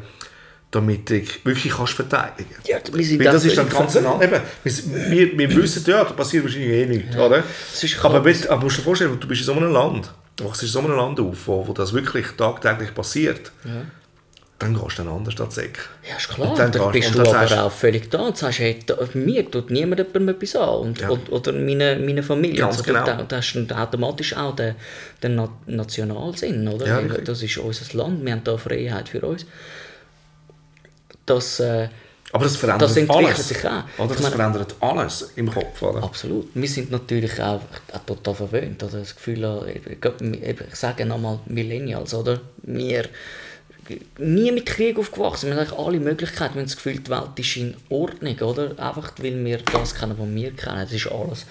damit 0.71 1.11
du 1.11 1.23
wirklich 1.43 1.73
kannst 1.73 1.95
verteidigen. 1.95 2.55
Ja, 2.67 2.79
Weil 2.93 3.19
das 3.25 3.43
auch 3.43 3.47
ist 3.47 3.57
dann 3.57 3.69
ganz 3.69 3.97
ein 3.97 4.05
eben, 4.23 4.43
wir, 4.63 5.39
wir, 5.39 5.57
wissen, 5.57 5.83
ja, 5.87 6.05
da 6.05 6.13
passiert 6.13 6.45
wahrscheinlich 6.45 6.71
eh 6.71 6.87
nichts, 6.87 7.17
oder? 7.17 7.43
Das 7.73 7.83
ist 7.83 8.05
aber, 8.05 8.19
aber 8.19 8.63
musst 8.63 8.77
du 8.77 8.81
dir 8.81 8.85
vorstellen, 8.85 9.19
du 9.19 9.27
bist 9.27 9.41
in 9.41 9.47
so 9.47 9.55
einem 9.55 9.73
Land, 9.73 10.13
wachst 10.43 10.63
in 10.63 10.69
so 10.69 10.81
einem 10.81 10.93
Land 10.97 11.19
auf, 11.21 11.47
wo, 11.47 11.67
wo 11.67 11.73
das 11.73 11.93
wirklich 11.93 12.27
tagtäglich 12.37 12.95
passiert, 12.95 13.53
dann 14.59 14.75
gehst 14.75 14.99
du 14.99 15.03
dann 15.05 15.13
anders 15.13 15.39
an. 15.41 15.49
Ja, 16.09 16.17
ist 16.17 16.29
klar. 16.29 16.51
Und 16.51 16.59
dann, 16.59 16.73
dann 16.73 16.93
gehst- 16.93 17.13
bist 17.13 17.27
du 17.27 17.31
aber 17.31 17.65
auch 17.65 17.73
völlig 17.73 18.11
da 18.11 18.21
und 18.21 18.37
sagst, 18.39 18.59
hey, 18.61 18.79
da, 18.87 18.97
mir 19.15 19.51
tut 19.51 19.71
niemand 19.71 20.01
etwas 20.01 20.57
an. 20.57 20.69
Und, 20.79 21.01
Ja. 21.01 21.11
und, 21.11 21.31
oder 21.31 21.53
meine, 21.53 21.97
meine 21.97 22.23
Familie. 22.23 22.61
Ganz 22.61 22.79
und 22.79 22.87
genau. 22.87 23.05
Da, 23.05 23.23
da 23.23 23.37
hast 23.37 23.53
du 23.55 23.67
automatisch 23.77 24.35
auch 24.37 24.57
den, 24.57 24.75
den 25.23 25.35
Na 25.37 25.49
Nationalsinn, 25.67 26.67
oder? 26.69 26.87
Ja, 26.87 27.03
das 27.03 27.43
ist 27.43 27.59
unser 27.59 27.97
Land, 27.99 28.25
wir 28.25 28.33
haben 28.33 28.45
da 28.45 28.57
Freiheit 28.57 29.09
für 29.11 29.21
uns. 29.27 29.45
Das, 31.27 31.61
äh, 31.61 31.89
Aber 32.33 32.45
das 32.45 32.57
verändert 32.57 32.91
Das 32.91 33.09
alles. 33.11 33.49
sich 33.49 33.59
auch. 33.67 33.85
Oder? 33.99 34.09
Das 34.15 34.23
meine- 34.23 34.35
verändert 34.35 34.75
alles 34.81 35.33
im 35.37 35.51
Kopf. 35.51 35.81
Oder? 35.83 36.03
Absolut. 36.03 36.49
Wir 36.55 36.69
sind 36.69 36.91
natürlich 36.91 37.41
auch, 37.41 37.61
auch 37.93 37.99
total 38.05 38.35
verwöhnt. 38.35 38.83
Oder 38.83 38.99
das 38.99 39.15
Gefühl, 39.15 39.45
eben, 40.43 40.65
ich 40.69 40.77
sage 40.77 41.07
nochmal 41.07 41.39
Millennials, 41.47 42.13
oder? 42.15 42.41
Wir 42.63 43.05
nie 44.19 44.53
mit 44.53 44.67
Krieg 44.67 44.99
aufgewachsen. 44.99 45.47
Wir 45.47 45.57
haben 45.57 45.67
eigentlich 45.67 45.79
alle 45.79 46.01
Möglichkeiten. 46.01 46.55
Wir 46.55 46.61
haben 46.61 46.67
das 46.67 46.77
Gefühl, 46.77 46.99
die 46.99 47.11
Welt 47.11 47.31
ist 47.37 47.57
in 47.57 47.77
Ordnung, 47.89 48.39
oder? 48.41 48.79
Einfach 48.79 49.13
weil 49.19 49.45
wir 49.45 49.59
das 49.59 49.95
kennen, 49.95 50.17
was 50.19 50.29
wir 50.29 50.53
kennen. 50.53 50.81
Das 50.81 50.93
ist 50.93 51.07
alles. 51.07 51.47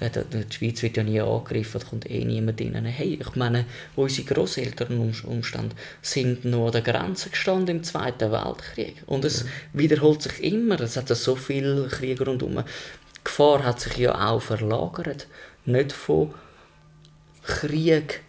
Die 0.00 0.54
Schweiz 0.54 0.82
wird 0.82 0.96
ja 0.96 1.02
nie 1.02 1.20
angegriffen, 1.20 1.80
da 1.80 1.86
kommt 1.86 2.10
eh 2.10 2.24
niemand 2.24 2.60
rein. 2.60 2.84
Hey, 2.84 3.18
ich 3.20 3.34
meine, 3.34 3.64
unsere 3.96 4.32
Grosseltern 4.32 4.98
um, 4.98 5.12
Umstände 5.24 5.74
sind 6.02 6.44
noch 6.44 6.66
an 6.66 6.72
der 6.72 6.82
Grenze 6.82 7.30
gestanden 7.30 7.78
im 7.78 7.82
Zweiten 7.82 8.30
Weltkrieg. 8.30 9.02
Und 9.06 9.24
es 9.24 9.44
wiederholt 9.72 10.22
sich 10.22 10.42
immer. 10.42 10.80
Es 10.80 10.96
hat 10.96 11.10
ja 11.10 11.16
so 11.16 11.34
viele 11.34 11.88
Kriege 11.88 12.24
rundherum. 12.24 12.56
Die 12.56 13.24
Gefahr 13.24 13.64
hat 13.64 13.80
sich 13.80 13.96
ja 13.96 14.28
auch 14.28 14.40
verlagert. 14.40 15.26
Nicht 15.64 15.92
von 15.92 16.32
Krieg 17.42 18.20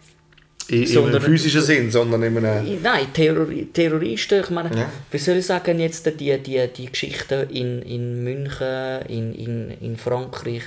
In, 0.70 0.82
in 0.82 0.86
sondern- 0.86 1.14
einem 1.16 1.24
physischen 1.24 1.62
Sinn, 1.62 1.90
sondern 1.90 2.22
in 2.22 2.36
einem... 2.44 2.82
Nein, 2.82 3.06
Terrori 3.12 3.68
Terroristen, 3.72 4.40
ich 4.40 4.50
meine, 4.50 4.70
Ja. 4.76 4.90
wie 5.10 5.18
soll 5.18 5.36
ich 5.38 5.46
sagen, 5.46 5.80
jetzt 5.80 6.06
die, 6.20 6.38
die, 6.38 6.68
die 6.76 6.86
Geschichten 6.86 7.48
in, 7.50 7.82
in 7.82 8.22
München, 8.24 9.02
in, 9.08 9.34
in, 9.34 9.70
in 9.80 9.96
Frankreich 9.96 10.62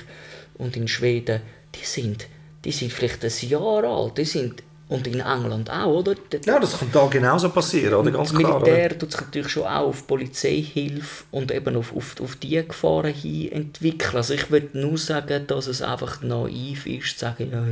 und 0.58 0.76
in 0.76 0.88
Schweden, 0.88 1.40
die 1.74 1.84
sind, 1.84 2.26
die 2.64 2.72
sind 2.72 2.92
vielleicht 2.92 3.24
ein 3.24 3.48
Jahr 3.48 3.84
alt, 3.84 4.18
die 4.18 4.24
sind, 4.24 4.62
und 4.86 5.06
in 5.06 5.20
England 5.20 5.70
auch, 5.70 6.00
oder? 6.00 6.14
Ja, 6.44 6.60
das 6.60 6.78
kann 6.78 6.90
da 6.92 7.06
genauso 7.06 7.48
passieren, 7.48 7.94
oder? 7.94 8.10
Ganz 8.10 8.30
das 8.30 8.38
klar. 8.38 8.60
Militär 8.60 8.86
Oder? 8.86 8.98
tut 8.98 9.12
sich 9.12 9.20
natürlich 9.20 9.48
schon 9.48 9.62
auch 9.62 9.88
auf 9.88 10.06
Polizeihilfe 10.06 11.24
und 11.30 11.50
eben 11.52 11.76
auf, 11.76 11.96
auf, 11.96 12.20
auf 12.20 12.36
die 12.36 12.62
Gefahren 12.66 13.14
hin 13.14 13.50
entwickeln. 13.50 14.16
Also 14.16 14.34
ich 14.34 14.50
würde 14.50 14.78
nur 14.78 14.98
sagen, 14.98 15.46
dass 15.46 15.68
es 15.68 15.80
einfach 15.80 16.20
naiv 16.22 16.86
ist, 16.86 17.18
zu 17.18 17.24
sagen, 17.24 17.50
ja, 17.50 17.64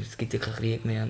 es 0.00 0.16
gibt 0.16 0.32
ja 0.32 0.38
keinen 0.38 0.56
Krieg 0.56 0.84
mehr. 0.86 1.06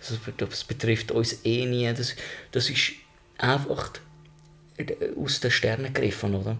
Das, 0.00 0.18
das 0.38 0.64
betrifft 0.64 1.12
uns 1.12 1.44
eh 1.44 1.66
nie. 1.66 1.92
Das, 1.92 2.14
das 2.52 2.70
ist 2.70 2.92
einfach 3.36 3.90
aus 5.22 5.40
den 5.40 5.50
Sternen 5.50 5.92
gegriffen, 5.92 6.34
oder? 6.34 6.56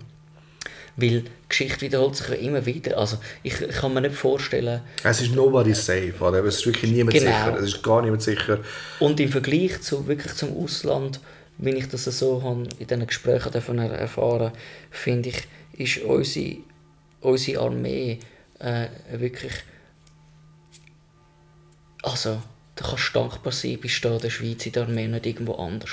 Weil 1.00 1.20
die 1.22 1.24
Geschichte 1.48 1.82
wiederholt 1.82 2.16
sich 2.16 2.28
ja 2.28 2.34
immer 2.34 2.66
wieder. 2.66 2.98
Also 2.98 3.18
ich, 3.44 3.54
kann 3.56 3.94
mir 3.94 4.00
nicht 4.00 4.16
vorstellen, 4.16 4.80
Es 5.04 5.20
ist 5.20 5.32
nobody 5.32 5.72
safe, 5.72 6.12
oder? 6.20 6.42
Es 6.44 6.56
ist 6.56 6.66
wirklich 6.66 6.90
niemand 6.90 7.16
Genau. 7.16 7.26
sicher. 7.30 7.56
Es 7.56 7.64
ist 7.66 7.82
gar 7.84 8.02
niemand 8.02 8.20
sicher. 8.22 8.58
Und 8.98 9.20
im 9.20 9.28
Vergleich 9.28 9.80
zu, 9.80 10.08
wirklich 10.08 10.34
zum 10.34 10.56
Ausland, 10.56 11.20
wenn 11.58 11.76
ich 11.76 11.88
das 11.88 12.04
so 12.04 12.42
habe, 12.42 12.64
in 12.80 12.86
diesen 12.88 13.06
Gesprächen 13.06 13.52
davon 13.52 13.78
er- 13.78 13.92
erfahren 13.92 14.50
finde 14.90 15.28
ich, 15.28 15.46
ist 15.78 15.98
unsere, 16.04 16.56
unsere 17.20 17.62
Armee 17.62 18.18
äh, 18.58 18.88
wirklich. 19.12 19.52
Also, 22.02 22.42
da 22.74 22.84
kannst 22.88 23.10
du 23.14 23.20
dankbar 23.20 23.52
sein, 23.52 23.78
bist 23.80 24.04
du 24.04 24.08
in 24.08 24.18
der 24.18 24.30
Schweiz 24.30 24.66
in 24.66 24.72
der 24.72 24.82
Armee 24.84 25.06
nicht 25.08 25.26
irgendwo 25.26 25.54
anders. 25.54 25.90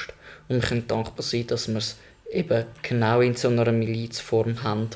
Und 0.47 0.61
wir 0.61 0.67
können 0.67 0.87
dankbar 0.87 1.23
sein, 1.23 1.47
dass 1.47 1.67
wir 1.67 1.77
es 1.77 1.97
eben 2.35 2.65
genau 2.81 3.21
in 3.21 3.35
so 3.35 3.47
einer 3.47 3.71
Milizform 3.71 4.63
haben, 4.63 4.89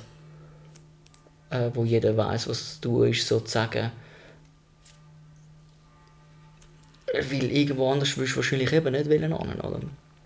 äh, 1.49 1.69
wo 1.73 1.83
jeder 1.83 2.15
weiß, 2.15 2.47
was 2.49 2.75
zu 2.75 2.81
tun 2.81 3.09
ist, 3.09 3.27
sozusagen. 3.27 3.91
Weil 7.13 7.51
irgendwo 7.51 7.91
anders 7.91 8.15
würdest 8.17 8.35
du 8.35 8.37
wahrscheinlich 8.37 8.71
eben 8.71 8.91
nicht 8.91 9.09
wollen 9.09 9.33
oder? 9.33 9.79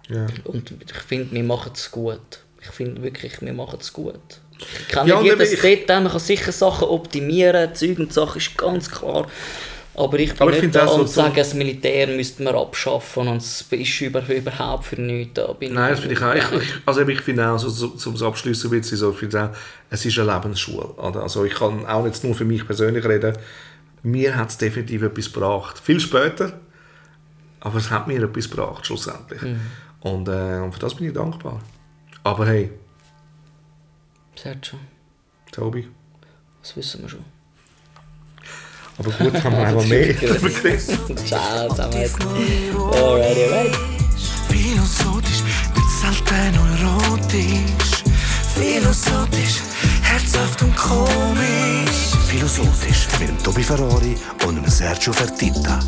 Ja. 0.10 0.28
Und 0.44 0.74
ich 0.86 0.94
finde, 0.94 1.32
wir 1.32 1.44
machen 1.44 1.72
es 1.76 1.90
gut. 1.90 2.20
Ich 2.62 2.70
finde 2.70 3.02
wirklich, 3.02 3.42
wir 3.42 3.54
machen 3.54 3.80
es 3.80 3.94
gut. 3.94 4.42
Ich 4.60 4.88
kenne 4.90 5.10
Ja, 5.10 5.22
jedes 5.22 5.60
Detail, 5.62 6.02
man 6.02 6.12
kann 6.12 6.20
sicher 6.20 6.52
Sachen 6.52 6.88
optimieren, 6.88 7.74
Zeug 7.74 8.00
und 8.00 8.14
Sachen 8.14 8.38
ist 8.38 8.58
ganz 8.58 8.90
klar. 8.90 9.28
Aber 9.96 10.18
ich 10.18 10.32
bin 10.32 10.42
Aber 10.42 10.54
ich 10.54 10.62
nicht 10.62 10.74
da 10.74 10.86
auch 10.86 10.96
so 10.96 11.02
und 11.02 11.10
sage, 11.10 11.36
das 11.36 11.54
Militär 11.54 12.08
müsste 12.08 12.42
man 12.42 12.56
abschaffen 12.56 13.28
und 13.28 13.38
es 13.38 13.62
ist 13.70 14.02
über, 14.02 14.28
überhaupt 14.28 14.86
für 14.86 15.00
nichts 15.00 15.36
da. 15.36 15.54
Bin 15.54 15.74
Nein, 15.74 15.92
das 15.92 16.00
finde 16.00 16.16
ich 16.16 16.22
auch. 16.22 16.34
Ich, 16.34 16.62
ich, 16.62 16.74
also 16.86 17.08
ich 17.08 17.22
finde 17.22 17.48
auch, 17.48 17.60
so, 17.60 17.70
so, 17.70 17.90
zum 17.90 18.16
Abschließen 18.22 18.72
ein 18.72 18.80
bisschen 18.80 18.98
so, 18.98 19.12
ich 19.12 19.18
finde 19.18 19.44
auch, 19.44 19.50
es 19.92 20.04
ist 20.04 20.18
eine 20.18 20.34
Lebensschule. 20.34 20.96
Also 20.98 21.46
ich 21.46 21.54
kann 21.54 21.86
auch 21.86 22.04
nicht 22.04 22.24
nur 22.24 22.34
für 22.34 22.46
mich 22.46 22.66
persönlich 22.66 23.06
reden. 23.06 23.38
Mir 24.02 24.36
hat 24.36 24.50
es 24.50 24.58
definitiv 24.58 25.04
etwas 25.04 25.32
gebracht. 25.32 25.80
Viel 25.80 26.00
später, 26.00 26.60
aber 27.60 27.78
es 27.78 27.92
hat 27.92 28.08
mir 28.08 28.24
etwas 28.24 28.50
gebracht, 28.50 28.86
schlussendlich. 28.88 29.42
Und, 30.02 30.28
äh, 30.28 30.60
und 30.60 30.74
für 30.74 30.80
das 30.80 30.96
bin 30.96 31.08
ich 31.08 31.14
dankbar. 31.14 31.62
Aber 32.24 32.48
hey, 32.48 32.72
Sergio, 34.36 34.80
Tobi, 35.52 35.88
das 36.62 36.76
wissen 36.76 37.04
wir 37.04 37.10
schon. 37.10 37.33
Aber 38.98 39.12
gut, 39.12 39.44
haben 39.44 39.58
wir 39.58 39.68
einmal 39.68 39.86
mehr 39.86 40.14
darüber 40.14 40.50
geredet. 40.50 40.84
Ciao 41.26 41.70
zusammen. 41.70 41.94
Alrighty, 41.94 43.44
alright. 43.44 43.76
Philosophisch, 44.50 45.44
nicht 45.76 45.90
selten 46.02 46.56
erotisch. 46.56 48.04
Philosophisch, 48.56 49.62
herzhaft 50.04 50.62
und 50.62 50.76
komisch. 50.76 52.14
Philosophisch 52.28 53.08
mit 53.20 53.30
dem 53.30 53.44
Tobi 53.44 53.64
Ferrari 53.64 54.16
und 54.46 54.56
dem 54.56 54.68
Sergio 54.70 55.12
Fertitta. 55.12 55.80